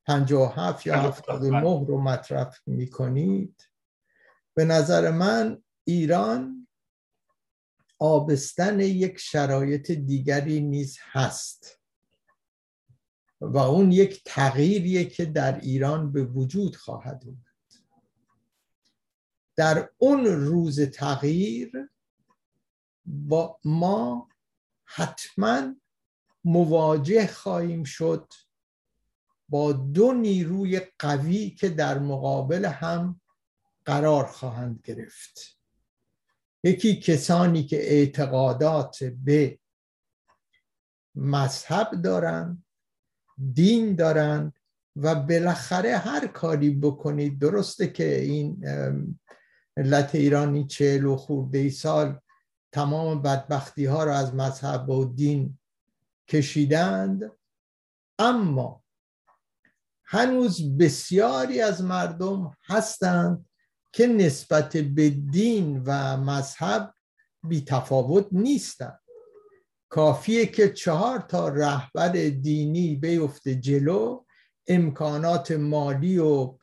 پنجاه 0.06 0.54
هفت 0.56 0.86
یا 0.86 0.94
هفتاد 0.94 1.44
و 1.44 1.50
نه 1.50 1.60
رو 1.60 2.00
مطرح 2.00 2.54
می‌کنید. 2.66 3.68
به 4.54 4.64
نظر 4.64 5.10
من 5.10 5.62
ایران 5.84 6.68
آبستن 7.98 8.80
یک 8.80 9.18
شرایط 9.18 9.90
دیگری 9.90 10.60
نیز 10.60 10.98
هست. 11.00 11.80
و 13.40 13.58
اون 13.58 13.92
یک 13.92 14.22
تغییریه 14.24 15.04
که 15.04 15.24
در 15.24 15.60
ایران 15.60 16.12
به 16.12 16.24
وجود 16.24 16.76
خواهد 16.76 17.22
اومد. 17.26 17.84
در 19.56 19.90
اون 19.98 20.26
روز 20.26 20.80
تغییر 20.80 21.72
با 23.06 23.58
ما 23.64 24.28
حتما 24.84 25.74
مواجه 26.44 27.26
خواهیم 27.26 27.84
شد 27.84 28.32
با 29.48 29.72
دو 29.72 30.12
نیروی 30.12 30.80
قوی 30.98 31.50
که 31.50 31.68
در 31.68 31.98
مقابل 31.98 32.64
هم 32.64 33.20
قرار 33.84 34.24
خواهند 34.26 34.80
گرفت. 34.84 35.58
یکی 36.64 37.00
کسانی 37.00 37.64
که 37.64 37.76
اعتقادات 37.76 39.04
به 39.04 39.58
مذهب 41.14 41.90
دارند 41.90 42.64
دین 43.52 43.94
دارند 43.94 44.52
و 44.96 45.14
بالاخره 45.14 45.96
هر 45.96 46.26
کاری 46.26 46.70
بکنید 46.70 47.38
درسته 47.38 47.88
که 47.88 48.20
این 48.20 48.64
ملت 49.76 50.14
ایرانی 50.14 50.66
چهل 50.66 51.04
و 51.04 51.16
خورده 51.16 51.58
ای 51.58 51.70
سال 51.70 52.20
تمام 52.72 53.22
بدبختی 53.22 53.84
ها 53.84 54.04
را 54.04 54.16
از 54.16 54.34
مذهب 54.34 54.88
و 54.90 55.04
دین 55.04 55.58
کشیدند 56.28 57.32
اما 58.18 58.83
هنوز 60.14 60.78
بسیاری 60.78 61.60
از 61.60 61.82
مردم 61.82 62.56
هستند 62.64 63.48
که 63.92 64.06
نسبت 64.06 64.76
به 64.76 65.10
دین 65.10 65.82
و 65.86 66.16
مذهب 66.16 66.94
بی 67.48 67.64
تفاوت 67.64 68.26
نیستند. 68.32 69.00
کافیه 69.88 70.46
که 70.46 70.72
چهار 70.72 71.18
تا 71.18 71.48
رهبر 71.48 72.08
دینی 72.28 72.96
بیفته 72.96 73.54
جلو 73.54 74.24
امکانات 74.66 75.50
مالی 75.50 76.18
و 76.18 76.56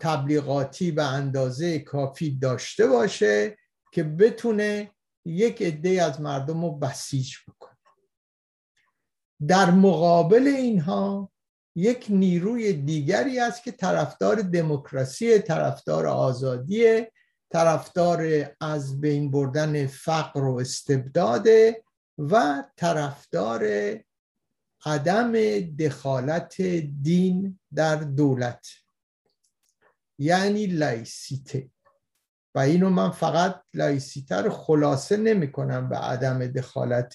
تبلیغاتی 0.00 0.90
به 0.90 1.04
اندازه 1.04 1.78
کافی 1.78 2.38
داشته 2.38 2.86
باشه 2.86 3.58
که 3.92 4.02
بتونه 4.02 4.90
یک 5.24 5.62
عده 5.62 6.02
از 6.02 6.20
مردم 6.20 6.64
رو 6.64 6.78
بسیج 6.78 7.34
بکنه. 7.48 7.78
در 9.48 9.70
مقابل 9.70 10.46
اینها 10.46 11.32
یک 11.76 12.06
نیروی 12.10 12.72
دیگری 12.72 13.38
است 13.38 13.62
که 13.62 13.72
طرفدار 13.72 14.36
دموکراسی 14.36 15.38
طرفدار 15.38 16.06
آزادی 16.06 17.06
طرفدار 17.52 18.50
از 18.60 19.00
بین 19.00 19.30
بردن 19.30 19.86
فقر 19.86 20.44
و 20.44 20.56
استبداد 20.56 21.46
و 22.18 22.64
طرفدار 22.76 23.64
عدم 24.86 25.32
دخالت 25.60 26.62
دین 27.02 27.60
در 27.74 27.96
دولت. 27.96 28.66
یعنی 30.18 30.66
لایسیته. 30.66 31.70
و 32.54 32.58
اینو 32.58 32.90
من 32.90 33.10
فقط 33.10 33.62
لایسیته 33.74 34.36
رو 34.36 34.50
خلاصه 34.50 35.16
نمی 35.16 35.52
کنم 35.52 35.88
به 35.88 35.96
عدم 35.96 36.46
دخالت 36.46 37.14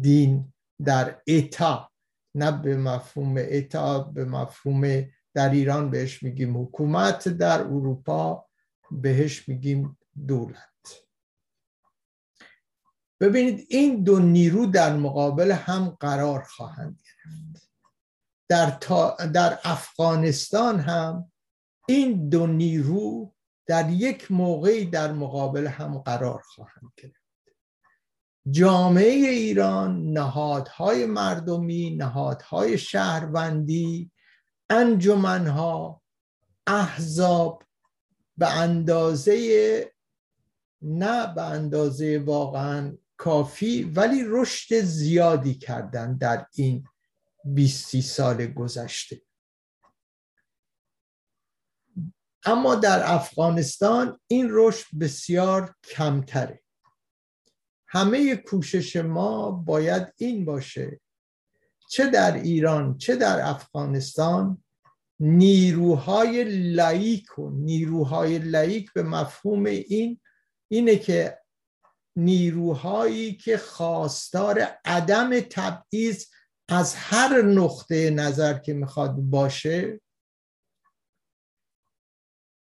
دین 0.00 0.52
در 0.84 1.22
État. 1.26 1.89
نه 2.34 2.50
به 2.62 2.76
مفهوم 2.76 3.34
État 3.38 3.98
به 3.98 4.24
مفهوم 4.24 5.04
در 5.34 5.50
ایران 5.50 5.90
بهش 5.90 6.22
میگیم 6.22 6.62
حکومت 6.62 7.28
در 7.28 7.60
اروپا 7.60 8.46
بهش 8.90 9.48
میگیم 9.48 9.98
دولت. 10.26 10.70
ببینید 13.20 13.66
این 13.68 14.04
دو 14.04 14.18
نیرو 14.18 14.66
در 14.66 14.96
مقابل 14.96 15.52
هم 15.52 15.88
قرار 16.00 16.42
خواهند 16.42 16.98
گرفت. 17.04 17.70
در, 18.48 18.78
در 19.26 19.58
افغانستان 19.64 20.80
هم 20.80 21.32
این 21.88 22.28
دو 22.28 22.46
نیرو 22.46 23.34
در 23.66 23.90
یک 23.90 24.30
موقعی 24.30 24.84
در 24.84 25.12
مقابل 25.12 25.66
هم 25.66 25.98
قرار 25.98 26.42
خواهند 26.42 26.92
گرفت. 26.96 27.19
جامعه 28.50 29.28
ایران 29.28 30.12
نهادهای 30.12 31.06
مردمی 31.06 31.96
نهادهای 31.96 32.78
شهروندی 32.78 34.10
انجمنها 34.70 36.02
احزاب 36.66 37.62
به 38.36 38.48
اندازه 38.58 39.92
نه 40.82 41.34
به 41.34 41.42
اندازه 41.42 42.18
واقعا 42.18 42.96
کافی 43.16 43.82
ولی 43.82 44.24
رشد 44.26 44.80
زیادی 44.80 45.54
کردن 45.54 46.16
در 46.16 46.46
این 46.54 46.84
20 47.44 48.00
سال 48.00 48.46
گذشته. 48.46 49.22
اما 52.44 52.74
در 52.74 53.14
افغانستان 53.14 54.20
این 54.26 54.48
رشد 54.50 54.86
بسیار 55.00 55.74
کمتره. 55.84 56.62
همه 57.90 58.36
کوشش 58.36 58.96
ما 58.96 59.50
باید 59.50 60.14
این 60.16 60.44
باشه. 60.44 61.00
چه 61.88 62.10
در 62.10 62.34
ایران 62.34 62.98
چه 62.98 63.16
در 63.16 63.40
افغانستان 63.48 64.64
نیروهای 65.20 66.44
لایک 66.74 67.38
و 67.38 67.50
نیروهای 67.50 68.38
لایک 68.38 68.92
به 68.92 69.02
مفهوم 69.02 69.64
این 69.64 70.20
اینه 70.68 70.96
که 70.96 71.38
نیروهایی 72.16 73.34
که 73.36 73.58
خواستار 73.58 74.60
عدم 74.84 75.40
تبعیض 75.40 76.26
از 76.68 76.94
هر 76.94 77.42
نقطه 77.42 78.10
نظر 78.10 78.58
که 78.58 78.72
می‌خواد 78.72 79.16
باشه 79.16 80.00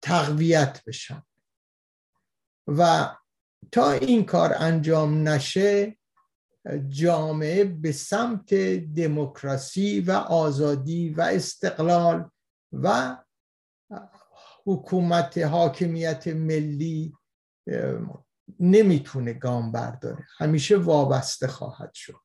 تقویت 0.03 0.83
بشن. 0.87 1.23
و 2.67 3.11
تا 3.73 3.93
این 3.93 4.25
کار 4.25 4.55
انجام 4.59 5.29
نشه 5.29 5.99
جامعه 6.89 7.65
به 7.65 7.93
سمت 7.93 8.55
دموکراسی 8.95 10.01
و 10.01 10.13
آزادی 10.13 11.11
و 11.11 11.21
استقلال 11.21 12.31
و 12.73 13.17
حکومت 14.67 15.39
حاکمیت 15.39 16.29
ملی 16.29 17.13
نمی‌تونه 18.61 19.33
گام 19.33 19.73
برداره. 19.73 20.27
همیشه 20.39 20.77
وابسته 20.77 21.47
خواهد 21.47 21.95
شد. 21.95 22.21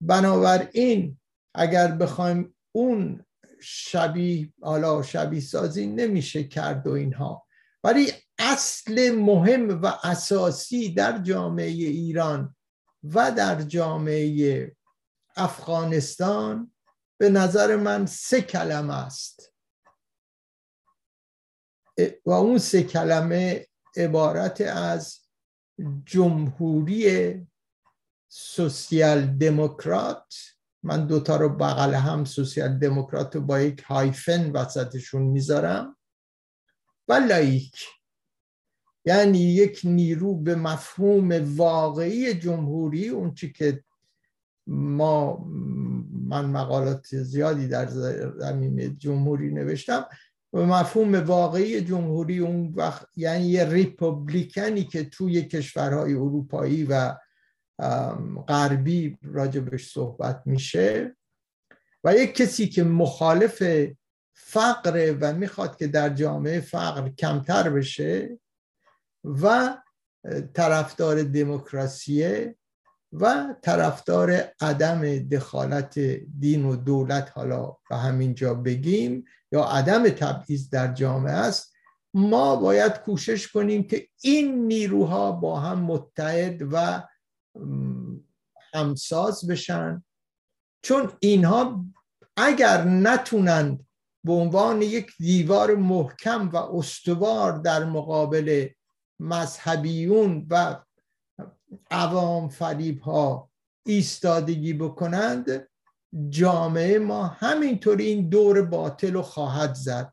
بنابراین 0.00 1.20
اگر 1.54 1.92
بخوایم 1.92 2.54
اون 2.72 3.24
شبیه 3.60 4.52
حالا 4.62 5.02
شبیه 5.02 5.40
سازی 5.40 5.86
نمیشه 5.86 6.44
کرد 6.44 6.86
و 6.86 6.90
اینها. 6.90 7.46
ولی 7.84 8.12
اصل 8.42 9.10
مهم 9.10 9.82
و 9.82 9.86
اساسی 9.86 10.94
در 10.94 11.18
جامعه 11.18 11.66
ایران 11.66 12.56
و 13.04 13.30
در 13.30 13.62
جامعه 13.62 14.76
افغانستان 15.36 16.72
به 17.18 17.30
نظر 17.30 17.76
من 17.76 18.06
سه 18.06 18.42
کلمه 18.42 18.94
است. 18.94 19.52
و 22.26 22.30
اون 22.30 22.58
سه 22.58 22.82
کلمه 22.82 23.66
عبارت 23.96 24.60
از 24.60 25.20
جمهوری 26.04 27.36
سوسیال 28.28 29.26
دموکرات 29.26 30.34
من 30.82 31.06
دوتا 31.06 31.36
رو 31.36 31.48
بغل 31.48 31.94
هم 31.94 32.24
سوسیال 32.24 32.78
دموکرات 32.78 33.36
رو 33.36 33.42
با 33.42 33.60
یک 33.60 33.82
هایفن 33.82 34.50
وسطشون 34.50 35.22
می‌ذارم 35.22 35.96
و 37.08 37.12
لایک. 37.12 38.01
یعنی 39.04 39.38
یک 39.38 39.80
نیرو 39.84 40.34
به 40.34 40.54
مفهوم 40.54 41.56
واقعی 41.56 42.34
جمهوری 42.34 43.08
اون 43.08 43.34
چی 43.34 43.52
که 43.52 43.84
ما 44.66 45.44
من 46.26 46.44
مقالات 46.44 47.06
زیادی 47.16 47.68
در 47.68 47.86
زمین 48.38 48.98
جمهوری 48.98 49.52
نوشتم 49.52 50.06
به 50.52 50.66
مفهوم 50.66 51.14
واقعی 51.14 51.80
جمهوری 51.80 52.38
اون 52.38 52.72
وقت 52.76 53.06
یعنی 53.16 53.44
یه 53.46 53.64
ریپوبلیکنی 53.64 54.84
که 54.84 55.04
توی 55.04 55.42
کشورهای 55.42 56.14
اروپایی 56.14 56.84
و 56.84 57.14
غربی 58.48 59.18
راجبش 59.22 59.92
صحبت 59.92 60.42
میشه 60.46 61.16
و 62.04 62.14
یک 62.14 62.34
کسی 62.34 62.68
که 62.68 62.84
مخالف 62.84 63.62
فقر 64.34 65.16
و 65.20 65.32
می‌خواد 65.32 65.76
که 65.76 65.86
در 65.86 66.08
جامعه 66.08 66.60
فقر 66.60 67.08
کمتر 67.08 67.70
بشه 67.70 68.38
و 69.24 69.76
طرفدار 70.54 71.22
دموکراسیه 71.22 72.56
و 73.12 73.54
طرفدار 73.62 74.30
عدم 74.60 75.18
دخالت 75.18 75.98
دین 76.38 76.64
و 76.64 76.76
دولت. 76.76 77.30
حالا 77.34 77.76
به 77.90 77.96
همین 77.96 78.34
جا 78.34 78.54
بگیم 78.54 79.24
یا 79.52 79.64
عدم 79.64 80.08
تبعیض 80.08 80.70
در 80.70 80.92
جامعه 80.92 81.32
است. 81.32 81.72
ما 82.14 82.56
باید 82.56 82.92
کوشش 82.92 83.48
کنیم 83.48 83.82
که 83.82 84.08
این 84.22 84.66
نیروها 84.66 85.32
با 85.32 85.60
هم 85.60 85.80
متحد 85.80 86.62
و 86.72 87.02
همساز 88.74 89.46
بشن. 89.46 90.04
چون 90.82 91.12
اینها 91.20 91.84
اگر 92.36 92.84
نتونند 92.84 93.86
به 94.24 94.32
عنوان 94.32 94.82
یک 94.82 95.12
دیوار 95.18 95.74
محکم 95.74 96.48
و 96.48 96.56
استوار 96.56 97.58
در 97.58 97.84
مقابل 97.84 98.68
مذهبیون 99.22 100.46
و 100.50 100.76
عوام 101.90 102.48
فریب 102.48 103.00
ها 103.00 103.50
ایستادگی 103.86 104.72
بکنند 104.72 105.68
جامعه 106.28 106.98
ما 106.98 107.26
همینطور 107.26 107.96
این 107.96 108.28
دور 108.28 108.62
باطل 108.62 109.12
رو 109.12 109.22
خواهد 109.22 109.74
زد. 109.74 110.12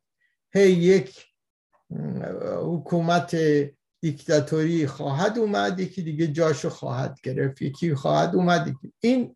هی 0.54 0.72
یک 0.72 1.26
حکومت 2.62 3.38
دیکتاتوری 4.02 4.88
خواهد 4.88 5.38
اومد 5.38 5.80
یکی 5.80 6.02
دیگه 6.02 6.28
جاشو 6.28 6.70
خواهد 6.70 7.20
گرفت 7.24 7.62
یکی 7.62 7.96
خواهد 7.96 8.36
اومد. 8.36 8.76
این 9.00 9.36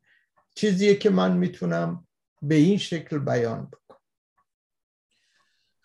چیزیه 0.56 0.96
که 0.96 1.10
من 1.10 1.38
می‌تونم 1.38 2.08
به 2.42 2.56
این 2.56 2.78
شکل 2.78 3.18
بیان 3.18 3.66
بکنم 3.66 3.83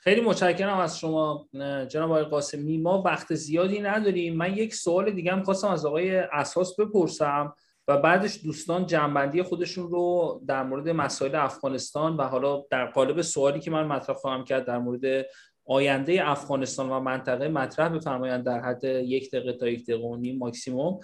خیلی 0.01 0.21
متشکرم 0.21 0.79
از 0.79 0.99
شما 0.99 1.49
جناب 1.89 2.11
آقای 2.11 2.25
قاسمی. 2.25 2.79
ما 2.79 3.03
وقت 3.03 3.35
زیادی 3.35 3.81
نداریم. 3.81 4.37
من 4.37 4.57
یک 4.57 4.75
سوال 4.75 5.11
دیگه 5.11 5.33
هم 5.33 5.43
خواستم 5.43 5.69
از 5.69 5.87
آقای 5.87 6.17
اساس 6.17 6.81
بپرسم 6.81 7.55
و 7.89 7.97
بعدش 7.97 8.45
دوستان 8.45 8.87
جنبندی 8.87 9.43
خودشون 9.43 9.91
رو 9.91 10.41
در 10.47 10.63
مورد 10.63 10.89
مسائل 10.89 11.35
افغانستان 11.35 12.17
و 12.17 12.23
حالا 12.23 12.65
در 12.71 12.87
قالب 12.87 13.23
سوالی 13.23 13.61
که 13.61 13.71
من 13.71 13.87
مطرح 13.87 14.17
خواهم 14.17 14.45
کرد 14.45 14.65
در 14.65 14.79
مورد 14.79 15.27
آینده 15.67 16.31
افغانستان 16.31 16.91
و 16.91 17.01
منطقه 17.01 17.49
مطرح 17.49 17.89
بفرمایند 17.89 18.45
در 18.45 18.61
حد 18.61 18.85
یک 18.85 19.31
دقیقه 19.31 19.53
تا 19.53 19.69
یک 19.69 19.87
دقیقه 19.87 20.07
و 20.07 20.17
نیم 20.17 20.39
ماکسیموم. 20.39 21.01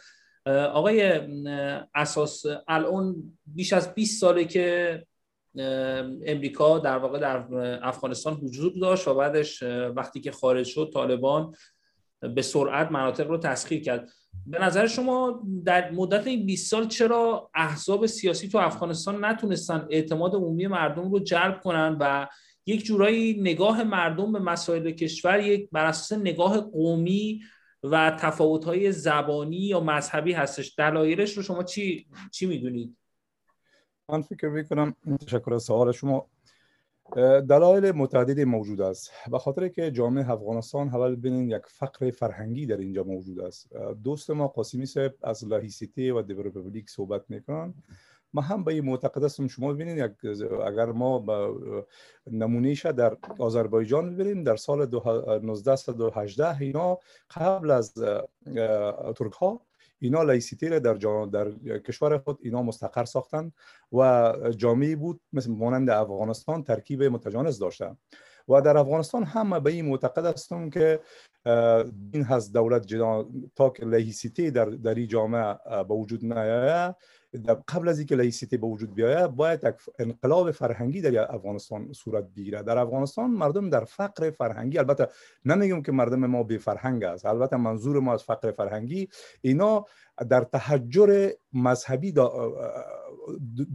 آقای 0.46 1.20
اساس 1.94 2.44
الان 2.68 3.16
بیش 3.46 3.72
از 3.72 3.94
20 3.94 4.20
ساله 4.20 4.44
که 4.44 5.06
امریکا 6.26 6.78
در 6.78 6.98
واقع 6.98 7.18
در 7.18 7.54
افغانستان 7.82 8.34
حضور 8.34 8.72
داشت 8.80 9.08
و 9.08 9.14
بعدش 9.14 9.62
وقتی 9.96 10.20
که 10.20 10.32
خارج 10.32 10.66
شد 10.66 10.90
طالبان 10.94 11.54
به 12.34 12.42
سرعت 12.42 12.92
مناطق 12.92 13.28
رو 13.28 13.38
تسخیر 13.38 13.82
کرد. 13.82 14.10
به 14.46 14.58
نظر 14.58 14.86
شما 14.86 15.42
در 15.64 15.90
مدت 15.90 16.26
این 16.26 16.46
20 16.46 16.70
سال 16.70 16.88
چرا 16.88 17.50
احزاب 17.54 18.06
سیاسی 18.06 18.48
تو 18.48 18.58
افغانستان 18.58 19.24
نتونستن 19.24 19.86
اعتماد 19.90 20.34
عمومی 20.34 20.66
مردم 20.66 21.10
رو 21.10 21.18
جلب 21.18 21.60
کنن 21.60 21.96
و 22.00 22.26
یک 22.66 22.84
جورایی 22.84 23.40
نگاه 23.40 23.82
مردم 23.82 24.32
به 24.32 24.38
مسائل 24.38 24.90
کشور 24.90 25.40
یک 25.40 25.68
بر 25.72 25.84
اساس 25.84 26.18
نگاه 26.18 26.60
قومی 26.60 27.42
و 27.82 28.16
تفاوت‌های 28.20 28.92
زبانی 28.92 29.56
یا 29.56 29.80
مذهبی 29.80 30.32
هستش؟ 30.32 30.74
دلایلش 30.78 31.32
رو 31.32 31.42
شما 31.42 31.62
چی 31.62 32.06
چی 32.32 32.46
می‌دونید؟ 32.46 32.96
من 34.08 34.22
فکر 34.22 34.48
می‌کنم 34.48 34.94
تشکر 35.20 35.54
از 35.54 35.62
سوال 35.62 35.92
شما 35.92 36.26
دلایل 37.48 37.92
متعددی 37.92 38.44
موجود 38.44 38.80
است 38.80 39.10
به 39.30 39.38
خاطر 39.38 39.68
که 39.68 39.90
جامعه 39.90 40.30
افغانستان 40.30 40.88
اول 40.88 41.16
ببینید 41.16 41.50
یک 41.50 41.62
فقر 41.66 42.10
فرهنگی 42.10 42.66
در 42.66 42.76
اینجا 42.76 43.04
موجود 43.04 43.40
است. 43.40 43.76
دوست 44.04 44.30
ما 44.30 44.48
قاسمی 44.48 44.86
صاحب 44.86 45.14
از 45.22 45.44
لاهیسیتی 45.44 46.10
و 46.10 46.22
دیولپبلیک 46.22 46.90
صحبت 46.90 47.24
می‌کنن. 47.28 47.74
ما 48.34 48.40
هم 48.42 48.64
به 48.64 48.72
این 48.72 48.84
معتقد 48.84 49.24
هستم 49.24 49.46
شما 49.46 49.72
ببینید 49.72 50.16
اگر 50.66 50.86
ما 50.86 51.24
نمونهش 52.30 52.86
در 52.86 53.16
آذربایجان 53.38 54.14
ببینیم 54.14 54.44
در 54.44 54.56
سال 54.56 54.82
1918 54.82 56.60
اینا 56.60 56.98
قبل 57.30 57.70
از 57.70 57.94
ترک 59.16 59.32
ها 59.32 59.60
اینا 60.04 60.22
لایسیتی 60.22 60.68
را 60.68 60.78
در, 60.78 60.94
در 61.32 61.50
کشور 61.78 62.18
خود 62.18 62.38
اینا 62.42 62.62
مستقر 62.62 63.04
ساختن 63.04 63.52
و 63.92 64.32
جامعه 64.56 64.96
بود 64.96 65.20
مثل 65.32 65.50
مانند 65.50 65.90
افغانستان 65.90 66.62
ترکیب 66.62 67.02
متجانس 67.02 67.58
داشته. 67.58 67.96
و 68.48 68.60
در 68.60 68.76
افغانستان 68.76 69.24
هم 69.24 69.58
به 69.60 69.70
این 69.70 69.86
معتقد 69.86 70.26
هستم 70.26 70.70
که 70.70 71.00
این 72.12 72.24
هست 72.24 72.52
دولت 72.52 72.86
جدا 72.86 73.28
تا 73.54 73.70
که 73.70 73.84
لایسیتی 73.84 74.50
در 74.50 74.64
در 74.64 74.94
این 74.94 75.08
جامعه 75.08 75.54
به 75.88 75.94
وجود 75.94 76.24
نیاید. 76.24 76.94
قبل 77.68 77.88
از 77.88 77.98
اینکه 77.98 78.16
لایسیتی 78.16 78.56
به 78.56 78.66
وجود 78.66 78.94
بیاید 78.94 79.30
باید 79.30 79.64
یک 79.64 79.74
انقلاب 79.98 80.50
فرهنگی 80.50 81.00
در 81.00 81.34
افغانستان 81.34 81.92
صورت 81.92 82.24
بگیره 82.36 82.62
در 82.62 82.78
افغانستان 82.78 83.30
مردم 83.30 83.70
در 83.70 83.84
فقر 83.84 84.30
فرهنگی 84.30 84.78
البته 84.78 85.08
نمیگم 85.44 85.82
که 85.82 85.92
مردم 85.92 86.26
ما 86.26 86.42
بی 86.42 86.58
فرهنگ 86.58 87.04
است 87.04 87.26
البته 87.26 87.56
منظور 87.56 88.00
ما 88.00 88.14
از 88.14 88.22
فقر 88.22 88.52
فرهنگی 88.52 89.08
اینا 89.40 89.84
در 90.28 90.40
تحجر 90.40 91.30
مذهبی 91.52 92.14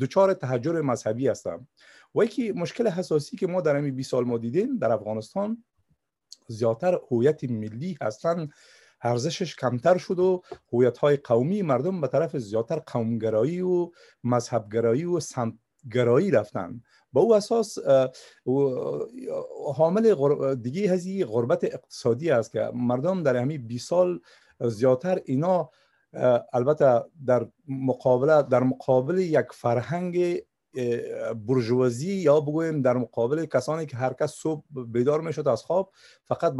دچار 0.01 0.33
تحجر 0.33 0.81
مذهبی 0.81 1.27
هستند. 1.27 1.67
و 2.15 2.23
یکی 2.23 2.51
مشکل 2.51 2.87
حساسی 2.87 3.37
که 3.37 3.47
ما 3.47 3.61
در 3.61 3.75
همین 3.75 3.95
20 3.95 4.11
سال 4.11 4.25
ما 4.25 4.37
دیدیم 4.37 4.77
در 4.77 4.91
افغانستان 4.91 5.63
زیادتر 6.47 6.99
هویت 7.11 7.43
ملی 7.43 7.97
هستند 8.01 8.51
ارزشش 9.01 9.55
کمتر 9.55 9.97
شد 9.97 10.19
و 10.19 10.41
هویت 10.73 10.97
های 10.97 11.15
قومی 11.17 11.61
مردم 11.61 12.01
به 12.01 12.07
طرف 12.07 12.37
زیادتر 12.37 12.79
قومگرایی 12.79 13.61
و 13.61 13.91
مذهبگرایی 14.23 15.05
و 15.05 15.19
سمتگرایی 15.19 16.31
رفتن. 16.31 16.81
با 17.13 17.21
او 17.21 17.35
اساس 17.35 17.77
حامل 19.75 20.15
دیگه 20.55 20.91
هزی 20.91 21.25
غربت 21.25 21.63
اقتصادی 21.63 22.31
است 22.31 22.51
که 22.51 22.71
مردم 22.73 23.23
در 23.23 23.35
همین 23.35 23.67
20 23.67 23.89
سال 23.89 24.19
زیادتر 24.59 25.21
اینا 25.25 25.69
البته 26.53 27.01
در 27.25 27.47
مقابل 27.67 28.41
در 28.41 28.63
مقابل 28.63 29.17
یک 29.17 29.45
فرهنگ 29.51 30.41
برجوازی 31.47 32.13
یا 32.13 32.39
بگویم 32.39 32.81
در 32.81 32.97
مقابل 32.97 33.45
کسانی 33.45 33.85
که 33.85 33.97
هر 33.97 34.13
کس 34.13 34.31
صبح 34.31 34.63
بیدار 34.87 35.21
می‌شد 35.21 35.47
از 35.47 35.63
خواب 35.63 35.91
فقط 36.23 36.53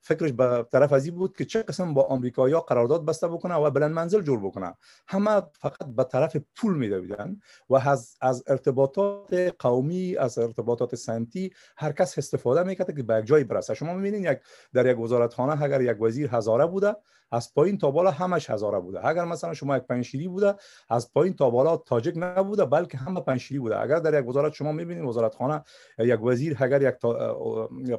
فکرش 0.00 0.32
به 0.32 0.66
طرف 0.72 0.92
ازی 0.92 1.10
بود 1.10 1.36
که 1.36 1.44
چه 1.44 1.62
قسم 1.62 1.94
با 1.94 2.02
آمریکایی‌ها 2.02 2.60
قرارداد 2.60 3.04
بسته 3.04 3.28
بکنه 3.28 3.54
و 3.54 3.70
بلند 3.70 3.92
منزل 3.92 4.22
جور 4.22 4.40
بکنه 4.40 4.74
همه 5.08 5.42
فقط 5.52 5.86
به 5.96 6.04
طرف 6.04 6.36
پول 6.56 6.76
میدویدن 6.76 7.40
و 7.70 7.74
از 7.74 8.16
از 8.20 8.44
ارتباطات 8.46 9.54
قومی 9.58 10.16
از 10.16 10.38
ارتباطات 10.38 10.94
سنتی 10.94 11.50
هر 11.76 11.92
کس 11.92 12.18
استفاده 12.18 12.62
می‌کرد 12.62 12.96
که 12.96 13.02
به 13.02 13.18
یک 13.18 13.24
جایی 13.24 13.44
برسه. 13.44 13.74
شما 13.74 13.94
می‌بینید 13.94 14.32
یک 14.32 14.38
در 14.74 14.86
یک 14.86 14.98
وزارتخانه 14.98 15.62
اگر 15.62 15.80
یک 15.80 16.02
وزیر 16.02 16.28
هزاره 16.32 16.66
بوده 16.66 16.96
از 17.32 17.54
پایین 17.54 17.78
تا 17.78 17.90
بالا 17.90 18.10
همش 18.10 18.50
هزاره 18.50 18.80
بوده. 18.80 19.06
اگر 19.06 19.24
مثلا 19.24 19.54
شما 19.54 19.76
یک 19.76 19.82
پنشیری 19.82 20.28
بوده 20.28 20.54
از 20.88 21.12
پایین 21.12 21.34
تا 21.34 21.50
بالا 21.50 21.76
تاجک 21.76 22.12
نبوده 22.16 22.64
بلکه 22.64 22.98
همه 22.98 23.20
پنشیری 23.20 23.60
بوده. 23.60 23.80
اگر 23.80 23.98
در 23.98 24.20
یک 24.20 24.28
وزارت 24.28 24.52
شما 24.52 24.72
می‌بینید 24.72 25.04
وزارتخانه 25.04 25.64
یک 25.98 26.22
وزیر 26.22 26.56
اگر 26.60 26.82
یک 26.82 26.94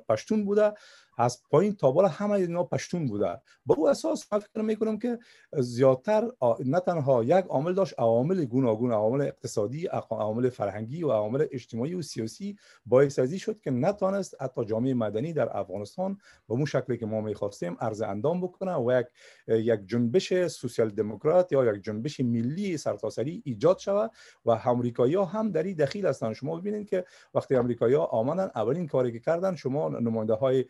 پشتون 0.10 0.46
بوده 0.46 0.74
از 1.18 1.44
پایین 1.50 1.76
تا 1.76 1.92
بالا 1.92 2.08
همه 2.08 2.32
اینا 2.32 2.64
پشتون 2.64 3.08
بوده. 3.08 3.42
با 3.66 3.76
او 3.76 3.90
اساس 3.90 4.34
من 4.34 4.40
فکر 4.40 4.62
می‌کنم 4.62 5.00
که 5.00 5.20
زیادتر 5.54 6.32
نه 6.66 6.80
تنها 6.80 7.24
یک 7.24 7.46
عامل 7.46 7.74
داشت 7.74 7.94
عوامل 8.00 8.46
گوناگون 8.46 8.92
عوامل 8.92 9.22
اقتصادی 9.22 9.88
عوامل 9.88 10.50
فرهنگی 10.50 11.04
و 11.04 11.12
عوامل 11.12 11.46
اجتماعی 11.52 11.94
و 11.94 12.02
سیاسی 12.02 12.58
باعث 12.86 13.20
ازی 13.20 13.40
شد 13.40 13.60
که 13.60 13.72
نتانست 13.72 14.42
حتی 14.42 14.66
جامعه 14.66 14.94
مدنی 14.94 15.34
در 15.34 15.58
افغانستان 15.58 16.18
به 16.48 16.54
اون 16.54 16.66
شکلی 16.66 16.98
که 16.98 17.06
ما 17.06 17.22
می‌خواستیم 17.22 17.78
عرض 17.80 18.02
اندام 18.02 18.42
بکنه 18.42 18.76
و 18.76 19.00
یک 19.00 19.08
یک 19.48 19.80
جنبش 19.86 20.48
سوسیال 20.48 20.90
دموکرات 20.90 21.52
یا 21.52 21.66
یک 21.76 21.84
جنبش 21.84 22.20
ملی 22.20 22.78
سرتاسری 22.78 23.42
ایجاد 23.46 23.78
شود 23.78 24.12
و 24.46 24.52
امریکایی 24.52 25.16
هم 25.16 25.52
در 25.52 25.64
این 25.64 25.76
دخیل 25.76 26.06
هستند 26.06 26.34
شما 26.34 26.56
ببینید 26.56 26.90
که 26.90 27.06
وقتی 27.34 27.56
امریکایی 27.56 27.96
ها 27.96 28.06
آمدن 28.06 28.50
اولین 28.56 28.88
کاری 28.88 29.12
که 29.12 29.20
کردن 29.20 29.56
شما 29.56 29.90
نماینده 29.90 30.34
های 30.34 30.66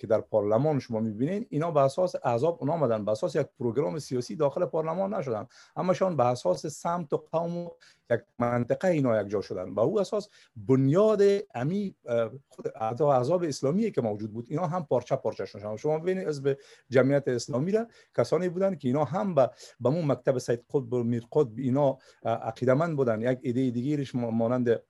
که 0.00 0.06
در 0.06 0.20
پارلمان 0.20 0.78
شما 0.78 1.00
می‌بینید 1.00 1.46
اینا 1.50 1.70
به 1.70 1.80
اساس 1.80 2.14
اعضاب 2.24 2.58
اونا 2.60 2.72
آمدن 2.72 3.04
به 3.04 3.10
اساس 3.12 3.36
یک 3.36 3.46
پروگرام 3.58 3.98
سیاسی 3.98 4.36
داخل 4.36 4.64
پارلمان 4.64 5.14
نشدن. 5.14 5.46
اما 5.76 5.92
شان 5.92 6.16
به 6.16 6.26
اساس 6.26 6.66
سمت 6.66 7.12
و 7.12 7.16
قوم 7.32 7.70
یک 8.10 8.20
منطقه 8.38 8.88
اینا 8.88 9.22
یک 9.22 9.28
جا 9.28 9.40
شدن. 9.40 9.70
و 9.70 9.80
او 9.80 10.00
اساس 10.00 10.28
بنیاد 10.56 11.22
امی 11.54 11.94
خود 12.48 12.66
اعضاب 12.80 13.42
اسلامی 13.42 13.90
که 13.90 14.00
موجود 14.00 14.32
بود. 14.32 14.46
اینا 14.48 14.66
هم 14.66 14.84
پارچه 14.84 15.16
پارچه 15.16 15.44
شدن. 15.44 15.76
شما 15.76 15.98
ببینید 15.98 16.28
از 16.28 16.42
به 16.42 16.58
جمعیت 16.90 17.28
اسلامی 17.28 17.72
را 17.72 17.86
کسانی 18.16 18.48
بودن 18.48 18.74
که 18.74 18.88
اینا 18.88 19.04
هم 19.04 19.34
به 19.34 19.50
به 19.80 19.90
مون 19.90 20.04
مکتب 20.04 20.38
سید 20.38 20.64
قطب 20.74 20.92
و 20.92 21.02
میر 21.02 21.26
قطب 21.32 21.58
اینا 21.58 21.98
عقیدمند 22.24 22.96
بودن. 22.96 23.20
یک 23.20 23.38
ایده 23.42 23.70
دیگریش 23.70 24.14
مانند 24.14 24.80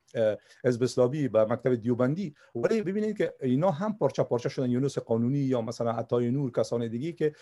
حزب 0.65 0.83
اسلامی 0.83 1.29
به 1.29 1.45
مکتب 1.45 1.75
دیوبندی. 1.75 2.35
ولی 2.55 2.83
ببینید 2.83 3.17
که 3.17 3.35
اینا 3.41 3.71
هم 3.71 3.99
پارچه 3.99 4.23
پارچه 4.23 4.49
شدن. 4.49 4.71
یونس 4.71 4.99
قانونی 4.99 5.39
یا 5.39 5.61
مثلا 5.61 5.91
عطای 5.91 6.31
نور 6.31 6.53
کسان 6.53 6.89
دیگه 6.89 7.13
که 7.13 7.33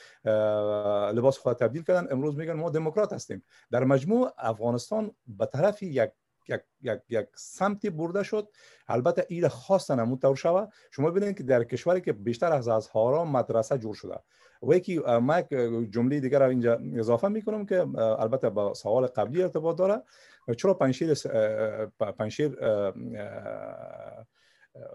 لباس 1.14 1.38
خود 1.38 1.56
تبدیل 1.56 1.82
کردن. 1.82 2.12
امروز 2.12 2.36
میگن 2.36 2.52
ما 2.52 2.70
دموکرات 2.70 3.12
هستیم. 3.12 3.42
در 3.70 3.84
مجموع 3.84 4.32
افغانستان 4.38 5.10
به 5.26 5.46
طرف 5.64 5.82
یک 5.82 6.10
یک, 6.48 6.60
یک, 6.82 7.00
یک 7.08 7.26
سمتی 7.34 7.90
برده 7.90 8.22
شد. 8.22 8.48
البته 8.88 9.26
ایل 9.28 9.48
خاص 9.48 9.90
نمون 9.90 10.18
طور 10.18 10.36
شود 10.36 10.72
شما 10.90 11.10
ببینید 11.10 11.36
که 11.36 11.42
در 11.42 11.64
کشوری 11.64 12.00
که 12.00 12.12
بیشتر 12.12 12.52
از 12.52 12.68
از 12.68 12.88
هارا 12.88 13.24
مدرسه 13.24 13.78
جور 13.78 13.94
شده. 13.94 14.18
و 14.62 14.74
یکی 14.74 14.98
ما 14.98 15.38
یک 15.38 15.48
جمله 15.90 16.20
دیگر 16.20 16.38
رو 16.38 16.48
اینجا 16.48 16.80
اضافه 16.96 17.28
می‌کنم 17.28 17.66
که 17.66 17.98
البته 17.98 18.50
با 18.50 18.74
سوال 18.74 19.06
قبلی 19.06 19.42
ارتباط 19.42 19.78
داره. 19.78 20.02
چرا 20.56 20.74
پنشیر 20.74 21.14
پنشیر 22.18 22.58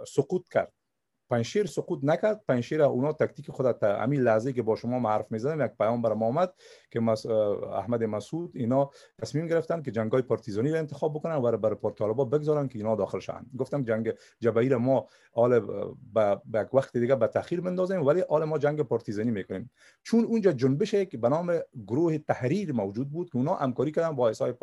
سقوط 0.07 0.47
کرد؟ 0.49 0.73
پنشیر 1.29 1.65
سقوط 1.65 1.99
نکرد. 2.03 2.43
پنشیر 2.47 2.81
اونا 2.81 3.13
تکتیک 3.13 3.51
خود 3.51 3.83
همین 3.83 4.21
لحظه 4.21 4.53
که 4.53 4.61
با 4.61 4.75
شما 4.75 4.99
معرف 4.99 5.31
می‌زنم 5.31 5.65
یک 5.65 5.71
پیام 5.77 6.01
بر 6.01 6.11
آمد 6.11 6.53
که 6.91 7.01
احمد 7.73 8.03
مسعود 8.03 8.51
اینا 8.55 8.89
تصمیم 9.21 9.47
گرفتن 9.47 9.81
که 9.81 9.91
جنگای 9.91 10.21
پارتیزانی 10.21 10.71
را 10.71 10.79
انتخاب 10.79 11.13
بکنن 11.13 11.35
و 11.35 11.57
برای 11.57 11.77
طالبا 11.97 12.25
بگذارن 12.25 12.67
که 12.67 12.79
اینا 12.79 12.95
داخل 12.95 13.19
شن. 13.19 13.45
گفتم 13.57 13.83
جنگ 13.83 14.13
جبهی 14.39 14.75
ما 14.75 15.07
آل 15.33 15.59
به 16.13 16.41
یک 16.53 16.73
وقت 16.73 16.97
دیگه 16.97 17.15
به 17.15 17.27
تاخیر 17.27 17.61
بندازیم 17.61 18.05
ولی 18.05 18.21
آل 18.21 18.43
ما 18.43 18.57
جنگ 18.57 18.81
پارتیزانی 18.81 19.31
می‌کنیم. 19.31 19.71
چون 20.03 20.23
اونجا 20.23 20.51
جنبش 20.51 20.95
که 20.95 21.17
به 21.17 21.29
نام 21.29 21.59
گروه 21.87 22.17
تحریر 22.17 22.73
موجود 22.73 23.11
بود 23.11 23.29
که 23.29 23.37
اونا 23.37 23.55
همکاری 23.55 23.91
کردن 23.91 24.15
با 24.15 24.29
اسای 24.29 24.53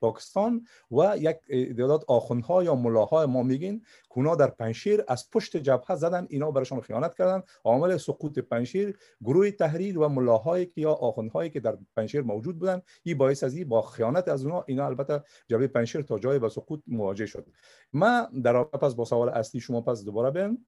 پاکستان 0.00 0.64
و 0.90 1.16
یک 1.18 1.36
تعداد 1.76 2.04
آخوندها 2.08 2.62
یا 2.64 2.74
ملاها 2.74 3.26
ما 3.26 3.42
میگین 3.42 3.80
که 3.80 4.16
اونا 4.16 4.34
در 4.34 4.46
پنشیر 4.46 5.04
از 5.08 5.30
پشت 5.30 5.56
جبهه 5.56 5.96
زدن 6.08 6.26
اینا 6.30 6.50
براشون 6.50 6.80
خیانت 6.80 7.14
کردن. 7.14 7.42
عامل 7.64 7.96
سقوط 7.96 8.38
پنشیر 8.38 8.96
گروه 9.24 9.50
تحریر 9.50 9.98
و 9.98 10.08
ملاهایی 10.08 10.66
که 10.66 10.80
یا 10.80 10.92
آخوندهایی 10.92 11.50
که 11.50 11.60
در 11.60 11.78
پنشیر 11.96 12.20
موجود 12.20 12.58
بودن 12.58 12.82
این 13.02 13.18
باعث 13.18 13.44
از 13.44 13.56
این 13.56 13.68
با 13.68 13.82
خیانت 13.82 14.28
از 14.28 14.44
اونها 14.44 14.64
اینا 14.68 14.86
البته 14.86 15.22
جبهه 15.48 15.66
پنشیر 15.66 16.02
تا 16.02 16.18
جای 16.18 16.38
به 16.38 16.48
سقوط 16.48 16.80
مواجه 16.86 17.26
شد. 17.26 17.46
ما 17.92 18.28
در 18.44 18.64
پس 18.64 18.94
با 18.94 19.04
سوال 19.04 19.28
اصلی 19.28 19.60
شما 19.60 19.80
پس 19.80 20.04
دوباره 20.04 20.30
بیم 20.30 20.66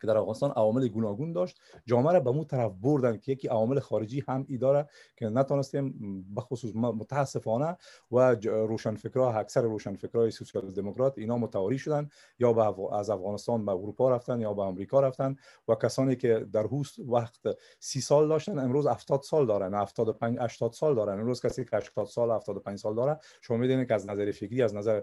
که 0.00 0.06
در 0.06 0.18
افغانستان 0.18 0.50
عوامل 0.50 0.88
گوناگون 0.88 1.32
داشت. 1.32 1.60
جامعه 1.86 2.12
را 2.12 2.20
به 2.20 2.30
مو 2.30 2.44
طرف 2.44 2.72
بردن 2.82 3.16
که 3.16 3.32
یکی 3.32 3.48
عوامل 3.48 3.80
خارجی 3.80 4.24
هم 4.28 4.44
ای 4.48 4.58
داره 4.58 4.88
که 5.16 5.28
نتونستیم 5.28 5.94
بخصوص 6.36 6.76
متاسفانه 6.76 7.76
و 8.12 8.34
روشنفکرها 8.44 9.32
اکثر 9.32 9.62
روشنفکرهای 9.62 10.30
سوسیال 10.30 10.70
دموکرات 10.70 11.18
اینا 11.18 11.38
متواری 11.38 11.78
شدن 11.78 12.08
یا 12.38 12.50
از 12.92 13.10
افغانستان 13.10 13.64
به 13.64 13.72
اروپا 13.72 14.10
رفتن 14.10 14.40
یا 14.40 14.54
به 14.54 14.62
آمریکا 14.62 15.00
رفتن 15.00 15.36
و 15.68 15.74
کسانی 15.74 16.16
که 16.16 16.46
در 16.52 16.66
هوست 16.66 16.98
وقت 16.98 17.40
سی 17.78 18.00
سال 18.00 18.28
داشتن 18.28 18.58
امروز 18.58 18.86
70 18.86 19.22
سال 19.22 19.46
دارن. 19.46 19.74
75 19.74 20.38
80 20.40 20.72
سال 20.72 20.94
دارن. 20.94 21.20
امروز 21.20 21.42
کسی 21.46 21.64
که 21.64 21.76
80 21.76 22.06
سال 22.06 22.30
75 22.30 22.78
سال 22.78 22.94
داره 22.94 23.18
شما 23.40 23.56
می‌دونید 23.56 23.88
که 23.88 23.94
از 23.94 24.06
نظر 24.06 24.30
فکری 24.30 24.62
از 24.62 24.74
نظر 24.74 25.00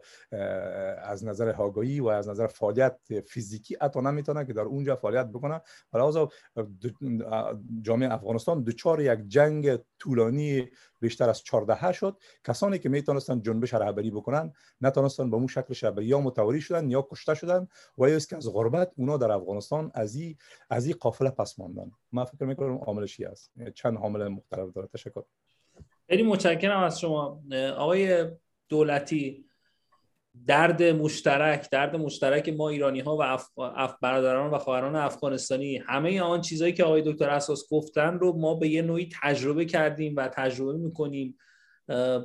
از 1.03 1.25
نظر 1.25 1.51
هاگایی 1.51 1.99
و 1.99 2.07
از 2.07 2.29
نظر 2.29 2.47
فعالیت 2.47 2.97
فیزیکی 3.25 3.77
حتی 3.81 4.01
نمی‌تونه 4.01 4.45
که 4.45 4.53
در 4.53 4.61
اون 4.61 4.83
اونجا 4.87 5.01
فعالیت 5.01 5.27
بکنن. 5.27 5.61
و 5.93 6.27
جامعه 7.81 8.13
افغانستان 8.13 8.63
دچار 8.63 9.01
یک 9.01 9.19
جنگ 9.27 9.79
طولانی 9.99 10.69
بیشتر 10.99 11.29
از 11.29 11.43
14 11.43 11.91
شد. 11.91 12.17
کسانی 12.43 12.79
که 12.79 12.89
می‌تونستن 12.89 13.41
جنبش 13.41 13.73
رهبری 13.73 14.11
بکنن 14.11 14.53
نتونستن 14.81 15.29
به 15.29 15.35
اون 15.35 15.47
شکل 15.47 15.73
شبری 15.73 16.05
یا 16.05 16.19
متواری 16.19 16.61
شدن 16.61 16.89
یا 16.89 17.07
کشته 17.11 17.33
شدن 17.33 17.67
و 17.97 18.09
یا 18.09 18.19
که 18.19 18.35
از 18.37 18.53
غربت 18.53 18.91
اونا 18.95 19.17
در 19.17 19.31
افغانستان 19.31 19.91
از 19.93 20.15
این 20.15 20.37
از 20.69 20.85
این 20.85 20.95
قافله 20.99 21.29
پس 21.29 21.59
ماندن. 21.59 21.91
من 22.11 22.23
فکر 22.23 22.45
می‌کنم 22.45 22.77
عاملش 22.77 23.19
است 23.19 23.51
چند 23.75 23.97
عامل 23.97 24.27
مختلف 24.27 24.73
داره. 24.73 24.87
تشکر. 24.87 25.21
خیلی 26.09 26.23
متشکرم 26.23 26.83
از 26.83 26.99
شما. 26.99 27.43
آقای 27.77 28.25
دولتی 28.69 29.46
درد 30.47 30.83
مشترک 30.83 31.69
درد 31.71 31.95
مشترک 31.95 32.49
ما 32.49 32.69
ایرانی 32.69 32.99
ها 32.99 33.17
و 33.17 33.21
اف... 33.21 33.93
برادران 34.01 34.51
و 34.51 34.57
خواهران 34.57 34.95
افغانستانی. 34.95 35.77
همه 35.77 36.21
آن 36.21 36.41
چیزهایی 36.41 36.73
که 36.73 36.83
آقای 36.83 37.01
دکتر 37.01 37.29
اساس 37.29 37.69
گفتن 37.71 38.19
رو 38.19 38.37
ما 38.37 38.55
به 38.55 38.67
یه 38.67 38.81
نوعی 38.81 39.09
تجربه 39.23 39.65
کردیم 39.65 40.13
و 40.15 40.27
تجربه 40.27 40.77
می‌کنیم. 40.77 41.37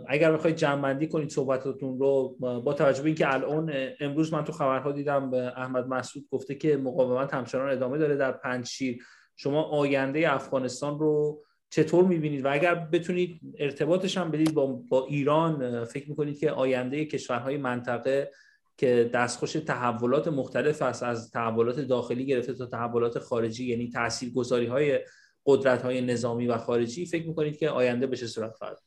اگر 0.08 0.32
بخواید 0.32 0.56
جمعبندی 0.56 1.08
کنید 1.08 1.30
صحبتاتون 1.30 1.98
رو 1.98 2.36
با 2.38 2.72
توجه 2.72 3.02
به 3.02 3.06
اینکه 3.06 3.34
الان 3.34 3.72
امروز 4.00 4.32
من 4.32 4.44
تو 4.44 4.52
خبرها 4.52 4.92
دیدم 4.92 5.30
به 5.30 5.52
احمد 5.56 5.86
مسعود 5.86 6.26
گفته 6.30 6.54
که 6.54 6.76
مقاومت 6.76 7.34
همچنان 7.34 7.70
ادامه 7.70 7.98
داره 7.98 8.16
در 8.16 8.32
پنجشیر. 8.32 9.02
شما 9.36 9.62
آینده 9.62 10.34
افغانستان 10.34 10.98
رو 10.98 11.42
چطور 11.72 12.04
می‌بینید؟ 12.04 12.44
و 12.44 12.52
اگر 12.52 12.74
بتونید 12.74 13.40
ارتباطش 13.58 14.18
هم 14.18 14.30
بدید 14.30 14.54
با, 14.54 14.66
با 14.66 15.06
ایران 15.06 15.84
فکر 15.84 16.08
می‌کنید 16.08 16.38
که 16.38 16.50
آینده 16.50 17.04
کشورهای 17.04 17.56
منطقه 17.56 18.30
که 18.76 19.10
دستخوش 19.14 19.52
تحولات 19.52 20.28
مختلف 20.28 20.82
است 20.82 21.02
از 21.02 21.30
تحولات 21.30 21.80
داخلی 21.80 22.26
گرفته 22.26 22.54
تا 22.54 22.66
تحولات 22.66 23.18
خارجی 23.18 23.66
یعنی 23.66 23.88
تاثیرگذاری 23.88 24.66
های 24.66 25.00
قدرت 25.46 25.82
های 25.82 26.00
نظامی 26.00 26.46
و 26.46 26.58
خارجی 26.58 27.06
فکر 27.06 27.26
می‌کنید 27.26 27.56
که 27.56 27.68
آینده 27.68 28.06
به 28.06 28.16
چه 28.16 28.26
صورت 28.26 28.52
خواهد 28.54 28.78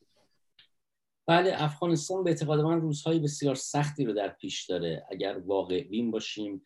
بله 1.28 1.52
افغانستان 1.62 2.24
به 2.24 2.30
اعتقاد 2.30 2.60
من 2.60 2.80
روزهای 2.80 3.18
بسیار 3.18 3.54
سختی 3.54 4.04
رو 4.04 4.12
در 4.12 4.28
پیش 4.28 4.66
داره. 4.66 5.04
اگر 5.10 5.38
واقع 5.46 5.82
بین 5.82 6.10
باشیم 6.10 6.62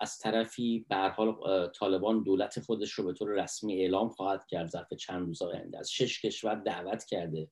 از 0.00 0.18
طرفی 0.18 0.86
به 0.88 0.96
حال 0.96 1.36
طالبان 1.68 2.22
دولت 2.22 2.60
خودش 2.60 2.92
رو 2.92 3.04
به 3.04 3.12
طور 3.12 3.42
رسمی 3.42 3.80
اعلام 3.80 4.08
خواهد 4.08 4.46
کرد 4.46 4.70
ظرف 4.70 4.94
چند 4.94 5.26
روز 5.26 5.42
آینده. 5.42 5.78
از 5.78 5.92
شش 5.92 6.22
کشور 6.22 6.54
دعوت 6.54 7.04
کرده 7.04 7.48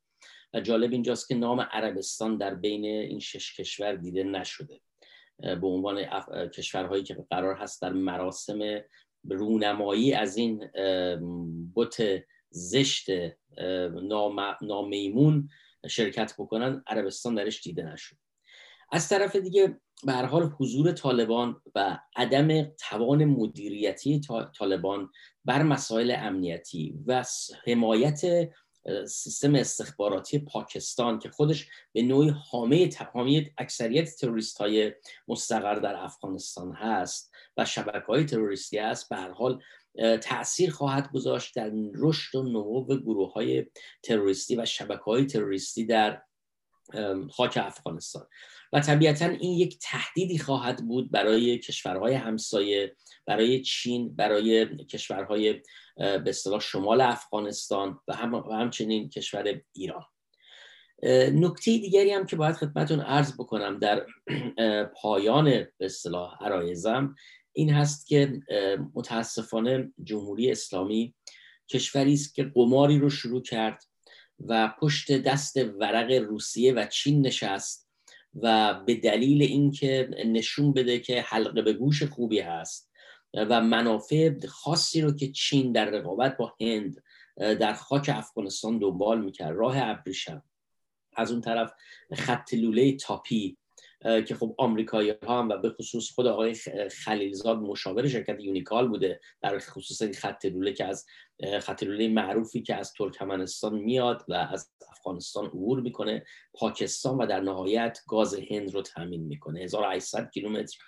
و 0.54 0.60
جالب 0.60 0.92
اینجاست 0.92 1.28
که 1.28 1.34
نام 1.34 1.60
عربستان 1.60 2.36
در 2.36 2.54
بین 2.54 2.84
این 2.84 3.20
شش 3.20 3.60
کشور 3.60 3.94
دیده 3.94 4.24
نشده. 4.24 4.80
به 5.38 5.66
عنوان 5.66 6.04
کشورهایی 6.48 7.02
که 7.02 7.26
قرار 7.30 7.54
هست 7.54 7.82
در 7.82 7.92
مراسم 7.92 8.80
رونمایی 9.24 10.12
از 10.12 10.36
این 10.36 10.58
بت 11.76 12.24
زشت 12.50 13.06
نامیمون 14.62 15.48
شرکت 15.88 16.34
بکنن 16.38 16.82
عربستان 16.86 17.34
درش 17.34 17.62
دیده 17.62 17.92
نشد. 17.92 18.16
از 18.92 19.08
طرف 19.08 19.36
دیگه 19.36 19.80
به 20.04 20.12
حال 20.12 20.42
حضور 20.42 20.92
طالبان 20.92 21.60
و 21.74 21.98
عدم 22.16 22.64
توان 22.64 23.24
مدیریتی 23.24 24.20
طالبان 24.58 25.10
بر 25.44 25.62
مسائل 25.62 26.14
امنیتی 26.18 26.94
و 27.06 27.24
حمایت 27.66 28.50
سیستم 29.06 29.54
استخباراتی 29.54 30.38
پاکستان 30.38 31.18
که 31.18 31.30
خودش 31.30 31.68
به 31.92 32.02
نوعی 32.02 32.34
حامی 32.50 32.90
اکثریت 33.58 34.16
تروریست 34.16 34.58
های 34.58 34.92
مستقر 35.28 35.74
در 35.74 35.96
افغانستان 35.96 36.72
هست 36.72 37.32
و 37.56 37.64
شبکه 37.64 38.06
های 38.08 38.24
تروریستی 38.24 38.78
هست 38.78 39.08
به 39.08 39.16
هر 39.16 39.30
حال 39.30 39.62
تاثیر 40.22 40.70
خواهد 40.70 41.12
گذاشت 41.12 41.56
در 41.56 41.70
رشد 41.94 42.34
و 42.34 42.42
نمو 42.42 42.84
گروه 42.84 43.32
های 43.32 43.66
تروریستی 44.02 44.56
و 44.56 44.64
شبکه 44.64 45.04
های 45.04 45.26
تروریستی 45.26 45.86
در 45.86 46.22
خاک 47.30 47.58
افغانستان. 47.62 48.26
و 48.72 48.80
طبیعتا 48.80 49.26
این 49.26 49.52
یک 49.52 49.78
تهدیدی 49.82 50.38
خواهد 50.38 50.86
بود 50.86 51.10
برای 51.10 51.58
کشورهای 51.58 52.14
همسایه 52.14 52.96
برای 53.26 53.62
چین 53.62 54.16
برای 54.16 54.76
کشورهای 54.84 55.62
به 55.96 56.24
اصطلاح 56.26 56.60
شمال 56.60 57.00
افغانستان 57.00 58.00
و, 58.08 58.14
هم 58.14 58.34
همچنین 58.34 59.08
کشور 59.08 59.60
ایران. 59.72 60.04
نکته 61.32 61.78
دیگری 61.78 62.10
هم 62.10 62.26
که 62.26 62.36
باید 62.36 62.54
خدمتون 62.54 63.00
عرض 63.00 63.34
بکنم 63.34 63.78
در 63.78 64.06
پایان 64.94 65.44
به 65.44 65.72
اصطلاح 65.80 66.44
عرایزم 66.44 67.14
این 67.52 67.70
هست 67.70 68.06
که 68.06 68.40
متاسفانه 68.94 69.92
جمهوری 70.04 70.50
اسلامی 70.50 71.14
کشوری 71.68 72.12
است 72.12 72.34
که 72.34 72.44
قماری 72.44 72.98
رو 72.98 73.10
شروع 73.10 73.42
کرد 73.42 73.84
و 74.40 74.74
پشت 74.80 75.12
دست 75.12 75.56
ورق 75.56 76.10
روسیه 76.10 76.72
و 76.72 76.86
چین 76.86 77.26
نشست 77.26 77.88
و 78.34 78.74
به 78.86 78.94
دلیل 78.94 79.42
اینکه 79.42 80.10
نشون 80.26 80.72
بده 80.72 80.98
که 80.98 81.22
حلقه 81.22 81.62
به 81.62 81.72
گوش 81.72 82.02
خوبی 82.02 82.40
هست 82.40 82.90
و 83.34 83.60
منافع 83.60 84.46
خاصی 84.46 85.00
رو 85.00 85.12
که 85.12 85.32
چین 85.32 85.72
در 85.72 85.84
رقابت 85.84 86.36
با 86.36 86.54
هند 86.60 87.02
در 87.36 87.72
خاک 87.74 88.10
افغانستان 88.14 88.78
دنبال 88.78 89.24
می‌کرد 89.24 89.56
راه 89.56 89.76
ابریشم. 89.78 90.42
از 91.16 91.32
اون 91.32 91.40
طرف 91.40 91.72
خط 92.14 92.54
لوله 92.54 92.96
تاپی 92.96 93.56
که 94.00 94.34
خب 94.34 94.54
آمریکایی 94.58 95.14
ها 95.22 95.38
هم 95.38 95.48
و 95.48 95.56
به 95.56 95.70
خصوص 95.70 96.10
خود 96.10 96.26
آقای 96.26 96.54
خلیلزاد 97.04 97.58
مشاور 97.58 98.08
شرکت 98.08 98.40
یونیکال 98.40 98.88
بوده 98.88 99.20
در 99.40 99.58
خصوص 99.58 100.02
این 100.02 100.12
خط 100.12 100.44
لوله 100.44 100.72
که 100.72 100.84
از 100.84 101.06
خط 101.60 101.82
لوله 101.82 102.08
معروفی 102.08 102.62
که 102.62 102.74
از 102.74 102.92
ترکمنستان 102.92 103.74
میاد 103.74 104.24
و 104.28 104.34
از 104.34 104.70
افغانستان 104.90 105.46
عبور 105.46 105.80
می‌کنه 105.80 106.24
پاکستان 106.54 107.18
و 107.18 107.26
در 107.26 107.40
نهایت 107.40 107.98
گاز 108.08 108.34
هند 108.50 108.74
رو 108.74 108.82
تامین 108.82 109.24
می‌کنه. 109.24 109.60
1800 109.60 110.30
کیلومتر 110.30 110.78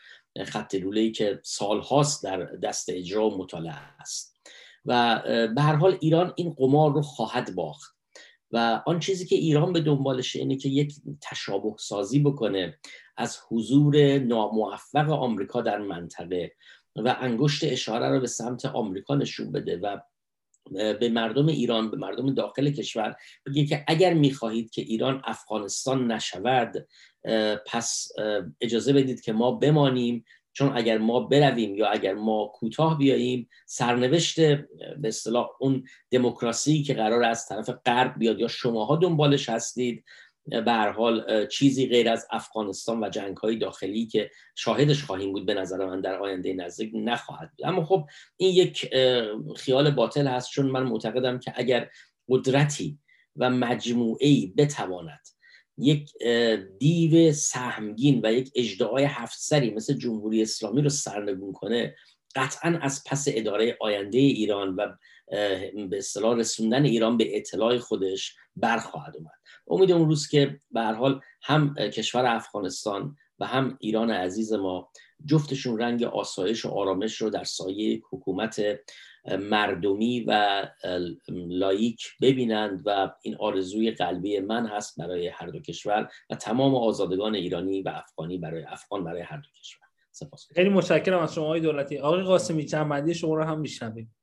خط 0.47 0.75
لوله 0.75 1.11
که 1.11 1.41
سالهاست 1.45 2.25
در 2.25 2.45
دست 2.45 2.89
اجرا 2.89 3.31
و 3.31 3.39
مطالعه 3.39 4.01
است. 4.01 4.39
و 4.85 5.23
به 5.55 5.63
هر 5.63 5.75
حال 5.75 5.99
ایران 6.01 6.33
این 6.37 6.51
قمار 6.51 6.93
رو 6.93 7.03
خواهد 7.03 7.55
باخت. 7.55 7.98
و 8.53 8.83
آن 8.87 9.01
چیزی 9.01 9.27
که 9.27 9.37
ایران 9.37 9.73
به 9.73 9.81
دنبالشه 9.81 10.39
اینه 10.39 10.57
که 10.57 10.69
یک 10.69 10.95
تشابه 11.21 11.75
سازی 11.79 12.19
بکنه 12.19 12.79
از 13.17 13.39
حضور 13.49 14.19
ناموفق 14.19 15.11
آمریکا 15.11 15.61
در 15.61 15.79
منطقه 15.79 16.53
و 16.97 17.17
انگشت 17.21 17.65
اشاره 17.65 18.09
رو 18.09 18.21
به 18.21 18.27
سمت 18.27 18.67
آمریکا 18.67 19.15
نشون 19.15 19.53
بده 19.53 19.77
و 19.77 19.99
به 20.73 21.09
مردم 21.09 21.47
ایران 21.47 21.91
به 21.91 21.97
مردم 21.97 22.35
داخل 22.35 22.71
کشور 22.71 23.17
بگه 23.47 23.67
که 23.67 23.85
اگر 23.87 24.15
می‌خواهید 24.15 24.71
که 24.71 24.83
ایران 24.83 25.23
افغانستان 25.25 26.13
نشود 26.13 26.89
پس 27.67 28.09
اجازه 28.61 28.93
بدید 28.93 29.21
که 29.21 29.33
ما 29.33 29.51
بمانیم 29.53 30.25
چون 30.59 30.77
اگر 30.77 30.99
ما 30.99 31.21
برویم 31.21 31.75
یا 31.77 31.89
اگر 31.89 32.15
ما 32.15 32.53
کوتاه 32.55 32.99
بیاییم 32.99 33.49
سرنوشت 33.67 34.41
به 34.41 34.69
اصطلاح 35.05 35.49
اون 35.61 35.85
دموکراسی 36.11 36.83
که 36.83 36.95
قرار 36.95 37.23
از 37.23 37.47
طرف 37.47 37.71
غرب 37.87 38.19
بیاد 38.19 38.41
یا 38.41 38.49
شماها 38.49 38.97
دنبالش 38.97 39.49
هستید 39.49 40.05
به 40.45 40.73
هر 40.73 40.91
حال 40.91 41.47
چیزی 41.47 41.87
غیر 41.87 42.09
از 42.09 42.27
افغانستان 42.31 43.05
و 43.05 43.09
جنگ 43.09 43.37
های 43.37 43.57
داخلی 43.57 44.07
که 44.07 44.31
شاهدش 44.55 45.05
خواهیم 45.05 45.33
بود 45.33 45.47
به 45.47 45.55
نظر 45.55 45.87
من 45.87 46.01
در 46.01 46.19
آینده 46.19 46.53
نزدیک 46.53 46.93
نخواهد 46.95 47.51
بود. 47.51 47.67
اما 47.67 47.85
خب 47.85 48.07
این 48.37 48.55
یک 48.55 48.91
خیال 49.57 49.91
باطل 49.91 50.27
هست 50.27 50.51
چون 50.51 50.67
من 50.67 50.83
معتقدم 50.83 51.39
که 51.39 51.53
اگر 51.57 51.91
قدرتی 52.29 52.99
و 53.37 53.51
مجموعه 53.51 54.47
بتواند 54.57 55.38
یک 55.79 56.13
دیو 56.79 57.33
سهمگین 57.33 58.21
و 58.25 58.33
یک 58.33 58.51
اجدعای 58.55 59.05
هفت 59.05 59.39
سری 59.39 59.71
مثل 59.71 59.95
جمهوری 59.95 60.43
اسلامی 60.43 60.83
رو 60.83 60.89
سرنگون 60.89 61.53
کنه 61.53 61.95
قطعا 62.35 62.79
از 62.83 63.05
پس 63.07 63.25
اداره 63.29 63.77
آینده 63.81 64.19
ایران 64.19 64.77
و 64.77 64.97
به 65.91 65.99
اصطلاح 65.99 66.37
رسوندن 66.37 66.85
ایران 66.85 67.17
به 67.17 67.37
اطلاع 67.37 67.79
خودش 67.79 68.37
برخواهد 68.57 69.17
اومد. 69.17 69.39
امید 69.69 69.93
اون 69.93 70.09
روز 70.09 70.29
که 70.29 70.61
به 70.71 70.83
حال 70.83 71.21
هم 71.43 71.75
کشور 71.75 72.27
افغانستان 72.27 73.17
و 73.39 73.47
هم 73.47 73.77
ایران 73.81 74.11
عزیز 74.11 74.53
ما 74.53 74.91
جفتشون 75.25 75.79
رنگ 75.79 76.03
آسایش 76.03 76.65
و 76.65 76.69
آرامش 76.69 77.17
رو 77.17 77.31
در 77.31 77.45
سایه 77.45 78.03
حکومت 78.11 78.63
مردمی 79.39 80.25
و 80.29 80.63
لایک 81.29 82.03
ببینند 82.21 82.83
و 82.85 83.15
این 83.23 83.37
آرزوی 83.37 83.91
قلبی 83.91 84.41
من 84.41 84.67
هست 84.67 85.01
برای 85.01 85.29
هر 85.29 85.47
دو 85.47 85.61
کشور 85.61 86.11
و 86.31 86.35
تمام 86.35 86.75
آزادگان 86.75 87.35
ایرانی 87.35 87.83
و 87.83 87.89
افغانی 87.89 88.39
برای 88.39 88.65
افغان 88.65 89.05
برای 89.05 89.23
هر 89.23 89.37
دو 89.37 89.49
کشور. 89.61 89.89
سپاس. 90.11 90.47
خیلی 90.55 90.69
متشکرم 90.69 91.21
از 91.21 91.35
شما 91.35 91.45
آقای 91.45 91.61
دولتی. 91.61 91.99
آقای 91.99 92.23
قاسمی 92.23 92.65
چند 92.65 93.13
شما 93.13 93.35
رو 93.35 93.45
هم 93.45 93.61
میشنویم. 93.61 94.15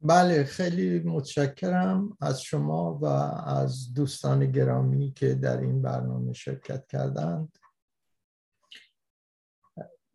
بله 0.00 0.44
خیلی 0.44 0.98
متشکرم 0.98 2.16
از 2.20 2.42
شما 2.42 2.94
و 2.94 3.06
از 3.48 3.94
دوستان 3.94 4.52
گرامی 4.52 5.12
که 5.12 5.34
در 5.34 5.60
این 5.60 5.82
برنامه 5.82 6.32
شرکت 6.32 6.86
کردند. 6.86 7.57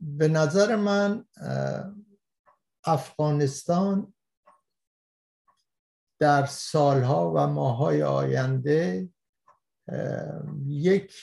به 0.04 0.28
نظر 0.28 0.76
من 0.76 1.26
افغانستان 2.86 4.14
در 6.20 6.46
سالها 6.46 7.32
و 7.36 7.48
ماهای 7.48 8.04
آینده 8.04 9.10
یک 10.66 11.16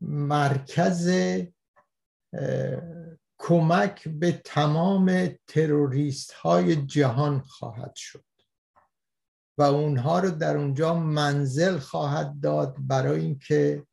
مرکز 0.00 1.10
کمک 3.38 4.08
به 4.08 4.32
تمام 4.44 5.28
تروریست 5.46 6.32
های 6.32 6.76
جهان 6.76 7.40
خواهد 7.40 7.94
شد 7.96 8.24
و 9.58 9.62
اونها 9.62 10.18
رو 10.18 10.30
در 10.30 10.56
اونجا 10.56 10.94
منزل 10.94 11.78
خواهد 11.78 12.40
داد 12.40 12.76
برای 12.78 13.20
اینکه 13.20 13.86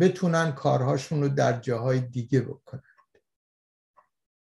بتونن 0.00 0.52
کارهاشون 0.52 1.22
رو 1.22 1.28
در 1.28 1.60
جاهای 1.60 2.00
دیگه 2.00 2.40
بکنند 2.40 2.91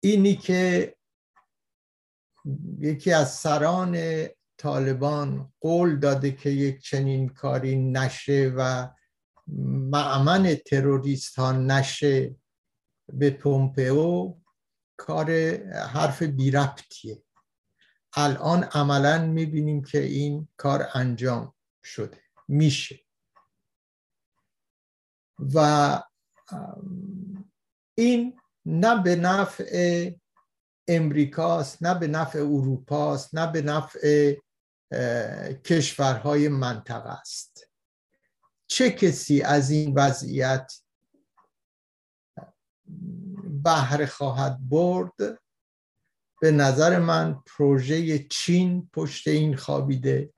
اینی 0.04 0.36
که 0.36 0.94
یکی 2.78 3.12
از 3.12 3.34
سران 3.34 3.96
طالبان 4.58 5.52
قول 5.60 5.98
داده 5.98 6.32
که 6.32 6.50
یک 6.50 6.82
چنین 6.82 7.28
کاری 7.28 7.76
نشه 7.76 8.52
و 8.56 8.88
معمن 9.92 10.54
تروریست 10.54 11.38
ها 11.38 11.52
نشه 11.52 12.36
به 13.12 13.30
پومپئو 13.30 14.34
کار 14.96 15.30
حرف 15.72 16.22
بی 16.22 16.50
ربطیه 16.50 17.22
الان 18.16 18.64
عملا 18.64 19.26
می‌بینیم 19.26 19.82
که 19.82 19.98
این 19.98 20.48
کار 20.56 20.88
انجام 20.94 21.54
شده 21.84 22.22
میشه. 22.48 23.00
و 25.54 26.02
این 27.94 28.41
نه 28.66 29.02
به 29.02 29.16
نفع 29.16 30.10
امریکاست 30.88 31.82
نه 31.82 31.94
به 31.94 32.06
نفع 32.06 32.38
اروپاست 32.38 33.34
نه 33.34 33.52
به 33.52 33.62
نفع 33.62 34.34
کشورهای 35.64 36.48
منطقه 36.48 37.10
است. 37.10 37.70
چه 38.66 38.90
کسی 38.90 39.42
از 39.42 39.70
این 39.70 39.94
وضعیت 39.94 40.72
بهره 43.64 44.06
خواهد 44.06 44.68
برد؟ 44.68 45.40
به 46.40 46.50
نظر 46.50 46.98
من 46.98 47.42
پروژه 47.46 48.18
چین 48.18 48.90
پشت 48.92 49.28
این 49.28 49.56
خوابیده. 49.56 50.32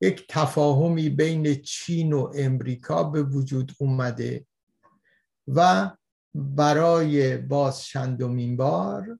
یک 0.00 0.26
تفاهمی 0.28 1.08
بین 1.08 1.54
چین 1.54 2.12
و 2.12 2.32
امریکا 2.34 3.04
به 3.04 3.22
وجود 3.22 3.72
اومده 3.78 4.46
و 5.48 5.90
برای 6.34 7.36
باز 7.36 7.82
چندمین 7.82 8.56
بار 8.56 9.18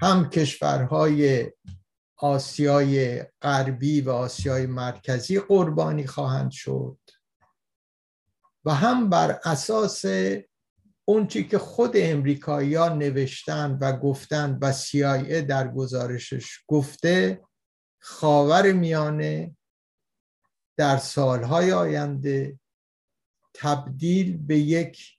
هم 0.00 0.30
کشورهای 0.30 1.52
آسیای 2.16 3.22
غربی 3.42 4.00
و 4.00 4.10
آسیای 4.10 4.66
مرکزی 4.66 5.40
قربانی 5.40 6.06
خواهند 6.06 6.50
شد 6.50 6.98
و 8.64 8.74
هم 8.74 9.10
بر 9.10 9.40
اساس 9.44 10.04
اون 11.04 11.26
که 11.26 11.58
خود 11.58 11.92
امریکایی 11.94 12.74
ها 12.74 12.88
نوشتن 12.88 13.78
و 13.80 13.98
گفتن 13.98 14.58
و 14.62 14.72
CIA 14.72 15.32
در 15.32 15.68
گزارشش 15.68 16.60
گفته 16.66 17.42
خاور 17.98 18.72
میانه 18.72 19.56
در 20.76 20.96
سالهای 20.96 21.72
آینده 21.72 22.60
تبدیل 23.54 24.36
به 24.36 24.58
یک 24.58 25.17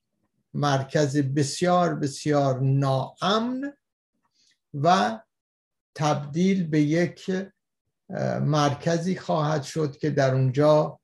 مرکز 0.54 1.18
بسیار 1.18 1.95
بسیار 1.95 2.60
ناامن 2.60 3.74
و 4.74 5.20
تبدیل 5.95 6.68
به 6.68 6.82
یک 6.82 7.32
مرکزی 8.41 9.16
خواهد 9.16 9.64
شد 9.64 9.97
که 9.97 10.10
در 10.10 10.34
اونجا 10.34 11.00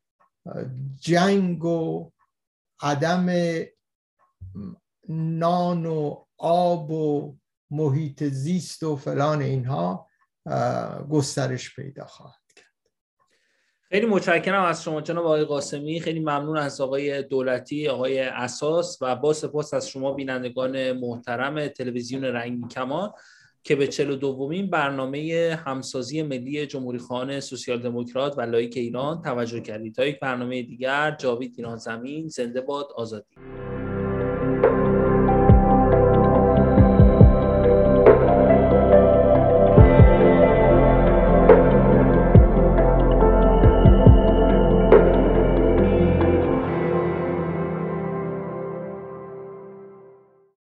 جنگ 1.00 1.66
و 1.66 2.12
عدم 2.82 3.30
نان 5.10 5.86
و 5.86 6.26
آب 6.38 6.92
و 6.92 7.38
محیط 7.72 8.24
زیست 8.24 8.84
و 8.84 8.96
فلان 8.96 9.42
اینها 9.42 10.10
گسترش 11.10 11.76
پیدا 11.76 12.06
خواهد. 12.06 12.45
خیلی 13.90 14.06
متشکرم 14.06 14.64
از 14.64 14.84
شما 14.84 15.02
جناب 15.02 15.26
آقای 15.26 15.44
قاسمی. 15.44 16.00
خیلی 16.00 16.20
ممنون 16.20 16.58
از 16.58 16.82
آقای 16.82 17.24
دولتی 17.24 17.88
آقای 17.88 18.20
اساس 18.20 18.98
و 19.02 19.16
با 19.16 19.34
سپاس 19.34 19.74
از 19.74 19.90
شما 19.90 20.14
بینندگان 20.14 20.92
محترم 20.92 21.68
تلویزیون 21.68 22.24
رنگین 22.24 22.68
کمان 22.68 23.14
که 23.64 23.76
به 23.76 23.88
چلو 23.88 24.16
دومین 24.16 24.70
برنامه 24.70 25.60
همسازی 25.66 26.22
ملی 26.22 26.66
جمهوری 26.66 27.00
خانه 27.00 27.40
سوسیال 27.40 27.82
دموکرات 27.82 28.38
و 28.38 28.42
لایک 28.42 28.78
ایران 28.78 29.22
توجه 29.22 29.60
کردید. 29.60 29.96
تا 29.96 30.06
یک 30.06 30.20
برنامه 30.20 30.62
دیگر 30.62 31.16
جاوید 31.20 31.54
ایران 31.58 31.78
زمین 31.78 32.28
زنده 32.28 32.62
باد 32.62 32.88
آزادی. 32.96 33.36